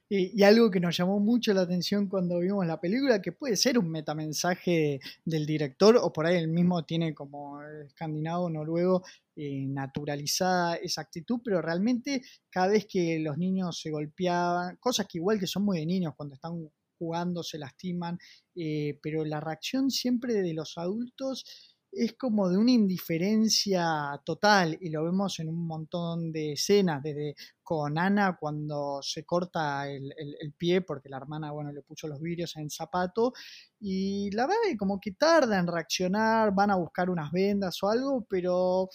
Y, 0.07 0.41
algo 0.43 0.71
que 0.71 0.79
nos 0.79 0.95
llamó 0.95 1.19
mucho 1.19 1.53
la 1.53 1.63
atención 1.63 2.07
cuando 2.07 2.39
vimos 2.39 2.65
la 2.65 2.79
película, 2.79 3.21
que 3.21 3.33
puede 3.33 3.57
ser 3.57 3.77
un 3.77 3.91
metamensaje 3.91 5.01
del 5.25 5.45
director, 5.45 5.97
o 5.97 6.13
por 6.13 6.27
ahí 6.27 6.37
el 6.37 6.47
mismo 6.47 6.85
tiene 6.85 7.13
como 7.13 7.61
escandinavo, 7.61 8.49
noruego, 8.49 9.03
eh, 9.35 9.65
naturalizada 9.67 10.75
esa 10.75 11.01
actitud, 11.01 11.41
pero 11.43 11.61
realmente 11.61 12.21
cada 12.49 12.69
vez 12.69 12.87
que 12.89 13.19
los 13.19 13.37
niños 13.37 13.81
se 13.81 13.91
golpeaban, 13.91 14.77
cosas 14.77 15.07
que 15.07 15.17
igual 15.17 15.41
que 15.41 15.47
son 15.47 15.65
muy 15.65 15.79
de 15.79 15.85
niños 15.85 16.13
cuando 16.15 16.35
están 16.35 16.71
jugando, 17.01 17.41
se 17.41 17.57
lastiman, 17.57 18.19
eh, 18.55 18.99
pero 19.01 19.25
la 19.25 19.39
reacción 19.39 19.89
siempre 19.89 20.35
de 20.35 20.53
los 20.53 20.77
adultos 20.77 21.43
es 21.91 22.13
como 22.13 22.47
de 22.47 22.57
una 22.57 22.71
indiferencia 22.71 24.21
total 24.23 24.77
y 24.79 24.89
lo 24.89 25.03
vemos 25.03 25.39
en 25.39 25.49
un 25.49 25.67
montón 25.67 26.31
de 26.31 26.53
escenas, 26.53 27.03
desde 27.03 27.35
con 27.63 27.97
Ana 27.97 28.37
cuando 28.39 28.99
se 29.01 29.25
corta 29.25 29.89
el, 29.89 30.13
pie 30.57 30.81
porque 30.81 31.09
la 31.09 31.17
hermana, 31.17 31.51
bueno, 31.51 31.71
le 31.71 31.81
puso 31.81 32.07
los 32.07 32.21
vidrios 32.21 32.55
en 32.55 32.63
el 32.63 32.71
zapato 32.71 33.33
y 33.79 34.29
la 34.31 34.43
verdad 34.47 34.69
es 34.69 34.77
como 34.77 34.99
que 35.01 35.11
tarda 35.13 35.59
en 35.59 35.67
reaccionar, 35.67 36.53
van 36.53 36.71
a 36.71 36.77
buscar 36.77 37.09
unas 37.09 37.31
vendas 37.31 37.81
o 37.83 37.89
algo, 37.89 38.25
pero 38.29 38.89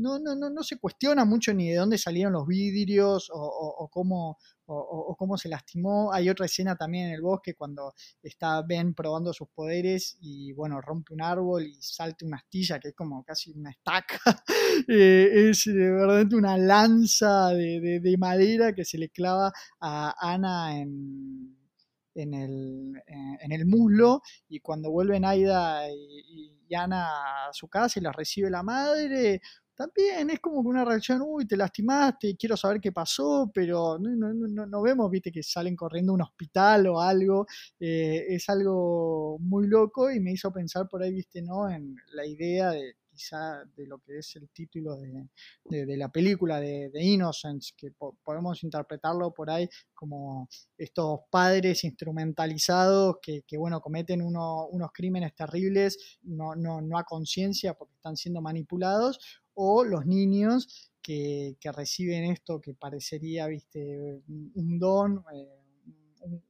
no, 0.00 0.18
no, 0.18 0.34
no, 0.34 0.50
no 0.50 0.62
se 0.62 0.78
cuestiona 0.78 1.24
mucho 1.24 1.52
ni 1.54 1.68
de 1.68 1.76
dónde 1.76 1.98
salieron 1.98 2.32
los 2.32 2.46
vidrios 2.46 3.30
o, 3.32 3.88
cómo, 3.92 4.38
o, 4.72 5.16
cómo 5.16 5.36
se 5.36 5.48
lastimó. 5.48 6.12
Hay 6.12 6.28
otra 6.28 6.46
escena 6.46 6.76
también 6.76 7.08
en 7.08 7.14
el 7.14 7.22
bosque 7.22 7.54
cuando 7.54 7.94
está 8.22 8.62
Ben 8.62 8.94
probando 8.94 9.32
sus 9.32 9.48
poderes 9.48 10.16
y 10.20 10.52
bueno, 10.52 10.80
rompe 10.80 11.12
un 11.14 11.22
árbol 11.22 11.66
y 11.66 11.74
salta 11.80 12.24
una 12.24 12.36
astilla 12.38 12.78
que 12.78 12.88
es 12.88 12.94
como 12.94 13.22
casi 13.24 13.52
una 13.52 13.70
estaca. 13.70 14.18
Eh, 14.88 15.50
es 15.50 15.64
de 15.64 15.90
verdad 15.90 16.32
una 16.32 16.56
lanza 16.56 17.48
de, 17.48 18.16
madera 18.18 18.72
que 18.72 18.84
se 18.84 18.96
le 18.98 19.10
clava 19.10 19.52
a 19.80 20.14
Ana 20.18 20.78
en, 20.78 21.56
en 22.14 22.34
el, 22.34 22.96
eh, 23.06 23.38
en 23.40 23.52
el 23.52 23.66
muslo 23.66 24.22
y 24.48 24.60
cuando 24.60 24.90
vuelven 24.90 25.24
Aida 25.24 25.90
y, 25.90 26.56
y, 26.68 26.74
Ana 26.74 27.48
a 27.48 27.52
su 27.52 27.68
casa 27.68 27.98
y 27.98 28.02
la 28.02 28.12
recibe 28.12 28.48
la 28.48 28.62
madre, 28.62 29.40
también 29.80 30.28
es 30.28 30.40
como 30.40 30.60
una 30.60 30.84
reacción, 30.84 31.22
uy, 31.24 31.46
te 31.46 31.56
lastimaste, 31.56 32.36
quiero 32.36 32.54
saber 32.54 32.82
qué 32.82 32.92
pasó, 32.92 33.50
pero 33.52 33.98
no, 33.98 34.82
vemos, 34.82 35.10
viste, 35.10 35.32
que 35.32 35.42
salen 35.42 35.74
corriendo 35.74 36.12
a 36.12 36.16
un 36.16 36.20
hospital 36.20 36.86
o 36.88 37.00
algo. 37.00 37.46
Eh, 37.78 38.26
es 38.28 38.46
algo 38.50 39.38
muy 39.40 39.66
loco 39.68 40.10
y 40.10 40.20
me 40.20 40.32
hizo 40.32 40.52
pensar 40.52 40.86
por 40.86 41.02
ahí, 41.02 41.14
viste, 41.14 41.40
¿no? 41.40 41.70
En 41.70 41.96
la 42.12 42.26
idea 42.26 42.72
de 42.72 42.96
quizá 43.10 43.64
de 43.76 43.86
lo 43.86 43.98
que 43.98 44.18
es 44.18 44.36
el 44.36 44.48
título 44.50 44.96
de, 44.96 45.96
la 45.96 46.08
película 46.10 46.60
de, 46.60 46.90
Innocence, 46.94 47.72
que 47.76 47.92
podemos 48.22 48.62
interpretarlo 48.62 49.32
por 49.32 49.50
ahí 49.50 49.68
como 49.94 50.48
estos 50.76 51.20
padres 51.30 51.84
instrumentalizados 51.84 53.16
que, 53.22 53.42
bueno, 53.58 53.80
cometen 53.80 54.22
unos 54.22 54.90
crímenes 54.92 55.34
terribles, 55.34 56.18
no, 56.22 56.54
no, 56.54 56.80
no 56.80 56.98
a 56.98 57.04
conciencia 57.04 57.74
porque 57.74 57.94
están 57.94 58.16
siendo 58.16 58.40
manipulados, 58.40 59.18
o 59.62 59.84
los 59.84 60.06
niños 60.06 60.90
que, 61.02 61.56
reciben 61.76 62.24
esto 62.24 62.60
que 62.60 62.74
parecería, 62.74 63.46
viste, 63.46 64.22
un 64.54 64.78
don, 64.78 65.24
eh, 65.34 65.48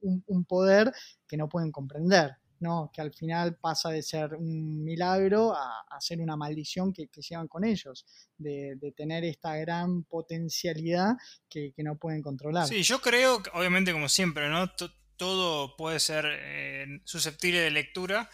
un, 0.01 0.45
poder 0.45 0.93
que 1.27 1.37
no 1.37 1.49
pueden 1.49 1.71
comprender. 1.71 2.31
¿no? 2.59 2.91
que 2.93 3.01
al 3.01 3.11
final 3.11 3.57
pasa 3.57 3.89
de 3.89 4.03
ser 4.03 4.35
un 4.35 4.83
milagro 4.83 5.51
a, 5.51 5.99
ser 5.99 6.21
una 6.21 6.35
maldición 6.37 6.93
que, 6.93 7.07
que, 7.07 7.19
llevan 7.23 7.47
con 7.47 7.63
ellos, 7.63 8.05
de, 8.37 8.93
tener 8.95 9.23
esta 9.23 9.55
gran 9.55 10.03
potencialidad 10.03 11.15
que, 11.49 11.73
no 11.77 11.97
pueden 11.97 12.21
controlar. 12.21 12.67
Sí, 12.67 12.83
yo 12.83 13.01
creo, 13.01 13.41
obviamente 13.53 13.91
como 13.91 14.07
siempre, 14.07 14.47
¿no? 14.47 14.69
todo 15.17 15.75
puede 15.75 15.99
ser 15.99 16.25
eh, 16.27 16.85
susceptible 17.03 17.59
de 17.59 17.69
lectura. 17.69 18.29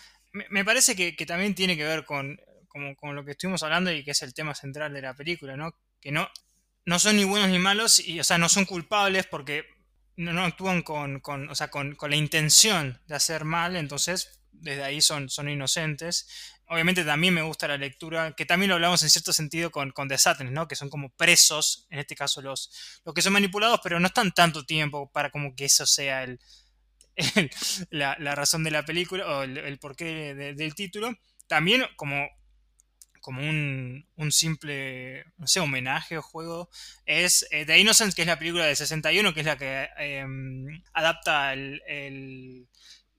Me, 0.49 0.63
parece 0.63 0.95
que, 0.95 1.25
también 1.25 1.55
tiene 1.55 1.75
que 1.75 1.83
ver 1.83 2.05
con 2.05 2.39
como 2.77 2.95
con 2.95 3.15
lo 3.15 3.25
que 3.25 3.31
estuvimos 3.31 3.63
hablando 3.63 3.91
y 3.91 4.03
que 4.03 4.11
es 4.11 4.21
el 4.21 4.33
tema 4.33 4.53
central 4.53 4.93
de 4.93 5.01
la 5.01 5.15
película, 5.15 5.57
¿no? 5.57 5.73
que 5.99 6.11
no, 6.11 6.29
no 6.85 6.99
son 6.99 7.17
ni 7.17 7.23
buenos 7.23 7.49
ni 7.49 7.59
malos, 7.59 7.99
y, 7.99 8.19
o 8.19 8.23
sea, 8.23 8.37
no 8.37 8.49
son 8.49 8.65
culpables 8.65 9.25
porque 9.25 9.65
no, 10.15 10.43
actúan 10.43 10.81
con, 10.81 11.19
con, 11.19 11.49
o 11.49 11.55
sea, 11.55 11.69
con, 11.69 11.95
con, 11.95 12.09
la 12.09 12.15
intención 12.15 13.01
de 13.07 13.15
hacer 13.15 13.45
mal, 13.45 13.75
entonces 13.75 14.41
desde 14.51 14.83
ahí 14.83 15.01
son, 15.01 15.29
son 15.29 15.49
inocentes. 15.49 16.27
Obviamente 16.69 17.03
también 17.03 17.33
me 17.33 17.43
gusta 17.43 17.67
la 17.67 17.77
lectura, 17.77 18.33
que 18.35 18.45
también 18.45 18.69
lo 18.69 18.75
hablamos 18.75 19.03
en 19.03 19.09
cierto 19.09 19.31
sentido 19.31 19.71
con, 19.71 19.91
con 19.91 20.09
The 20.09 20.17
¿no? 20.45 20.67
Que 20.67 20.75
son 20.75 20.89
como 20.89 21.09
presos, 21.09 21.87
en 21.89 21.99
este 21.99 22.15
caso 22.15 22.41
los, 22.41 23.01
los 23.05 23.13
que 23.13 23.21
son 23.21 23.33
manipulados, 23.33 23.79
pero 23.83 23.99
no 23.99 24.07
están 24.07 24.31
tanto 24.31 24.65
tiempo 24.65 25.11
para 25.11 25.29
como 25.29 25.55
que 25.55 25.65
eso 25.65 25.85
sea 25.85 26.23
el, 26.23 26.39
la, 27.89 28.17
la, 28.19 28.35
razón 28.35 28.63
de 28.63 28.71
la 28.71 28.83
película 28.83 29.25
o 29.27 29.43
el, 29.43 29.57
el 29.57 29.79
porqué 29.79 30.33
del 30.33 30.75
título. 30.75 31.15
También 31.47 31.85
como 31.95 32.27
como 33.27 33.41
un, 33.41 34.07
un, 34.15 34.31
simple, 34.31 35.25
no 35.35 35.47
sé, 35.47 35.59
homenaje 35.59 36.17
o 36.17 36.21
juego, 36.21 36.69
es 37.05 37.45
eh, 37.51 37.65
The 37.65 37.77
Innocence, 37.77 38.15
que 38.15 38.21
es 38.21 38.27
la 38.27 38.39
película 38.39 38.65
de 38.65 38.73
61, 38.73 39.33
que 39.33 39.41
es 39.41 39.45
la 39.45 39.57
que 39.57 39.89
eh, 39.99 40.25
adapta 40.93 41.51
el, 41.51 41.81
el, 41.89 42.69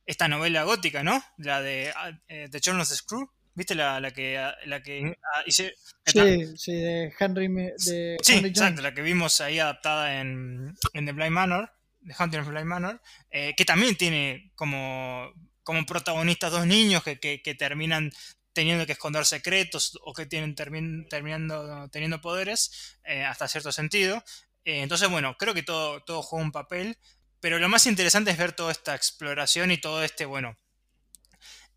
esta 0.06 0.26
novela 0.26 0.62
gótica, 0.62 1.02
¿no? 1.02 1.22
La 1.36 1.61
de 1.61 1.92
eh, 2.26 2.48
The 2.50 2.59
Children 2.59 2.80
of 2.80 2.88
the 2.88 2.94
Screw. 2.94 3.30
¿Viste 3.52 3.74
la, 3.74 4.00
la 4.00 4.11
que, 4.11 4.42
la 4.64 4.82
que 4.82 5.14
hice? 5.44 5.74
Sí, 6.06 6.56
sí, 6.56 6.72
de 6.72 7.12
Henry. 7.20 7.48
De 7.48 8.16
sí, 8.22 8.36
exacto, 8.36 8.80
la 8.80 8.94
que 8.94 9.02
vimos 9.02 9.42
ahí 9.42 9.59
adaptada 9.59 10.22
en, 10.22 10.74
en 10.94 11.04
The 11.04 11.12
Blind 11.12 11.32
Manor, 11.32 11.70
The 12.00 12.14
Hunting 12.18 12.40
of 12.40 12.48
Blind 12.48 12.64
Manor, 12.64 13.02
eh, 13.30 13.52
que 13.54 13.66
también 13.66 13.94
tiene 13.94 14.52
como, 14.54 15.34
como 15.62 15.84
protagonistas 15.84 16.50
dos 16.50 16.64
niños 16.64 17.04
que, 17.04 17.20
que, 17.20 17.42
que 17.42 17.54
terminan 17.54 18.11
teniendo 18.59 18.86
que 18.86 18.92
esconder 18.94 19.24
secretos 19.24 19.96
o 20.02 20.12
que 20.12 20.26
tienen 20.26 20.56
terminando 20.56 21.88
teniendo 21.92 22.20
poderes 22.20 22.98
eh, 23.04 23.22
hasta 23.22 23.46
cierto 23.46 23.70
sentido. 23.70 24.16
Eh, 24.64 24.82
entonces, 24.82 25.09
bueno, 25.09 25.36
creo 25.38 25.54
que 25.54 25.62
todo, 25.62 26.02
todo 26.02 26.22
juega 26.22 26.44
un 26.44 26.50
papel, 26.50 26.98
pero 27.38 27.61
lo 27.61 27.68
más 27.68 27.86
interesante 27.86 28.32
es 28.32 28.36
ver 28.36 28.50
toda 28.50 28.72
esta 28.72 28.96
exploración 28.96 29.70
y 29.70 29.78
todo 29.78 30.02
este, 30.02 30.24
bueno, 30.24 30.56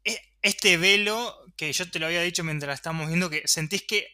e, 0.03 0.19
este 0.41 0.77
velo 0.77 1.45
que 1.55 1.71
yo 1.71 1.87
te 1.87 1.99
lo 1.99 2.07
había 2.07 2.23
dicho 2.23 2.43
mientras 2.43 2.73
estamos 2.73 3.09
viendo, 3.09 3.29
que 3.29 3.43
sentís 3.45 3.83
que 3.83 4.07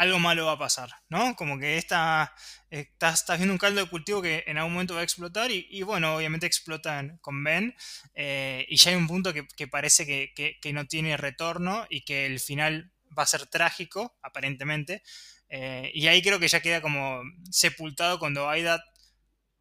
algo 0.00 0.18
malo 0.18 0.46
va 0.46 0.52
a 0.52 0.58
pasar, 0.58 0.90
¿no? 1.10 1.36
Como 1.36 1.58
que 1.58 1.76
esta, 1.76 2.34
estás, 2.70 3.26
viendo 3.36 3.52
un 3.52 3.58
caldo 3.58 3.82
de 3.82 3.90
cultivo 3.90 4.22
que 4.22 4.44
en 4.46 4.56
algún 4.56 4.72
momento 4.72 4.94
va 4.94 5.00
a 5.00 5.04
explotar 5.04 5.50
y, 5.50 5.82
bueno, 5.82 6.16
obviamente 6.16 6.46
explotan 6.46 7.18
con 7.18 7.44
Ben 7.44 7.76
eh, 8.14 8.64
y 8.66 8.76
ya 8.76 8.92
hay 8.92 8.96
un 8.96 9.06
punto 9.06 9.34
que, 9.34 9.68
parece 9.68 10.06
que, 10.06 10.72
no 10.72 10.86
tiene 10.86 11.18
retorno 11.18 11.86
y 11.90 12.00
que 12.06 12.24
el 12.24 12.40
final 12.40 12.90
va 13.16 13.24
a 13.24 13.26
ser 13.26 13.44
trágico, 13.44 14.16
aparentemente. 14.22 15.02
Eh, 15.50 15.90
y 15.92 16.06
ahí 16.06 16.22
creo 16.22 16.40
que 16.40 16.48
ya 16.48 16.62
queda 16.62 16.80
como 16.80 17.20
sepultado 17.50 18.18
cuando 18.18 18.48
Aida 18.48 18.82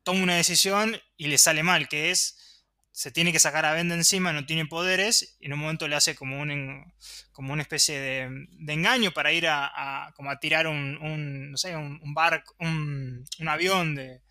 toma 0.03 0.23
una 0.23 0.37
decisión 0.37 0.97
y 1.17 1.27
le 1.27 1.37
sale 1.37 1.63
mal, 1.63 1.89
que 1.89 2.11
es 2.11 2.48
se 2.91 3.11
tiene 3.11 3.31
que 3.31 3.39
sacar 3.39 3.65
a 3.65 3.73
Ben 3.73 3.89
de 3.89 3.95
encima, 3.95 4.33
no 4.33 4.45
tiene 4.45 4.65
poderes, 4.65 5.37
y 5.39 5.45
en 5.45 5.53
un 5.53 5.59
momento 5.59 5.87
le 5.87 5.95
hace 5.95 6.15
como, 6.15 6.39
un, 6.41 6.93
como 7.31 7.53
una 7.53 7.61
especie 7.61 7.99
de, 7.99 8.47
engaño 8.67 9.11
para 9.11 9.31
ir 9.31 9.47
a, 9.47 10.11
como 10.15 10.31
a 10.31 10.39
tirar 10.39 10.67
un, 10.67 10.97
un 10.97 11.51
no 11.51 11.57
sé, 11.57 11.75
un, 11.75 12.13
barco, 12.13 12.55
un, 12.59 13.25
avión 13.47 13.95
de, 13.95 14.21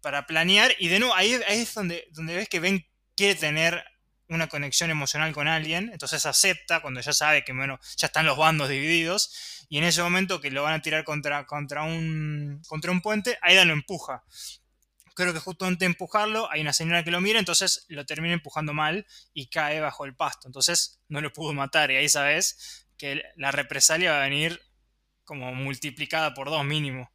para 0.00 0.26
planear, 0.26 0.72
y 0.78 0.88
de 0.88 1.00
nuevo 1.00 1.14
ahí, 1.14 1.38
es 1.48 1.74
donde, 1.74 2.08
donde 2.12 2.36
ves 2.36 2.48
que 2.48 2.60
Ben 2.60 2.86
quiere 3.16 3.34
tener 3.34 3.84
una 4.28 4.46
conexión 4.46 4.90
emocional 4.90 5.32
con 5.32 5.48
alguien, 5.48 5.90
entonces 5.90 6.26
acepta 6.26 6.80
cuando 6.80 7.00
ya 7.00 7.14
sabe 7.14 7.44
que 7.44 7.54
bueno, 7.54 7.80
ya 7.96 8.08
están 8.08 8.26
los 8.26 8.36
bandos 8.36 8.68
divididos, 8.68 9.66
y 9.70 9.78
en 9.78 9.84
ese 9.84 10.02
momento 10.02 10.40
que 10.40 10.50
lo 10.50 10.62
van 10.62 10.74
a 10.74 10.82
tirar 10.82 11.04
contra, 11.04 11.46
contra, 11.46 11.82
un, 11.82 12.60
contra 12.68 12.92
un 12.92 13.00
puente, 13.00 13.38
Aida 13.40 13.64
lo 13.64 13.72
empuja 13.72 14.22
creo 15.18 15.34
que 15.34 15.40
justo 15.40 15.66
antes 15.66 15.80
de 15.80 15.86
empujarlo 15.86 16.48
hay 16.50 16.60
una 16.60 16.72
señora 16.72 17.02
que 17.02 17.10
lo 17.10 17.20
mira, 17.20 17.40
entonces 17.40 17.84
lo 17.88 18.06
termina 18.06 18.34
empujando 18.34 18.72
mal 18.72 19.04
y 19.34 19.48
cae 19.48 19.80
bajo 19.80 20.04
el 20.04 20.14
pasto. 20.14 20.46
Entonces 20.46 21.00
no 21.08 21.20
lo 21.20 21.32
pudo 21.32 21.52
matar 21.52 21.90
y 21.90 21.96
ahí 21.96 22.08
sabes 22.08 22.86
que 22.96 23.22
la 23.36 23.50
represalia 23.50 24.12
va 24.12 24.20
a 24.20 24.24
venir 24.24 24.62
como 25.24 25.52
multiplicada 25.54 26.34
por 26.34 26.50
dos 26.50 26.64
mínimo. 26.64 27.10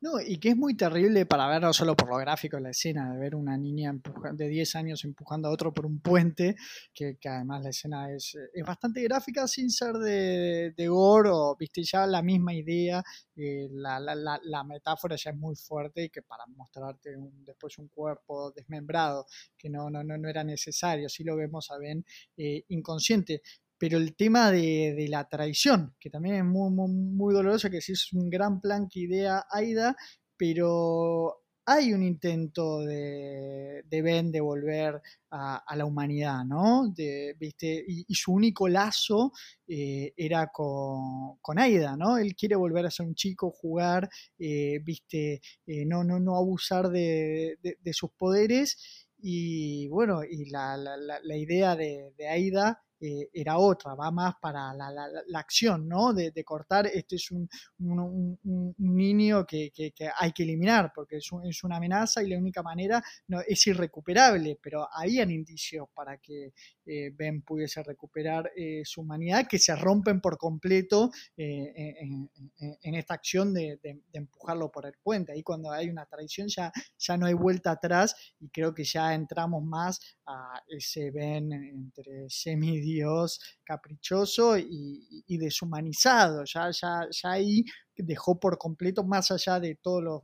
No, 0.00 0.20
y 0.20 0.38
que 0.38 0.50
es 0.50 0.56
muy 0.56 0.74
terrible 0.76 1.26
para 1.26 1.48
ver, 1.48 1.62
no 1.62 1.72
solo 1.72 1.96
por 1.96 2.08
lo 2.08 2.16
gráfico 2.16 2.58
la 2.58 2.70
escena, 2.70 3.12
de 3.12 3.18
ver 3.18 3.34
una 3.34 3.56
niña 3.56 3.94
de 4.32 4.48
10 4.48 4.74
años 4.76 5.04
empujando 5.04 5.48
a 5.48 5.50
otro 5.50 5.72
por 5.72 5.86
un 5.86 6.00
puente, 6.00 6.56
que, 6.94 7.18
además 7.24 7.62
la 7.62 7.70
escena 7.70 8.12
es, 8.12 8.36
bastante 8.64 9.02
gráfica 9.02 9.46
sin 9.46 9.70
ser 9.70 9.94
de, 9.94 10.72
de 10.76 10.88
gore 10.88 11.30
viste, 11.58 11.82
ya 11.82 12.06
la 12.06 12.22
misma 12.22 12.54
idea, 12.54 13.02
eh, 13.36 13.68
la, 13.70 14.00
la, 14.00 14.40
la, 14.42 14.64
metáfora 14.64 15.16
ya 15.16 15.30
es 15.30 15.36
muy 15.36 15.56
fuerte 15.56 16.04
y 16.04 16.10
que 16.10 16.22
para 16.22 16.46
mostrarte 16.46 17.16
después 17.44 17.78
un 17.78 17.88
cuerpo 17.88 18.52
desmembrado, 18.52 19.26
que 19.56 19.68
no, 19.68 19.90
no, 19.90 20.02
no, 20.02 20.16
no 20.16 20.28
era 20.28 20.44
necesario, 20.44 21.08
si 21.08 21.24
lo 21.24 21.36
vemos 21.36 21.70
a 21.70 21.78
Ben 21.78 22.04
eh, 22.36 22.64
inconsciente, 22.68 23.42
pero 23.78 23.98
el 23.98 24.16
tema 24.16 24.50
de, 24.50 25.06
la 25.08 25.28
traición, 25.28 25.94
que 26.00 26.10
también 26.10 26.36
es 26.36 26.44
muy, 26.44 26.70
muy, 26.70 27.34
doloroso, 27.34 27.70
que 27.70 27.80
sí 27.80 27.92
es 27.92 28.12
un 28.12 28.30
gran 28.30 28.60
plan 28.60 28.88
que 28.88 29.00
idea 29.00 29.44
Aida, 29.50 29.96
pero 30.36 31.42
hay 31.68 31.92
un 31.92 32.02
intento 32.04 32.80
de, 32.80 33.82
de 33.84 34.02
Ben 34.02 34.30
de 34.30 34.40
volver 34.40 35.02
a, 35.30 35.76
la 35.76 35.84
humanidad, 35.84 36.44
¿no? 36.44 36.92
¿viste? 37.38 37.84
Y, 37.86 38.14
su 38.14 38.32
único 38.32 38.68
lazo 38.68 39.32
eh, 39.66 40.12
era 40.16 40.50
con, 40.52 41.58
Aida, 41.58 41.96
¿no? 41.96 42.18
Él 42.18 42.36
quiere 42.36 42.54
volver 42.56 42.86
a 42.86 42.90
ser 42.90 43.06
un 43.06 43.14
chico, 43.16 43.50
jugar, 43.50 44.08
eh, 44.38 44.78
¿viste? 44.84 45.40
Eh, 45.66 45.84
no, 45.84 46.04
no, 46.04 46.20
no 46.20 46.36
abusar 46.36 46.88
de, 46.88 47.58
de, 47.60 47.92
sus 47.92 48.12
poderes. 48.12 49.08
Y 49.18 49.88
bueno, 49.88 50.22
y 50.24 50.48
la, 50.50 50.76
la, 50.76 50.96
la 50.96 51.36
idea 51.36 51.74
de, 51.74 52.12
Aida 52.30 52.85
eh, 52.98 53.28
era 53.32 53.58
otra, 53.58 53.94
va 53.94 54.10
más 54.10 54.36
para 54.40 54.72
la, 54.72 54.90
la, 54.90 55.38
acción, 55.38 55.86
¿no? 55.86 56.14
De, 56.14 56.32
cortar, 56.44 56.86
este 56.86 57.16
es 57.16 57.30
un, 57.30 57.48
un, 57.78 58.74
niño 58.78 59.44
que, 59.44 59.70
que, 59.70 59.92
hay 60.18 60.32
que 60.32 60.44
eliminar 60.44 60.92
porque 60.94 61.16
es, 61.16 61.28
es, 61.44 61.62
una 61.62 61.76
amenaza 61.76 62.22
y 62.22 62.28
la 62.28 62.38
única 62.38 62.62
manera 62.62 63.02
no, 63.28 63.40
es 63.46 63.66
irrecuperable, 63.66 64.58
pero 64.62 64.88
habían 64.90 65.30
indicios 65.30 65.88
para 65.94 66.16
que 66.16 66.52
eh, 66.86 67.10
Ben 67.14 67.42
pudiese 67.42 67.82
recuperar 67.82 68.50
eh, 68.56 68.80
su 68.84 69.02
humanidad 69.02 69.46
que 69.46 69.58
se 69.58 69.76
rompen 69.76 70.20
por 70.20 70.38
completo 70.38 71.10
en, 71.36 72.30
en, 72.58 72.94
esta 72.94 73.14
acción 73.14 73.52
de, 73.52 73.78
de, 73.82 74.00
empujarlo 74.12 74.70
por 74.70 74.86
el 74.86 74.94
puente. 75.02 75.32
Ahí 75.32 75.42
cuando 75.42 75.70
hay 75.70 75.90
una 75.90 76.06
traición 76.06 76.48
ya, 76.48 76.72
ya 76.98 77.16
no 77.16 77.26
hay 77.26 77.34
vuelta 77.34 77.72
atrás 77.72 78.16
y 78.40 78.48
creo 78.48 78.72
que 78.72 78.84
ya 78.84 79.12
entramos 79.14 79.62
más 79.62 80.00
a 80.26 80.62
ese 80.68 81.10
Ben 81.10 81.52
entre 81.52 82.28
semi 82.28 82.85
Dios 82.86 83.40
caprichoso 83.64 84.56
y, 84.56 85.36
deshumanizado. 85.38 86.44
Ya, 86.44 86.70
ya, 86.70 87.06
ya 87.10 87.30
ahí 87.30 87.64
dejó 87.96 88.38
por 88.38 88.58
completo, 88.58 89.04
más 89.04 89.30
allá 89.30 89.58
de 89.60 89.76
todas 89.76 90.22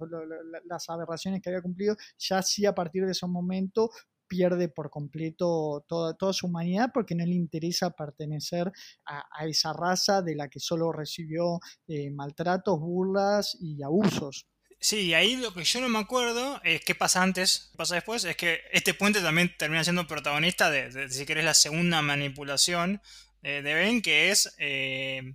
las 0.64 0.88
aberraciones 0.88 1.40
que 1.42 1.50
había 1.50 1.62
cumplido, 1.62 1.96
ya 2.18 2.42
sí 2.42 2.66
a 2.66 2.74
partir 2.74 3.04
de 3.04 3.12
ese 3.12 3.26
momento 3.26 3.90
pierde 4.32 4.68
por 4.68 4.88
completo 4.88 5.84
toda, 5.86 6.14
toda 6.14 6.32
su 6.32 6.46
humanidad 6.46 6.90
porque 6.94 7.14
no 7.14 7.24
le 7.26 7.34
interesa 7.34 7.90
pertenecer 7.90 8.72
a, 9.04 9.46
esa 9.46 9.74
raza 9.74 10.22
de 10.22 10.34
la 10.34 10.48
que 10.48 10.58
solo 10.58 10.90
recibió 10.90 11.60
eh, 11.86 12.10
maltratos, 12.10 12.80
burlas 12.80 13.58
y 13.60 13.82
abusos. 13.82 14.46
Sí, 14.82 15.14
ahí 15.14 15.36
lo 15.36 15.54
que 15.54 15.62
yo 15.62 15.80
no 15.80 15.88
me 15.88 16.00
acuerdo 16.00 16.60
es 16.64 16.84
qué 16.84 16.96
pasa 16.96 17.22
antes, 17.22 17.68
qué 17.70 17.76
pasa 17.76 17.94
después, 17.94 18.24
es 18.24 18.34
que 18.34 18.62
este 18.72 18.94
puente 18.94 19.20
también 19.20 19.56
termina 19.56 19.84
siendo 19.84 20.08
protagonista 20.08 20.72
de, 20.72 21.08
si 21.08 21.24
querés, 21.24 21.44
la 21.44 21.54
segunda 21.54 22.02
manipulación 22.02 23.00
de, 23.42 23.62
Ben, 23.62 24.02
que 24.02 24.30
es... 24.30 24.52
Eh, 24.58 25.34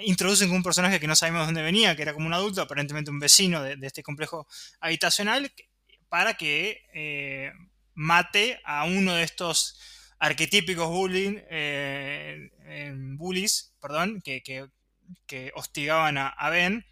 introducen 0.00 0.50
un 0.50 0.62
personaje 0.62 1.00
que 1.00 1.06
no 1.06 1.16
sabemos 1.16 1.46
dónde 1.46 1.62
venía, 1.62 1.96
que 1.96 2.02
era 2.02 2.12
como 2.12 2.26
un 2.26 2.34
adulto, 2.34 2.60
aparentemente 2.60 3.10
un 3.10 3.18
vecino 3.18 3.62
de, 3.62 3.78
este 3.80 4.02
complejo 4.02 4.46
habitacional, 4.80 5.50
para 6.10 6.34
que 6.34 6.84
eh, 6.92 7.50
mate 7.94 8.60
a 8.64 8.84
uno 8.84 9.14
de 9.14 9.22
estos 9.22 9.80
arquetípicos 10.18 10.88
bullying, 10.88 11.38
eh, 11.48 12.50
bullies 13.16 13.72
perdón, 13.80 14.20
que, 14.20 14.42
que, 14.42 15.52
hostigaban 15.54 16.18
a 16.18 16.50
Ben 16.50 16.84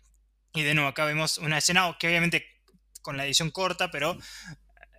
y 0.57 0.63
de 0.63 0.75
nuevo, 0.75 0.89
acá 0.89 1.05
vemos 1.05 1.39
una 1.39 1.59
escena 1.59 1.97
que 1.99 2.09
obviamente 2.09 2.47
con 3.03 3.17
la 3.17 3.25
edición 3.25 3.51
corta, 3.51 3.91
pero 3.91 4.19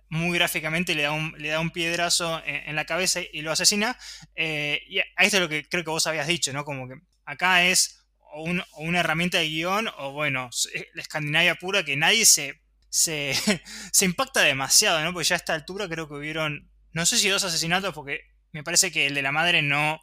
muy 0.08 0.38
gráficamente 0.38 0.94
le 0.94 1.02
da 1.02 1.12
un, 1.12 1.34
le 1.36 1.48
da 1.48 1.60
un 1.60 1.70
piedrazo 1.70 2.40
en, 2.46 2.74
la 2.74 2.86
cabeza 2.86 3.20
y 3.20 3.42
lo 3.42 3.52
asesina. 3.52 3.98
Eh, 4.34 4.80
y 4.88 4.98
esto 4.98 5.36
es 5.36 5.40
lo 5.40 5.48
que 5.48 5.68
creo 5.68 5.84
que 5.84 5.90
vos 5.90 6.06
habías 6.06 6.26
dicho, 6.26 6.52
¿no? 6.52 6.64
Como 6.64 6.88
que 6.88 6.94
acá 7.24 7.64
es 7.64 8.06
o, 8.32 8.44
una 8.44 9.00
herramienta 9.00 9.38
de 9.38 9.48
guion 9.48 9.90
o 9.98 10.12
bueno, 10.12 10.48
la 10.94 11.02
Escandinavia 11.02 11.56
pura 11.56 11.84
que 11.84 11.96
nadie 11.96 12.24
se, 12.24 12.62
se, 12.88 13.34
se, 13.92 14.04
impacta 14.04 14.40
demasiado, 14.40 15.02
¿no? 15.02 15.12
Porque 15.12 15.28
ya 15.28 15.34
a 15.34 15.38
esta 15.38 15.54
altura 15.54 15.88
creo 15.88 16.08
que 16.08 16.14
hubieron, 16.14 16.70
no 16.92 17.04
sé 17.04 17.18
si 17.18 17.28
dos 17.28 17.44
asesinatos, 17.44 17.94
porque 17.94 18.20
me 18.52 18.62
parece 18.62 18.90
que 18.90 19.06
el 19.06 19.14
de 19.14 19.22
la 19.22 19.32
madre 19.32 19.60
no 19.60 20.00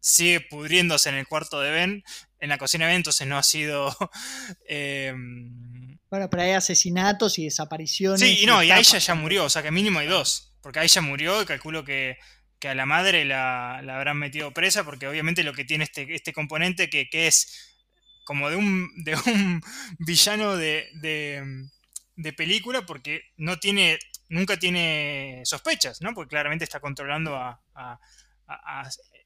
sigue 0.00 0.40
pudriéndose 0.40 1.08
en 1.08 1.16
el 1.16 1.26
cuarto 1.26 1.60
de 1.60 1.70
Ben 1.70 2.04
en 2.40 2.48
la 2.48 2.58
cocina 2.58 2.86
de 2.86 2.94
entonces 2.94 3.26
no 3.26 3.38
ha 3.38 3.42
sido... 3.42 3.94
Em, 4.68 5.98
bueno, 6.10 6.30
pero 6.30 6.42
hay 6.42 6.52
asesinatos 6.52 7.38
y 7.38 7.44
desapariciones. 7.44 8.20
Sí, 8.20 8.40
y 8.42 8.46
no, 8.46 8.62
y 8.62 8.70
Aisha 8.70 8.98
ya 8.98 9.14
murió, 9.14 9.44
o 9.44 9.50
sea 9.50 9.62
que 9.62 9.70
mínimo 9.70 9.98
hay 9.98 10.06
dos. 10.06 10.54
Porque 10.62 10.78
Aisha 10.78 11.02
murió 11.02 11.42
y 11.42 11.44
calculo 11.44 11.84
que, 11.84 12.16
a 12.62 12.74
la 12.74 12.86
madre 12.86 13.24
la, 13.24 13.78
habrán 13.78 14.18
metido 14.18 14.52
presa 14.52 14.84
porque 14.84 15.06
obviamente 15.06 15.44
lo 15.44 15.52
que 15.52 15.64
tiene 15.64 15.84
este, 15.84 16.14
este 16.14 16.32
componente 16.32 16.88
que, 16.88 17.08
es 17.12 17.76
como 18.24 18.48
de 18.48 18.56
un, 18.56 18.90
de 19.04 19.16
un 19.16 19.62
villano 19.98 20.56
de, 20.56 20.88
de, 20.94 22.32
película 22.32 22.86
porque 22.86 23.22
no 23.36 23.58
tiene, 23.58 23.98
nunca 24.30 24.58
tiene 24.58 25.42
sospechas, 25.44 26.00
¿no? 26.00 26.14
Porque 26.14 26.30
claramente 26.30 26.64
está 26.64 26.80
controlando 26.80 27.36
a 27.36 27.60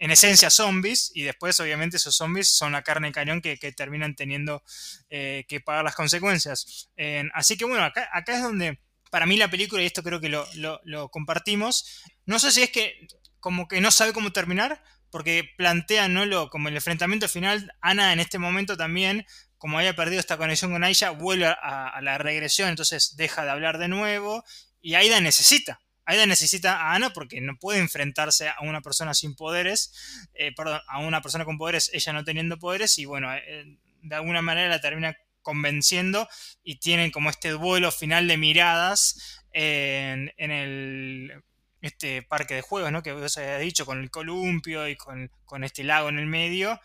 en 0.02 0.10
esencia 0.10 0.50
zombies 0.50 1.12
y 1.14 1.22
después 1.22 1.60
obviamente 1.60 1.96
esos 1.96 2.16
zombies 2.16 2.48
son 2.48 2.72
la 2.72 2.82
carne 2.82 3.06
de 3.06 3.12
cañón 3.12 3.40
que, 3.40 3.56
terminan 3.76 4.16
teniendo 4.16 4.64
eh, 5.10 5.44
que 5.46 5.60
pagar 5.60 5.84
las 5.84 5.94
consecuencias. 5.94 6.90
así 7.34 7.56
que 7.56 7.64
bueno, 7.64 7.84
acá, 7.84 8.10
es 8.26 8.42
donde 8.42 8.80
para 9.12 9.26
mí 9.26 9.36
la 9.36 9.48
película, 9.48 9.80
y 9.80 9.86
esto 9.86 10.02
creo 10.02 10.20
que 10.20 10.28
lo, 10.28 11.08
compartimos, 11.10 12.02
no 12.26 12.40
sé 12.40 12.50
si 12.50 12.64
es 12.64 12.70
que 12.70 13.06
como 13.38 13.68
que 13.68 13.80
no 13.80 13.92
sabe 13.92 14.12
cómo 14.12 14.32
terminar, 14.32 14.82
porque 15.08 15.48
plantea 15.56 16.08
¿no? 16.08 16.26
lo, 16.26 16.50
como 16.50 16.66
el 16.66 16.74
enfrentamiento 16.74 17.28
final, 17.28 17.72
Ana 17.80 18.12
en 18.12 18.18
este 18.18 18.40
momento 18.40 18.76
también, 18.76 19.24
como 19.56 19.78
había 19.78 19.94
perdido 19.94 20.18
esta 20.18 20.36
conexión 20.36 20.72
con 20.72 20.82
Aisha, 20.82 21.10
vuelve 21.10 21.46
a 21.46 22.00
la 22.02 22.18
regresión, 22.18 22.70
entonces 22.70 23.14
deja 23.16 23.44
de 23.44 23.52
hablar 23.52 23.78
de 23.78 23.86
nuevo 23.86 24.42
y 24.80 24.94
Aida 24.94 25.20
necesita 25.20 25.80
Aida 26.12 26.26
necesita 26.26 26.76
a 26.76 26.94
Ana 26.94 27.12
porque 27.12 27.40
no 27.40 27.56
puede 27.56 27.78
enfrentarse 27.78 28.48
a 28.48 28.56
una 28.60 28.82
persona 28.82 29.14
sin 29.14 29.34
poderes, 29.34 30.28
eh, 30.34 30.52
perdón, 30.54 30.80
a 30.86 30.98
una 30.98 31.22
persona 31.22 31.44
con 31.44 31.58
poderes, 31.58 31.90
ella 31.94 32.12
no 32.12 32.22
teniendo 32.22 32.58
poderes, 32.58 32.98
y 32.98 33.06
bueno, 33.06 33.34
eh, 33.34 33.78
de 34.02 34.14
alguna 34.14 34.42
manera 34.42 34.68
la 34.68 34.80
termina 34.80 35.16
convenciendo 35.40 36.28
y 36.62 36.76
tienen 36.76 37.10
como 37.10 37.30
este 37.30 37.50
duelo 37.50 37.90
final 37.90 38.28
de 38.28 38.36
miradas 38.36 39.42
en, 39.52 40.32
el 40.38 41.42
este 41.80 42.22
parque 42.22 42.54
de 42.54 42.62
juegos, 42.62 42.92
¿no? 42.92 43.02
Que 43.02 43.12
vos 43.12 43.36
habías 43.38 43.60
dicho, 43.60 43.86
con 43.86 44.00
el 44.00 44.10
columpio 44.10 44.88
y 44.88 44.96
con, 44.96 45.30
este 45.64 45.82
lago 45.82 46.10
en 46.10 46.18
el 46.18 46.26
medio, 46.26 46.80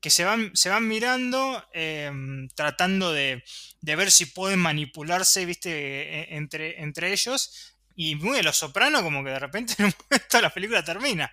que 0.00 0.10
se 0.10 0.24
van, 0.24 0.50
se 0.54 0.68
van 0.68 0.86
mirando, 0.86 1.64
em, 1.72 2.48
tratando 2.48 3.12
de, 3.12 3.42
de, 3.80 3.96
ver 3.96 4.10
si 4.10 4.26
pueden 4.26 4.58
manipularse, 4.58 5.46
viste, 5.46 5.70
e, 5.70 6.36
entre, 6.36 6.82
entre 6.82 7.12
ellos, 7.12 7.73
y 7.96 8.16
muy 8.16 8.36
de 8.36 8.42
los 8.42 8.56
soprano, 8.56 9.02
como 9.02 9.22
que 9.22 9.30
de 9.30 9.38
repente 9.38 9.74
en 9.78 9.86
un 9.86 9.92
momento 10.10 10.40
la 10.40 10.52
película 10.52 10.84
termina. 10.84 11.30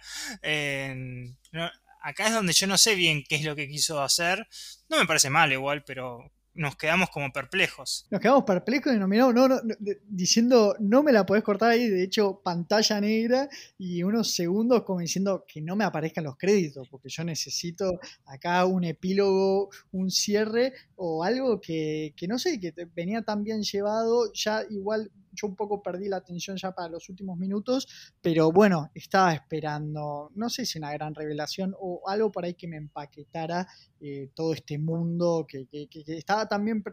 acá 2.02 2.28
es 2.28 2.34
donde 2.34 2.54
yo 2.54 2.68
no 2.68 2.78
sé 2.78 2.96
bien 2.96 3.24
qué 3.28 3.36
es 3.36 3.44
lo 3.44 3.56
que 3.56 3.68
quiso 3.68 4.02
hacer. 4.02 4.48
No 4.90 4.98
me 4.98 5.06
parece 5.06 5.30
mal 5.30 5.52
igual, 5.52 5.84
pero 5.84 6.32
nos 6.54 6.76
quedamos 6.76 7.10
como 7.10 7.32
perplejos. 7.32 8.06
Nos 8.10 8.20
quedamos 8.20 8.44
perplejos 8.44 8.94
y 8.94 8.98
nos 8.98 9.08
miramos, 9.08 9.34
no, 9.34 9.48
no, 9.48 9.62
diciendo, 10.08 10.76
no 10.80 11.02
me 11.02 11.12
la 11.12 11.26
podés 11.26 11.44
cortar 11.44 11.70
ahí, 11.72 11.88
de 11.88 12.04
hecho, 12.04 12.42
pantalla 12.44 13.00
negra 13.00 13.50
y 13.78 14.04
unos 14.04 14.34
segundos 14.34 14.84
como 14.84 15.00
diciendo 15.00 15.46
que 15.48 15.62
no 15.62 15.76
me 15.76 15.86
aparezcan 15.86 16.26
los 16.26 16.38
créditos, 16.38 16.90
porque 16.90 17.10
yo 17.10 17.24
necesito 17.24 18.00
acá 18.26 18.66
un 18.66 18.84
epílogo, 18.84 19.70
un 19.92 20.12
cierre 20.12 20.74
o 20.96 21.24
algo 21.24 21.62
que, 21.62 22.14
que 22.18 22.28
no 22.28 22.38
sé, 22.38 22.60
que 22.60 22.74
venía 22.94 23.22
tan 23.22 23.44
bien 23.44 23.64
llevado, 23.64 24.32
ya 24.34 24.64
igual 24.70 25.10
yo 25.32 25.48
un 25.48 25.56
poco 25.56 25.82
perdí 25.82 26.10
la 26.10 26.18
atención 26.18 26.58
ya 26.58 26.72
para 26.74 26.90
los 26.90 27.10
últimos 27.10 27.38
minutos, 27.38 27.88
pero 28.22 28.52
bueno, 28.52 28.92
estaba 28.94 29.34
esperando, 29.34 30.32
no 30.36 30.50
sé 30.50 30.66
si 30.66 30.78
una 30.78 30.92
gran 30.94 31.16
revelación 31.16 31.76
o 31.80 32.02
algo 32.08 32.32
por 32.32 32.46
ahí 32.46 32.54
que 32.54 32.68
me 32.68 32.78
empaquetara 32.78 33.68
eh, 34.00 34.30
todo 34.34 34.54
este 34.54 34.78
mundo 34.78 35.46
que, 35.48 35.68
estaba 36.08 36.48
también 36.48 36.84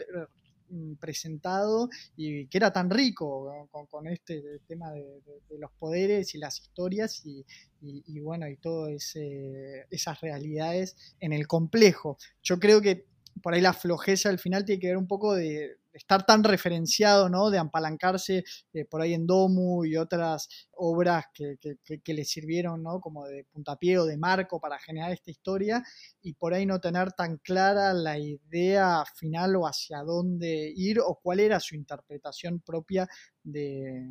mm, 0.70 0.94
presentado 0.94 1.88
y 2.16 2.46
que 2.46 2.58
era 2.58 2.72
tan 2.72 2.90
rico 2.90 3.68
con, 3.90 4.06
este 4.06 4.60
tema 4.66 4.92
de, 4.92 5.22
los 5.58 5.70
poderes 5.78 6.34
y 6.34 6.38
las 6.38 6.60
historias 6.60 7.22
y, 7.24 7.44
bueno, 8.20 8.48
y 8.48 8.56
todas 8.56 9.14
esas 9.90 10.20
realidades 10.20 10.96
en 11.20 11.32
el 11.32 11.46
complejo. 11.46 12.18
Yo 12.42 12.58
creo 12.58 12.80
que 12.80 13.06
por 13.42 13.54
ahí 13.54 13.60
la 13.60 13.72
flojeza 13.72 14.28
al 14.28 14.38
final 14.38 14.64
tiene 14.64 14.80
que 14.80 14.88
ver 14.88 14.96
un 14.96 15.06
poco 15.06 15.34
de, 15.34 15.78
estar 15.98 16.24
tan 16.24 16.42
referenciado, 16.44 17.28
¿no? 17.28 17.50
De 17.50 17.58
apalancarse 17.58 18.44
eh, 18.72 18.84
por 18.84 19.02
ahí 19.02 19.14
en 19.14 19.26
Domu 19.26 19.84
y 19.84 19.96
otras 19.96 20.48
obras 20.72 21.26
que, 21.34 21.56
que, 21.58 22.14
le 22.14 22.24
sirvieron, 22.24 22.82
¿no? 22.82 23.00
Como 23.00 23.26
de 23.26 23.44
puntapié 23.44 23.98
o 23.98 24.06
de 24.06 24.16
marco 24.16 24.60
para 24.60 24.78
generar 24.78 25.12
esta 25.12 25.30
historia 25.30 25.82
y 26.22 26.32
por 26.34 26.54
ahí 26.54 26.66
no 26.66 26.80
tener 26.80 27.12
tan 27.12 27.38
clara 27.38 27.92
la 27.92 28.18
idea 28.18 29.04
final 29.16 29.56
o 29.56 29.66
hacia 29.66 29.98
dónde 30.02 30.72
ir 30.74 31.00
o 31.00 31.18
cuál 31.22 31.40
era 31.40 31.60
su 31.60 31.74
interpretación 31.74 32.60
propia 32.60 33.08
de 33.42 34.06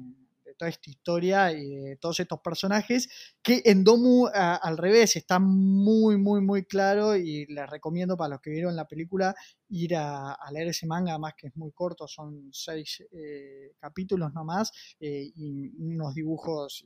toda 0.57 0.69
esta 0.69 0.89
historia 0.89 1.51
y 1.51 1.75
de 1.75 1.95
todos 1.97 2.19
estos 2.19 2.39
personajes, 2.39 3.09
que 3.41 3.61
en 3.65 3.83
Domu 3.83 4.27
al 4.33 4.77
revés 4.77 5.15
está 5.15 5.39
muy, 5.39 6.17
muy, 6.17 6.41
muy 6.41 6.63
claro 6.63 7.15
y 7.15 7.45
les 7.47 7.69
recomiendo 7.69 8.17
para 8.17 8.31
los 8.31 8.41
que 8.41 8.49
vieron 8.51 8.75
la 8.75 8.87
película 8.87 9.35
ir 9.69 9.95
a, 9.95 10.37
leer 10.51 10.69
ese 10.69 10.87
manga, 10.87 11.11
además 11.11 11.33
que 11.37 11.47
es 11.47 11.57
muy 11.57 11.71
corto, 11.71 12.07
son 12.07 12.49
seis 12.51 13.03
eh, 13.11 13.73
capítulos 13.79 14.33
nomás, 14.33 14.71
eh, 14.99 15.31
y 15.35 15.69
unos 15.77 16.13
dibujos 16.13 16.85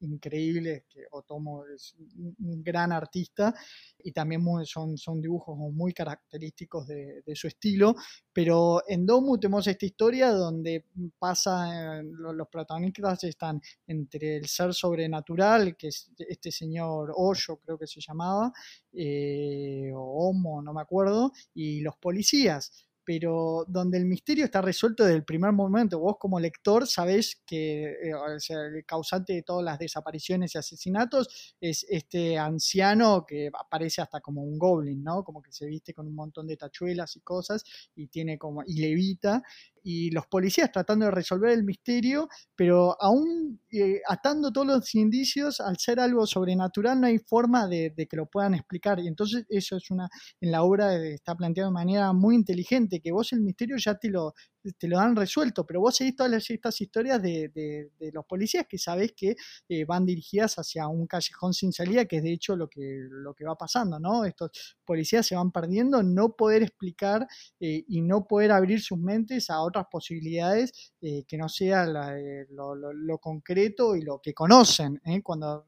increíbles, 0.00 0.84
que 0.88 1.04
Otomo 1.10 1.64
es 1.66 1.94
un 1.98 2.62
gran 2.62 2.92
artista, 2.92 3.54
y 4.02 4.12
también 4.12 4.42
son, 4.64 4.96
son 4.96 5.20
dibujos 5.20 5.56
muy 5.56 5.92
característicos 5.92 6.86
de, 6.86 7.22
su 7.34 7.48
estilo, 7.48 7.96
pero 8.32 8.82
en 8.86 9.04
Domu 9.04 9.38
tenemos 9.38 9.66
esta 9.66 9.86
historia 9.86 10.30
donde 10.30 10.84
pasa, 11.18 12.00
los 12.02 12.48
protagonistas 12.48 13.24
están 13.24 13.60
entre 13.86 14.36
el 14.36 14.46
ser 14.46 14.72
sobrenatural, 14.72 15.76
que 15.76 15.88
es 15.88 16.10
este 16.16 16.52
señor 16.52 17.12
Osho, 17.16 17.56
creo 17.56 17.76
que 17.78 17.86
se 17.86 18.00
llamaba, 18.00 18.52
eh, 18.96 19.90
o 19.94 20.28
Homo, 20.28 20.62
no 20.62 20.72
me 20.72 20.80
acuerdo, 20.80 21.32
y 21.54 21.80
los 21.80 21.96
policías 21.96 22.72
pero 23.04 23.64
donde 23.68 23.98
el 23.98 24.06
misterio 24.06 24.46
está 24.46 24.62
resuelto 24.62 25.04
desde 25.04 25.16
el 25.16 25.24
primer 25.24 25.52
momento. 25.52 25.98
Vos 25.98 26.16
como 26.18 26.40
lector 26.40 26.86
sabés 26.86 27.42
que 27.46 27.84
eh, 27.84 28.12
el 28.50 28.84
causante 28.86 29.34
de 29.34 29.42
todas 29.42 29.64
las 29.64 29.78
desapariciones 29.78 30.54
y 30.54 30.58
asesinatos 30.58 31.54
es 31.60 31.84
este 31.88 32.38
anciano 32.38 33.24
que 33.26 33.50
aparece 33.52 34.00
hasta 34.00 34.20
como 34.20 34.42
un 34.42 34.58
goblin, 34.58 35.02
¿no? 35.04 35.22
Como 35.22 35.42
que 35.42 35.52
se 35.52 35.66
viste 35.66 35.92
con 35.92 36.06
un 36.06 36.14
montón 36.14 36.46
de 36.46 36.56
tachuelas 36.56 37.14
y 37.16 37.20
cosas 37.20 37.64
y 37.94 38.08
tiene 38.08 38.38
como 38.38 38.62
y 38.66 38.80
levita 38.80 39.42
y 39.84 40.10
los 40.10 40.26
policías 40.26 40.72
tratando 40.72 41.04
de 41.04 41.10
resolver 41.10 41.50
el 41.50 41.62
misterio, 41.62 42.28
pero 42.56 42.96
aún 43.00 43.60
eh, 43.70 44.00
atando 44.08 44.50
todos 44.50 44.66
los 44.66 44.94
indicios, 44.94 45.60
al 45.60 45.76
ser 45.76 46.00
algo 46.00 46.26
sobrenatural 46.26 47.00
no 47.00 47.06
hay 47.06 47.18
forma 47.18 47.68
de, 47.68 47.92
que 47.94 48.16
lo 48.16 48.26
puedan 48.26 48.54
explicar. 48.54 48.98
Y 48.98 49.06
entonces 49.06 49.44
eso 49.50 49.76
es 49.76 49.90
una, 49.90 50.08
en 50.40 50.50
la 50.50 50.62
obra 50.62 50.96
está 50.96 51.34
planteado 51.36 51.68
de 51.68 51.74
manera 51.74 52.12
muy 52.14 52.34
inteligente, 52.34 53.00
que 53.00 53.12
vos 53.12 53.32
el 53.34 53.42
misterio 53.42 53.76
ya 53.76 53.94
te 53.96 54.08
lo, 54.08 54.32
te 54.72 54.88
lo 54.88 54.98
han 54.98 55.14
resuelto, 55.14 55.66
pero 55.66 55.80
vos 55.80 55.96
seguís 55.96 56.16
todas 56.16 56.50
estas 56.50 56.80
historias 56.80 57.20
de, 57.20 57.48
de, 57.48 58.12
los 58.12 58.24
policías 58.24 58.66
que 58.68 58.78
sabés 58.78 59.12
que 59.12 59.36
eh, 59.68 59.84
van 59.84 60.06
dirigidas 60.06 60.58
hacia 60.58 60.86
un 60.88 61.06
callejón 61.06 61.52
sin 61.52 61.72
salida, 61.72 62.04
que 62.04 62.18
es 62.18 62.22
de 62.22 62.32
hecho 62.32 62.56
lo 62.56 62.68
que, 62.68 63.06
lo 63.10 63.34
que 63.34 63.44
va 63.44 63.56
pasando, 63.56 63.98
¿no? 63.98 64.24
Estos 64.24 64.76
policías 64.84 65.26
se 65.26 65.36
van 65.36 65.50
perdiendo, 65.50 66.02
no 66.02 66.36
poder 66.36 66.62
explicar 66.62 67.26
eh, 67.60 67.84
y 67.88 68.00
no 68.02 68.26
poder 68.26 68.52
abrir 68.52 68.80
sus 68.80 68.98
mentes 68.98 69.50
a 69.50 69.60
otras 69.60 69.86
posibilidades 69.90 70.92
eh, 71.00 71.24
que 71.26 71.36
no 71.36 71.48
sea 71.48 71.86
lo, 71.86 72.74
lo, 72.74 73.18
concreto 73.18 73.96
y 73.96 74.02
lo 74.02 74.20
que 74.20 74.34
conocen. 74.34 75.00
Cuando 75.22 75.66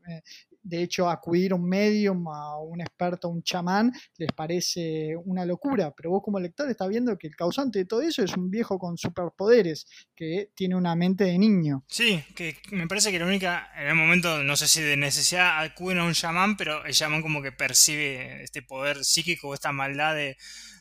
de 0.66 0.82
hecho, 0.82 1.08
acudir 1.08 1.52
a 1.52 1.54
un 1.54 1.68
medium, 1.68 2.26
a 2.26 2.58
un 2.58 2.80
experto, 2.80 3.28
a 3.28 3.30
un 3.30 3.42
chamán, 3.42 3.92
les 4.18 4.32
parece 4.32 5.14
una 5.24 5.46
locura, 5.46 5.94
pero 5.96 6.10
vos 6.10 6.22
como 6.24 6.40
lector 6.40 6.68
estás 6.68 6.88
viendo 6.88 7.16
que 7.16 7.28
el 7.28 7.36
causante 7.36 7.78
de 7.78 7.84
todo 7.84 8.02
eso 8.02 8.24
es 8.24 8.36
un 8.36 8.50
viejo 8.50 8.76
con 8.76 8.98
superpoderes 8.98 9.86
que 10.16 10.50
tiene 10.56 10.74
una 10.74 10.96
mente 10.96 11.22
de 11.22 11.38
niño. 11.38 11.84
Sí, 11.88 12.22
que 12.34 12.56
me 12.72 12.88
parece 12.88 13.12
que 13.12 13.18
la 13.20 13.26
única, 13.26 13.70
en 13.76 13.86
el 13.86 13.94
momento, 13.94 14.42
no 14.42 14.56
sé 14.56 14.66
si 14.66 14.82
de 14.82 14.96
necesidad 14.96 15.62
acuden 15.62 15.98
a 15.98 16.04
un 16.04 16.14
chamán, 16.14 16.56
pero 16.56 16.84
el 16.84 16.94
chamán 16.94 17.22
como 17.22 17.42
que 17.42 17.52
percibe 17.52 18.42
este 18.42 18.60
poder 18.60 19.04
psíquico, 19.04 19.54
esta 19.54 19.70
maldad 19.70 20.16
de, 20.16 20.36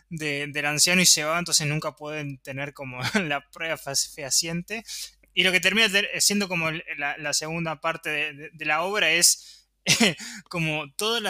del 0.09 0.65
anciano 0.65 1.01
y 1.01 1.05
se 1.05 1.23
va, 1.23 1.37
entonces 1.37 1.67
nunca 1.67 1.95
pueden 1.95 2.39
tener 2.39 2.73
como 2.73 2.97
la 3.23 3.47
prueba 3.51 3.77
fehaciente. 3.77 4.83
Y 5.35 5.43
lo 5.43 5.51
que 5.51 5.59
termina 5.59 5.89
siendo 6.19 6.47
como 6.47 6.71
la, 6.71 7.33
segunda 7.33 7.81
parte 7.81 8.09
de 8.09 8.65
la 8.65 8.83
obra 8.83 9.11
es 9.11 9.54
como 10.49 10.91
todas 10.93 11.21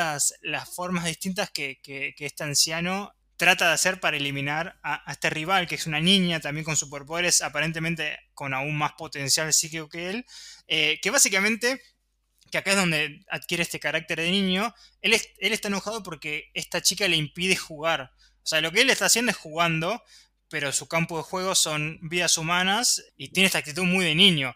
las, 0.41 0.75
formas 0.75 1.05
distintas 1.05 1.49
que, 1.51 1.79
este 2.17 2.43
anciano 2.43 3.13
trata 3.37 3.67
de 3.67 3.73
hacer 3.73 3.99
para 3.99 4.17
eliminar 4.17 4.79
a, 4.83 5.03
este 5.11 5.29
rival, 5.29 5.67
que 5.67 5.75
es 5.75 5.87
una 5.87 5.99
niña 5.99 6.39
también 6.39 6.63
con 6.63 6.75
superpoderes, 6.75 7.41
aparentemente 7.41 8.17
con 8.33 8.53
aún 8.53 8.77
más 8.77 8.93
potencial 8.93 9.53
psíquico 9.53 9.89
que 9.89 10.09
él, 10.09 10.25
eh, 10.67 10.99
que 11.01 11.09
básicamente 11.11 11.81
que 12.51 12.59
acá 12.59 12.71
es 12.71 12.77
donde 12.77 13.25
adquiere 13.29 13.63
este 13.63 13.79
carácter 13.79 14.19
de 14.19 14.31
niño, 14.31 14.73
él, 15.01 15.19
él 15.39 15.53
está 15.53 15.67
enojado 15.67 16.03
porque 16.03 16.51
esta 16.53 16.81
chica 16.81 17.07
le 17.07 17.17
impide 17.17 17.55
jugar. 17.55 18.11
O 18.43 18.47
sea, 18.47 18.61
lo 18.61 18.71
que 18.71 18.81
él 18.81 18.89
está 18.89 19.07
haciendo 19.07 19.31
es 19.31 19.37
jugando, 19.37 20.01
pero 20.49 20.71
su 20.71 20.87
campo 20.87 21.17
de 21.17 21.23
juego 21.23 21.55
son 21.55 21.99
vidas 22.01 22.37
humanas 22.37 23.03
y 23.17 23.29
tiene 23.29 23.47
esta 23.47 23.57
actitud 23.57 23.83
muy 23.83 24.05
de 24.05 24.15
niño. 24.15 24.55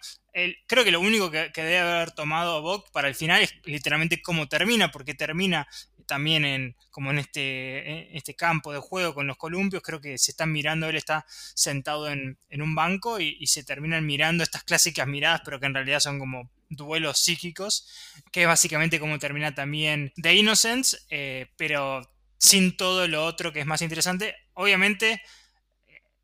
Creo 0.68 0.84
que 0.84 0.92
lo 0.92 1.00
único 1.00 1.32
que, 1.32 1.52
debe 1.56 1.80
haber 1.80 2.12
tomado 2.12 2.62
Bock 2.62 2.92
para 2.92 3.08
el 3.08 3.16
final 3.16 3.42
es 3.42 3.54
literalmente 3.64 4.22
cómo 4.22 4.48
termina, 4.48 4.92
porque 4.92 5.14
termina 5.14 5.68
también 6.06 6.44
en 6.44 6.76
como 6.90 7.12
en 7.12 7.20
este, 7.20 8.18
este 8.18 8.34
campo 8.36 8.74
de 8.74 8.80
juego 8.80 9.14
con 9.14 9.28
los 9.28 9.38
columpios, 9.38 9.84
creo 9.84 10.02
que 10.02 10.18
se 10.18 10.32
están 10.32 10.52
mirando, 10.52 10.90
él 10.90 10.96
está 10.96 11.26
sentado 11.30 12.10
en, 12.10 12.38
un 12.52 12.76
banco 12.76 13.20
y, 13.20 13.46
se 13.48 13.64
terminan 13.64 14.06
mirando 14.06 14.44
estas 14.44 14.64
clásicas 14.64 15.08
miradas, 15.08 15.42
pero 15.46 15.60
que 15.60 15.68
en 15.68 15.74
realidad 15.74 16.00
son 16.00 16.20
como 16.20 16.50
duelos 16.70 17.20
psíquicos, 17.20 17.88
que 18.32 18.42
es 18.42 18.48
básicamente 18.48 19.00
como 19.00 19.20
termina 19.20 19.54
también 19.54 20.12
The 20.22 20.36
Innocence, 20.36 20.98
eh, 21.10 21.48
pero 21.58 22.02
sin 22.38 22.76
todo 22.76 23.08
lo 23.08 23.26
otro 23.26 23.54
que 23.54 23.60
es 23.60 23.66
más 23.66 23.82
interesante. 23.82 24.36
Obviamente 24.54 25.22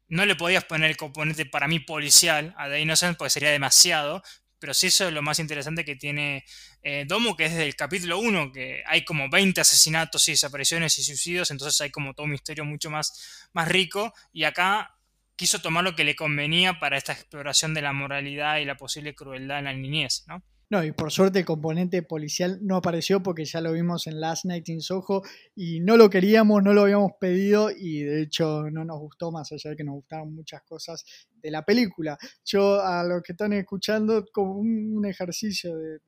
no 0.07 0.25
le 0.25 0.35
podías 0.35 0.63
poner 0.65 0.89
el 0.91 0.97
componente 0.97 1.45
para 1.45 1.67
mí 1.67 1.79
policial 1.79 2.53
a 2.57 2.69
The 2.69 2.79
Innocent 2.79 3.17
porque 3.17 3.29
sería 3.29 3.51
demasiado, 3.51 4.21
pero 4.59 4.73
sí 4.73 4.87
eso 4.87 5.07
es 5.07 5.13
lo 5.13 5.21
más 5.21 5.39
interesante 5.39 5.85
que 5.85 5.95
tiene 5.95 6.45
eh, 6.81 7.05
Domo, 7.07 7.35
que 7.35 7.45
es 7.45 7.51
desde 7.51 7.65
el 7.65 7.75
capítulo 7.75 8.19
1, 8.19 8.51
que 8.51 8.83
hay 8.85 9.03
como 9.03 9.29
20 9.29 9.61
asesinatos 9.61 10.27
y 10.27 10.31
desapariciones 10.31 10.97
y 10.97 11.03
suicidios, 11.03 11.51
entonces 11.51 11.79
hay 11.81 11.91
como 11.91 12.13
todo 12.13 12.25
un 12.25 12.31
misterio 12.31 12.65
mucho 12.65 12.89
más, 12.89 13.49
más 13.53 13.67
rico, 13.67 14.13
y 14.31 14.43
acá 14.43 14.95
quiso 15.35 15.59
tomar 15.59 15.83
lo 15.83 15.95
que 15.95 16.03
le 16.03 16.15
convenía 16.15 16.79
para 16.79 16.97
esta 16.97 17.13
exploración 17.13 17.73
de 17.73 17.81
la 17.81 17.93
moralidad 17.93 18.57
y 18.57 18.65
la 18.65 18.77
posible 18.77 19.13
crueldad 19.15 19.59
en 19.59 19.65
la 19.65 19.73
niñez, 19.73 20.23
¿no? 20.27 20.43
No, 20.69 20.83
y 20.83 20.91
por 20.91 21.11
suerte 21.11 21.39
el 21.39 21.45
componente 21.45 22.01
policial 22.01 22.59
no 22.61 22.77
apareció 22.77 23.21
porque 23.21 23.45
ya 23.45 23.61
lo 23.61 23.71
vimos 23.71 24.07
en 24.07 24.19
Last 24.19 24.45
Night 24.45 24.67
in 24.69 24.81
Soho 24.81 25.21
y 25.55 25.79
no 25.79 25.95
lo 25.95 26.09
queríamos, 26.09 26.63
no 26.63 26.73
lo 26.73 26.81
habíamos 26.81 27.11
pedido 27.19 27.69
y 27.69 28.01
de 28.01 28.23
hecho 28.23 28.63
no 28.71 28.83
nos 28.83 28.99
gustó 28.99 29.31
más 29.31 29.51
allá 29.51 29.69
de 29.69 29.75
que 29.75 29.83
nos 29.83 29.95
gustaron 29.95 30.33
muchas 30.33 30.63
cosas 30.63 31.05
de 31.41 31.51
la 31.51 31.63
película. 31.63 32.17
Yo 32.43 32.81
a 32.81 33.03
los 33.03 33.21
que 33.21 33.33
están 33.33 33.53
escuchando 33.53 34.25
como 34.31 34.57
un, 34.57 35.05
ejercicio 35.05 35.77
de, 35.77 35.99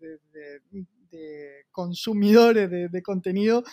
consumidores 1.72 2.92
de 2.92 3.02
contenido, 3.04 3.64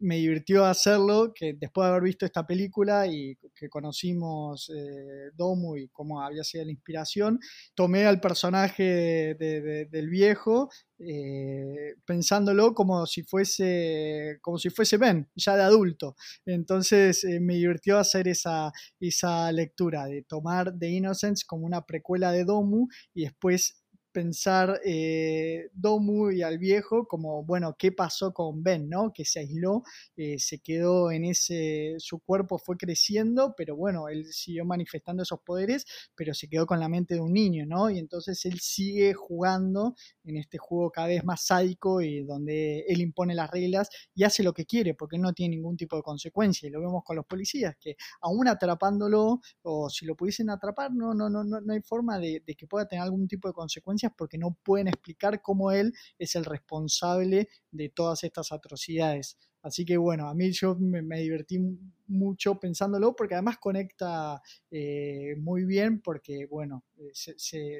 me 0.00 0.16
divirtió 0.16 0.64
hacerlo, 0.64 1.32
que 1.34 1.54
después 1.54 1.86
de 1.86 1.90
haber 1.90 2.02
visto 2.02 2.26
esta 2.26 2.46
película 2.46 3.06
y 3.06 3.36
que 3.54 3.68
conocimos 3.68 4.70
eh, 4.70 5.30
Domu 5.34 5.76
y 5.76 5.88
cómo 5.88 6.22
había 6.22 6.44
sido 6.44 6.64
la 6.64 6.70
inspiración, 6.70 7.38
tomé 7.74 8.06
al 8.06 8.20
personaje 8.20 9.34
del 9.34 10.08
viejo 10.08 10.68
eh, 11.00 11.94
pensándolo 12.04 12.74
como 12.74 13.06
si 13.06 13.22
fuese 13.22 14.38
como 14.42 14.58
si 14.58 14.68
fuese 14.70 14.96
Ben, 14.96 15.28
ya 15.36 15.56
de 15.56 15.62
adulto. 15.62 16.16
Entonces 16.44 17.22
eh, 17.24 17.38
me 17.40 17.54
divirtió 17.54 17.98
hacer 17.98 18.26
esa, 18.28 18.72
esa 18.98 19.50
lectura, 19.52 20.06
de 20.06 20.22
tomar 20.22 20.76
The 20.76 20.88
Innocence 20.88 21.44
como 21.46 21.66
una 21.66 21.86
precuela 21.86 22.32
de 22.32 22.44
Domu 22.44 22.88
y 23.14 23.24
después 23.24 23.80
pensar 24.12 24.80
eh, 24.84 25.68
Domu 25.72 26.30
y 26.30 26.42
al 26.42 26.58
viejo 26.58 27.06
como, 27.06 27.44
bueno, 27.44 27.76
¿qué 27.78 27.92
pasó 27.92 28.32
con 28.32 28.62
Ben, 28.62 28.88
no? 28.88 29.12
Que 29.12 29.24
se 29.24 29.40
aisló, 29.40 29.82
eh, 30.16 30.38
se 30.38 30.58
quedó 30.60 31.10
en 31.10 31.24
ese, 31.24 31.94
su 31.98 32.20
cuerpo 32.20 32.58
fue 32.58 32.76
creciendo, 32.76 33.54
pero 33.56 33.76
bueno, 33.76 34.08
él 34.08 34.26
siguió 34.26 34.64
manifestando 34.64 35.22
esos 35.22 35.40
poderes, 35.40 35.84
pero 36.14 36.34
se 36.34 36.48
quedó 36.48 36.66
con 36.66 36.80
la 36.80 36.88
mente 36.88 37.14
de 37.14 37.20
un 37.20 37.32
niño, 37.32 37.66
¿no? 37.66 37.90
Y 37.90 37.98
entonces 37.98 38.44
él 38.44 38.60
sigue 38.60 39.14
jugando 39.14 39.94
en 40.24 40.36
este 40.36 40.58
juego 40.58 40.90
cada 40.90 41.08
vez 41.08 41.24
más 41.24 41.44
sádico 41.46 42.00
y 42.00 42.24
donde 42.24 42.80
él 42.88 43.00
impone 43.00 43.34
las 43.34 43.50
reglas 43.50 43.88
y 44.14 44.24
hace 44.24 44.42
lo 44.42 44.52
que 44.52 44.66
quiere, 44.66 44.94
porque 44.94 45.18
no 45.18 45.32
tiene 45.32 45.56
ningún 45.56 45.76
tipo 45.76 45.96
de 45.96 46.02
consecuencia. 46.02 46.68
Y 46.68 46.70
lo 46.70 46.80
vemos 46.80 47.02
con 47.04 47.16
los 47.16 47.26
policías, 47.26 47.76
que 47.80 47.96
aún 48.20 48.48
atrapándolo, 48.48 49.40
o 49.62 49.90
si 49.90 50.06
lo 50.06 50.16
pudiesen 50.16 50.50
atrapar, 50.50 50.92
no, 50.92 51.14
no, 51.14 51.28
no, 51.28 51.44
no, 51.44 51.72
hay 51.72 51.82
forma 51.82 52.18
de 52.18 52.42
que 52.56 52.66
pueda 52.66 52.86
tener 52.86 53.02
algún 53.02 53.28
tipo 53.28 53.48
de 53.48 53.54
consecuencia 53.54 54.07
porque 54.16 54.38
no 54.38 54.56
pueden 54.62 54.88
explicar 54.88 55.42
cómo 55.42 55.72
él 55.72 55.94
es 56.18 56.36
el 56.36 56.44
responsable 56.44 57.48
de 57.70 57.88
todas 57.88 58.24
estas 58.24 58.52
atrocidades. 58.52 59.36
Así 59.62 59.84
que 59.84 59.96
bueno, 59.96 60.28
a 60.28 60.34
mí 60.34 60.50
yo 60.52 60.76
me, 60.76 61.18
divertí 61.18 61.58
mucho 62.06 62.58
pensándolo 62.58 63.14
porque 63.14 63.34
además 63.34 63.58
conecta 63.58 64.40
eh, 64.70 65.34
muy 65.38 65.64
bien 65.64 66.00
porque 66.00 66.46
bueno, 66.46 66.84
eh, 66.96 67.10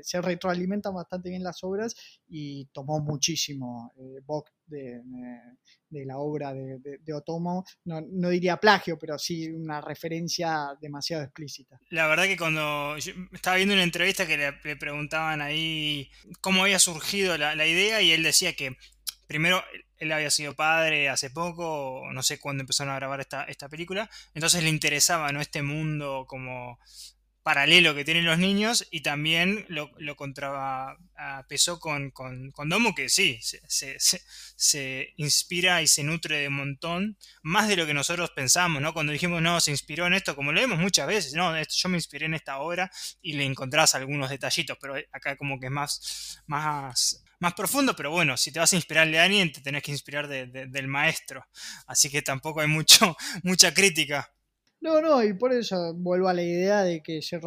se, 0.02 0.20
retroalimentan 0.20 0.94
bastante 0.94 1.30
bien 1.30 1.42
las 1.42 1.62
obras 1.62 1.94
y 2.28 2.66
tomó 2.72 3.00
muchísimo 3.00 3.92
eh, 3.96 4.20
de, 4.66 6.04
la 6.04 6.18
obra 6.18 6.52
de, 6.52 7.14
Otomo. 7.14 7.64
No, 7.84 8.28
diría 8.28 8.58
plagio, 8.58 8.98
pero 8.98 9.18
sí 9.18 9.48
una 9.48 9.80
referencia 9.80 10.76
demasiado 10.80 11.22
explícita. 11.22 11.80
La 11.90 12.06
verdad 12.06 12.24
que 12.24 12.36
cuando 12.36 12.96
estaba 13.32 13.56
viendo 13.56 13.74
una 13.74 13.84
entrevista 13.84 14.26
que 14.26 14.36
le, 14.36 14.76
preguntaban 14.76 15.40
ahí 15.40 16.10
cómo 16.40 16.64
había 16.64 16.78
surgido 16.78 17.38
la 17.38 17.66
idea 17.66 18.02
y 18.02 18.10
él 18.10 18.22
decía 18.22 18.54
que 18.54 18.76
primero 19.26 19.62
él 19.98 20.12
había 20.12 20.30
sido 20.30 20.54
padre 20.54 21.08
hace 21.08 21.30
poco, 21.30 22.02
no 22.12 22.22
sé 22.22 22.38
cuándo 22.38 22.62
empezaron 22.62 22.92
a 22.92 22.96
grabar 22.96 23.20
esta, 23.20 23.44
esta 23.44 23.68
película, 23.68 24.10
entonces 24.34 24.62
le 24.62 24.68
interesaba 24.68 25.32
¿no? 25.32 25.40
este 25.40 25.62
mundo 25.62 26.24
como 26.28 26.78
paralelo 27.48 27.94
que 27.94 28.04
tienen 28.04 28.26
los 28.26 28.38
niños 28.38 28.86
y 28.90 29.00
también 29.00 29.64
lo, 29.68 29.90
lo 29.96 30.16
contrapesó 30.16 31.80
con, 31.80 32.10
con, 32.10 32.50
con, 32.50 32.68
Domo, 32.68 32.94
que 32.94 33.08
sí, 33.08 33.40
se, 33.40 33.96
se, 33.98 35.14
inspira 35.16 35.80
y 35.80 35.86
se 35.86 36.02
nutre 36.02 36.40
de 36.40 36.48
un 36.48 36.56
montón, 36.56 37.16
más 37.40 37.66
de 37.68 37.76
lo 37.76 37.86
que 37.86 37.94
nosotros 37.94 38.32
pensamos, 38.32 38.82
¿no? 38.82 38.92
Cuando 38.92 39.14
dijimos, 39.14 39.40
no, 39.40 39.60
se 39.60 39.70
inspiró 39.70 40.06
en 40.06 40.12
esto, 40.12 40.36
como 40.36 40.52
lo 40.52 40.60
vemos 40.60 40.78
muchas 40.78 41.06
veces, 41.06 41.32
no, 41.32 41.54
yo 41.62 41.88
me 41.88 41.96
inspiré 41.96 42.26
en 42.26 42.34
esta 42.34 42.58
obra 42.58 42.90
y 43.22 43.32
le 43.32 43.46
encontrás 43.46 43.94
algunos 43.94 44.28
detallitos, 44.28 44.76
pero 44.78 44.96
acá 45.10 45.36
como 45.36 45.58
que 45.58 45.68
es 45.68 45.72
más, 45.72 46.42
más, 46.46 47.24
más 47.40 47.54
profundo, 47.54 47.94
pero 47.94 48.10
bueno, 48.10 48.36
si 48.36 48.52
te 48.52 48.58
vas 48.58 48.72
a 48.72 48.76
inspirarle 48.76 49.18
a 49.18 49.24
alguien, 49.24 49.52
te 49.52 49.60
tenés 49.60 49.82
que 49.82 49.92
inspirar 49.92 50.28
del 50.28 50.88
maestro, 50.88 51.44
así 51.86 52.10
que 52.10 52.22
tampoco 52.22 52.60
hay 52.60 52.68
mucho, 52.68 53.16
mucha 53.42 53.72
crítica. 53.72 54.30
No, 54.80 55.00
no, 55.02 55.24
y 55.24 55.34
por 55.34 55.52
eso 55.52 55.92
vuelvo 55.96 56.28
a 56.28 56.34
la 56.34 56.42
idea 56.42 56.82
de 56.84 57.02
que 57.02 57.20
se 57.20 57.40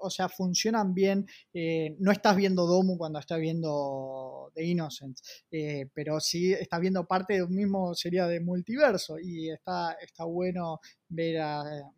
o 0.00 0.10
sea, 0.10 0.28
funcionan 0.28 0.92
bien. 0.94 1.26
Eh, 1.54 1.94
no 2.00 2.10
estás 2.10 2.36
viendo 2.36 2.66
Domu 2.66 2.98
cuando 2.98 3.20
estás 3.20 3.38
viendo 3.38 4.50
The 4.54 4.64
Innocence, 4.64 5.22
eh, 5.52 5.88
pero 5.94 6.18
sí 6.18 6.52
estás 6.52 6.80
viendo 6.80 7.06
parte 7.06 7.34
de 7.34 7.44
un 7.44 7.54
mismo 7.54 7.94
sería 7.94 8.26
de 8.26 8.40
multiverso 8.40 9.16
y 9.20 9.50
está, 9.50 9.92
está 10.00 10.24
bueno 10.24 10.80
ver 11.08 11.40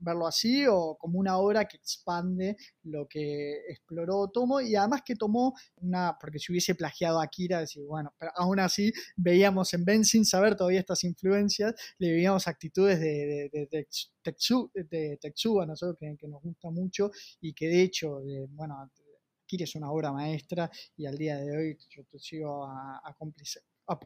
verlo 0.00 0.26
así 0.26 0.66
o 0.68 0.96
como 0.98 1.18
una 1.18 1.38
obra 1.38 1.64
que 1.66 1.76
expande 1.76 2.56
lo 2.82 3.06
que 3.08 3.60
exploró 3.68 4.28
Tomo 4.28 4.60
y 4.60 4.74
además 4.76 5.02
que 5.04 5.16
tomó 5.16 5.54
una, 5.76 6.16
porque 6.20 6.38
si 6.38 6.52
hubiese 6.52 6.74
plagiado 6.74 7.20
a 7.20 7.24
Akira, 7.24 7.60
decir, 7.60 7.84
bueno, 7.86 8.12
pero 8.18 8.32
aún 8.36 8.60
así 8.60 8.92
veíamos 9.16 9.72
en 9.72 9.84
Ben 9.84 10.04
sin 10.04 10.24
saber 10.26 10.56
todavía 10.56 10.80
estas 10.80 11.04
influencias, 11.04 11.74
le 11.98 12.12
veíamos 12.12 12.46
actitudes 12.48 13.00
de, 13.00 13.48
de, 13.52 13.68
de, 13.70 13.86
Tetsuba, 14.24 15.66
nosotros 15.66 15.96
que, 15.98 16.16
que, 16.16 16.28
nos 16.28 16.42
gusta 16.42 16.70
mucho 16.70 17.10
y 17.40 17.52
que 17.52 17.68
de 17.68 17.82
hecho, 17.82 18.22
bueno, 18.50 18.90
Akira 19.44 19.64
es 19.64 19.74
una 19.76 19.90
obra 19.90 20.12
maestra 20.12 20.70
y 20.96 21.06
al 21.06 21.16
día 21.16 21.36
de 21.36 21.56
hoy 21.56 21.78
yo 21.90 22.04
te 22.04 22.18
sigo 22.18 22.64
a, 22.64 23.00
a 23.04 23.14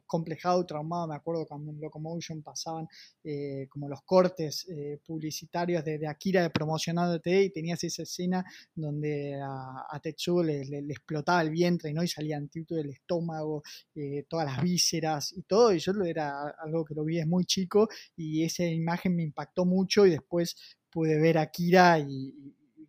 complejado, 0.06 0.64
traumado. 0.66 1.08
Me 1.08 1.14
acuerdo 1.14 1.46
cuando 1.46 1.70
en 1.70 1.80
Locomotion 1.80 2.42
pasaban 2.42 2.86
eh, 3.24 3.66
como 3.68 3.88
los 3.88 4.02
cortes 4.02 4.66
eh, 4.68 5.00
publicitarios 5.04 5.84
de, 5.84 6.06
Akira 6.06 6.42
de 6.42 6.50
promocionándote 6.50 7.44
y 7.44 7.50
tenías 7.50 7.82
esa 7.84 8.02
escena 8.02 8.44
donde 8.74 9.40
a, 9.40 9.86
a 9.88 10.00
Tetsuo 10.00 10.42
le, 10.42 10.62
explotaba 10.88 11.42
el 11.42 11.50
vientre 11.50 11.92
¿no? 11.92 12.02
y 12.02 12.08
salían 12.08 12.48
título 12.48 12.80
del 12.82 12.90
estómago, 12.90 13.62
eh, 13.94 14.24
todas 14.28 14.46
las 14.46 14.62
vísceras 14.62 15.32
y 15.32 15.42
todo. 15.42 15.72
Y 15.72 15.78
yo 15.78 15.92
era 16.04 16.54
algo 16.62 16.84
que 16.84 16.94
lo 16.94 17.04
vi 17.04 17.18
es 17.18 17.26
muy 17.26 17.44
chico 17.44 17.88
y 18.16 18.44
esa 18.44 18.64
imagen 18.64 19.16
me 19.16 19.22
impactó 19.22 19.64
mucho 19.64 20.06
y 20.06 20.10
después 20.10 20.56
pude 20.90 21.18
ver 21.18 21.38
a 21.38 21.42
Akira 21.42 21.98
y, 21.98 22.34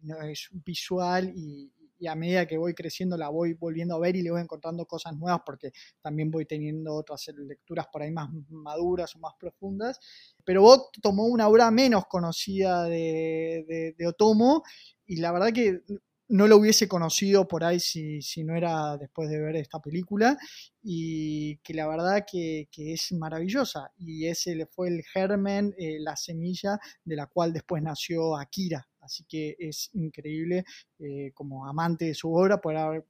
no, 0.02 0.22
es 0.22 0.50
visual 0.52 1.34
y, 1.36 1.72
y 2.00 2.08
a 2.08 2.16
medida 2.16 2.48
que 2.48 2.58
voy 2.58 2.74
creciendo 2.74 3.18
la 3.18 3.30
voy 3.30 3.54
volviendo 3.54 3.96
a 3.96 4.00
ver 4.00 4.16
y 4.16 4.22
le 4.22 4.32
voy 4.32 4.42
encontrando 4.42 4.86
cosas 4.86 5.16
nuevas 5.16 5.42
porque 5.46 5.72
también 6.02 6.32
voy 6.32 6.46
teniendo 6.46 6.96
otras 6.96 7.30
lecturas 7.38 7.88
por 7.92 8.02
ahí 8.02 8.12
más 8.12 8.30
maduras 8.50 9.16
o 9.16 9.20
más 9.20 9.34
profundas. 9.40 10.00
Pero 10.46 10.62
Bot 10.62 10.90
tomó 11.02 11.26
una 11.26 11.48
obra 11.48 11.70
menos 11.72 12.06
conocida 12.08 12.86
de, 12.86 13.96
Otomo 14.08 14.64
y 15.06 15.18
la 15.18 15.32
verdad 15.32 15.52
que 15.54 15.82
no 16.30 16.48
lo 16.48 16.58
hubiese 16.58 16.88
conocido 16.88 17.48
por 17.48 17.64
ahí 17.64 17.80
si, 17.80 18.44
no 18.44 18.56
era 18.56 18.98
después 18.98 19.30
de 19.30 19.40
ver 19.40 19.56
esta 19.56 19.80
película 19.80 20.38
y 20.82 21.58
que 21.58 21.74
la 21.74 21.88
verdad 21.88 22.26
que, 22.30 22.70
es 22.78 23.12
maravillosa 23.12 23.92
y 23.98 24.28
ese 24.28 24.68
fue 24.68 24.90
el 24.90 25.04
germen, 25.04 25.74
eh, 25.78 25.98
la 26.00 26.16
semilla 26.16 26.80
de 27.04 27.16
la 27.16 27.28
cual 27.28 27.52
después 27.52 27.84
nació 27.84 28.38
Akira. 28.38 28.89
Así 29.02 29.24
que 29.26 29.56
es 29.60 29.90
increíble 29.94 30.66
eh, 31.00 31.32
como 31.34 31.66
amante 31.66 32.06
de 32.06 32.14
su 32.14 32.34
obra 32.34 32.60
poder 32.60 32.78
haber 32.78 33.06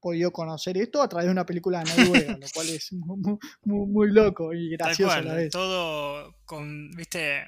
podido 0.00 0.32
conocer 0.32 0.78
esto 0.78 1.02
a 1.02 1.08
través 1.08 1.26
de 1.26 1.32
una 1.32 1.46
película 1.46 1.82
de 1.82 1.84
Noruega, 1.96 2.38
lo 2.38 2.46
cual 2.54 2.68
es 2.68 2.92
muy, 2.92 3.38
muy, 3.64 4.10
loco 4.10 4.54
y 4.54 4.70
gracioso 4.70 5.12
a 5.12 5.22
la 5.22 5.34
vez. 5.34 5.50
Todo 5.50 6.34
con, 6.44 6.90
viste, 6.92 7.38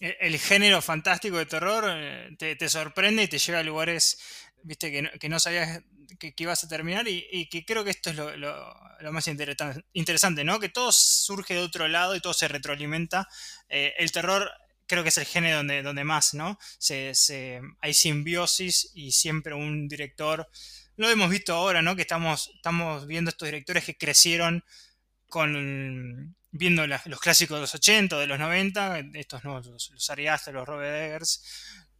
e-, 0.00 0.16
el 0.20 0.38
género 0.38 0.80
fantástico 0.80 1.38
de 1.38 1.46
terror 1.46 1.84
eh, 1.88 2.36
te, 2.36 2.68
sorprende 2.68 3.24
y 3.24 3.28
te 3.28 3.38
lleva 3.38 3.60
a 3.60 3.62
lugares, 3.62 4.18
viste, 4.62 4.90
que 4.90 5.02
no, 5.02 5.10
que 5.20 5.28
no 5.28 5.38
sabías 5.38 5.82
que, 6.18 6.34
ibas 6.38 6.64
a 6.64 6.68
terminar 6.68 7.06
y, 7.08 7.48
que 7.48 7.64
creo 7.64 7.84
que 7.84 7.90
esto 7.90 8.10
es 8.10 8.16
lo, 8.16 9.12
más 9.12 9.28
interesante, 9.28 10.44
¿no? 10.44 10.58
Que 10.58 10.68
todo 10.68 10.90
surge 10.92 11.54
de 11.54 11.60
otro 11.60 11.86
lado 11.88 12.16
y 12.16 12.20
todo 12.20 12.32
se 12.32 12.48
retroalimenta. 12.48 13.28
Eh, 13.68 13.94
el 13.98 14.10
terror 14.10 14.50
creo 14.88 15.02
que 15.02 15.10
es 15.10 15.18
el 15.18 15.26
género 15.26 15.58
donde, 15.58 15.82
donde 15.82 16.02
más, 16.02 16.34
¿no? 16.34 16.58
Se, 16.78 17.60
hay 17.80 17.94
simbiosis 17.94 18.90
y 18.94 19.12
siempre 19.12 19.54
un 19.54 19.86
director, 19.86 20.48
lo 20.96 21.08
hemos 21.08 21.30
visto 21.30 21.54
ahora, 21.54 21.82
¿no? 21.82 21.94
Que 21.94 22.02
estamos, 22.02 22.50
estamos 22.56 23.06
viendo 23.06 23.28
estos 23.28 23.46
directores 23.46 23.84
que 23.84 23.96
crecieron 23.96 24.64
con 25.28 26.34
viendo 26.50 26.86
los 26.86 27.20
clásicos 27.20 27.58
de 27.58 27.60
los 27.60 27.74
80, 27.74 28.18
de 28.18 28.26
los 28.26 28.38
90, 28.38 29.00
estos 29.14 29.44
no, 29.44 29.60
los, 29.60 29.90
los 29.90 30.10
Ari 30.10 30.24
los 30.24 30.66
Robert 30.66 31.26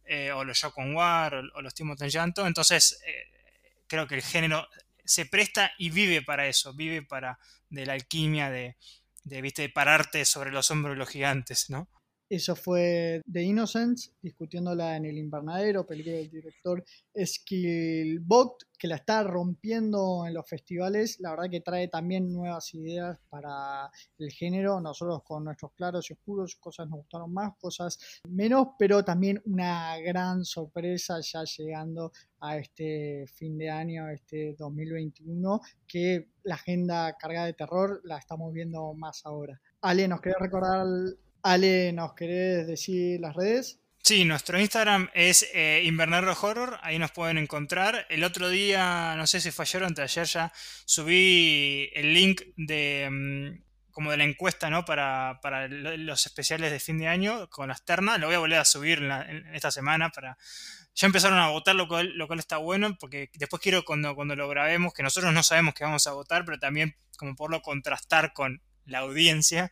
eh, 0.05 0.31
o 0.31 0.43
los 0.43 0.59
Jocon 0.59 0.95
War, 0.95 1.35
o, 1.35 1.61
los 1.61 1.73
Timothy 1.75 2.09
Llanto. 2.09 2.47
Entonces, 2.47 2.99
eh, 3.05 3.77
creo 3.87 4.07
que 4.07 4.15
el 4.15 4.23
género 4.23 4.67
se 5.05 5.27
presta 5.27 5.71
y 5.77 5.91
vive 5.91 6.23
para 6.23 6.47
eso, 6.47 6.73
vive 6.73 7.03
para 7.03 7.39
de 7.69 7.85
la 7.85 7.93
alquimia, 7.93 8.49
de, 8.49 8.75
de, 9.23 9.41
¿viste? 9.41 9.69
pararte 9.69 10.25
sobre 10.25 10.51
los 10.51 10.71
hombros 10.71 10.95
de 10.95 10.99
los 10.99 11.09
gigantes, 11.09 11.69
¿no? 11.69 11.87
Eso 12.29 12.55
fue 12.55 13.23
The 13.31 13.41
Innocence, 13.41 14.11
discutiéndola 14.21 14.97
en 14.97 15.05
el 15.05 15.17
invernadero, 15.17 15.87
película 15.87 16.17
del 16.17 16.29
director 16.29 16.85
Skillbot, 17.17 18.65
que 18.77 18.87
la 18.87 18.97
está 18.97 19.23
rompiendo 19.23 20.27
en 20.27 20.35
los 20.35 20.47
festivales. 20.47 21.19
La 21.19 21.31
verdad 21.31 21.49
que 21.49 21.61
trae 21.61 21.87
también 21.87 22.31
nuevas 22.31 22.71
ideas 22.75 23.17
para 23.29 23.89
el 24.19 24.31
género. 24.31 24.79
Nosotros 24.79 25.23
con 25.23 25.43
nuestros 25.43 25.73
claros 25.73 26.07
y 26.07 26.13
oscuros, 26.13 26.55
cosas 26.57 26.87
nos 26.87 26.99
gustaron 26.99 27.33
más, 27.33 27.53
cosas 27.57 27.97
menos, 28.29 28.67
pero 28.77 29.03
también 29.03 29.41
una 29.45 29.97
gran 29.97 30.45
sorpresa 30.45 31.19
ya 31.21 31.43
llegando 31.45 32.11
a 32.41 32.57
este 32.57 33.25
fin 33.33 33.57
de 33.57 33.71
año, 33.71 34.07
este 34.07 34.55
2021, 34.55 35.61
que 35.87 36.29
la 36.43 36.55
agenda 36.55 37.17
cargada 37.17 37.47
de 37.47 37.53
terror 37.53 38.01
la 38.03 38.19
estamos 38.19 38.53
viendo 38.53 38.93
más 38.93 39.25
ahora. 39.25 39.59
Ale, 39.81 40.07
¿nos 40.07 40.21
querés 40.21 40.37
recordar 40.39 40.85
Ale, 41.43 41.91
¿nos 41.93 42.13
querés 42.13 42.67
decir 42.67 43.19
las 43.19 43.35
redes? 43.35 43.79
Sí, 44.03 44.25
nuestro 44.25 44.59
Instagram 44.59 45.09
es 45.13 45.45
eh, 45.53 45.83
Invernadero 45.85 46.35
Horror, 46.41 46.79
ahí 46.81 46.97
nos 46.97 47.11
pueden 47.11 47.37
encontrar. 47.37 48.07
El 48.09 48.23
otro 48.23 48.49
día, 48.49 49.13
no 49.15 49.27
sé 49.27 49.39
si 49.41 49.51
fue 49.51 49.63
ayer 49.63 49.83
o 49.83 49.87
ayer 49.87 50.25
ya, 50.25 50.51
subí 50.85 51.91
el 51.93 52.13
link 52.13 52.41
de 52.55 53.07
mm, 53.11 53.69
como 53.91 54.11
de 54.11 54.17
la 54.17 54.23
encuesta, 54.23 54.69
¿no? 54.69 54.85
Para, 54.85 55.37
los 55.67 56.25
especiales 56.25 56.71
de 56.71 56.79
fin 56.79 56.97
de 56.97 57.07
año 57.07 57.49
con 57.49 57.67
las 57.67 57.83
ternas. 57.83 58.19
Lo 58.19 58.27
voy 58.27 58.35
a 58.35 58.39
volver 58.39 58.59
a 58.59 58.65
subir 58.65 58.99
en, 58.99 59.45
esta 59.53 59.71
semana 59.71 60.09
para... 60.09 60.37
Ya 60.95 61.05
empezaron 61.05 61.37
a 61.37 61.49
votar, 61.49 61.75
lo 61.75 61.87
cual, 61.87 62.17
lo 62.17 62.27
cual 62.27 62.39
está 62.39 62.57
bueno, 62.57 62.97
porque 62.97 63.29
después 63.35 63.61
quiero 63.61 63.85
cuando, 63.85 64.15
cuando 64.15 64.35
lo 64.35 64.47
grabemos, 64.49 64.93
que 64.93 65.03
nosotros 65.03 65.33
no 65.33 65.43
sabemos 65.43 65.73
que 65.73 65.83
vamos 65.83 66.07
a 66.07 66.13
votar, 66.13 66.45
pero 66.45 66.57
también 66.57 66.95
como 67.17 67.35
por 67.35 67.51
lo 67.51 67.61
contrastar 67.61 68.33
con 68.33 68.61
la 68.89 68.99
audiencia. 68.99 69.71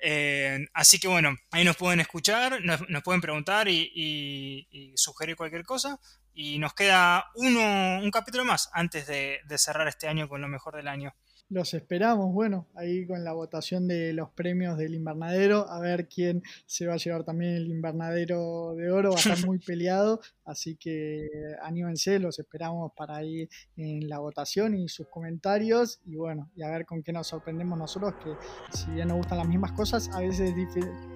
Eh, 0.00 0.66
así 0.74 0.98
que 0.98 1.08
bueno, 1.08 1.36
ahí 1.50 1.64
nos 1.64 1.76
pueden 1.76 2.00
escuchar, 2.00 2.62
nos, 2.62 3.02
pueden 3.02 3.20
preguntar 3.20 3.68
y, 3.68 4.92
sugerir 4.96 5.36
cualquier 5.36 5.64
cosa. 5.64 5.98
Y 6.34 6.58
nos 6.58 6.74
queda 6.74 7.26
uno, 7.34 8.00
un 8.00 8.10
capítulo 8.10 8.44
más 8.44 8.70
antes 8.72 9.06
de 9.06 9.58
cerrar 9.58 9.88
este 9.88 10.06
año 10.08 10.28
con 10.28 10.40
lo 10.40 10.48
mejor 10.48 10.76
del 10.76 10.88
año 10.88 11.14
los 11.50 11.72
esperamos, 11.72 12.32
bueno, 12.32 12.66
ahí 12.74 13.06
con 13.06 13.24
la 13.24 13.32
votación 13.32 13.88
de 13.88 14.12
los 14.12 14.30
premios 14.30 14.76
del 14.76 14.94
invernadero, 14.94 15.68
a 15.70 15.80
ver 15.80 16.06
quién 16.06 16.42
se 16.66 16.86
va 16.86 16.94
a 16.94 16.98
llevar 16.98 17.24
también 17.24 17.54
el 17.54 17.68
invernadero 17.68 18.74
de 18.76 18.90
oro, 18.90 19.10
va 19.10 19.16
a 19.16 19.18
estar 19.18 19.38
muy 19.46 19.58
peleado, 19.58 20.20
así 20.44 20.76
que 20.76 21.26
anímense, 21.62 22.18
los 22.18 22.38
esperamos 22.38 22.92
para 22.94 23.16
ahí 23.16 23.48
en 23.76 24.08
la 24.08 24.18
votación 24.18 24.74
y 24.74 24.88
sus 24.88 25.08
comentarios, 25.08 26.00
y 26.04 26.16
bueno, 26.16 26.50
y 26.54 26.62
a 26.62 26.70
ver 26.70 26.84
con 26.84 27.02
qué 27.02 27.12
nos 27.12 27.28
sorprendemos 27.28 27.78
nosotros, 27.78 28.14
que 28.22 28.76
si 28.76 28.90
bien 28.90 29.08
nos 29.08 29.16
gustan 29.16 29.38
las 29.38 29.48
mismas 29.48 29.72
cosas, 29.72 30.10
a 30.12 30.20
veces 30.20 30.52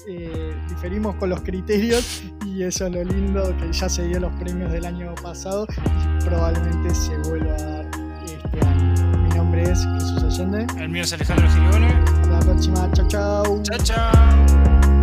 eh, 0.08 0.54
diferimos 0.68 1.16
con 1.16 1.28
los 1.28 1.42
criterios, 1.42 2.22
y 2.46 2.62
eso 2.62 2.86
es 2.86 2.92
lo 2.92 3.04
lindo, 3.04 3.54
que 3.58 3.70
ya 3.70 3.88
se 3.88 4.06
dio 4.08 4.18
los 4.18 4.34
premios 4.36 4.72
del 4.72 4.86
año 4.86 5.14
pasado, 5.22 5.66
y 5.68 6.24
probablemente 6.24 6.94
se 6.94 7.16
vuelva 7.28 7.54
a 7.54 7.62
dar 7.62 7.90
este 8.24 8.66
año 8.66 8.91
es 9.62 9.86
Jesús 9.94 10.22
Allende. 10.24 10.66
El 10.78 10.88
mío 10.88 11.02
es 11.02 11.12
Alejandro 11.12 11.48
Girone. 11.50 11.86
Hasta 11.86 12.28
la 12.28 12.40
próxima. 12.40 12.90
Chao, 12.92 13.08
chao. 13.08 13.62
Chao, 13.62 13.78
chao. 13.84 15.01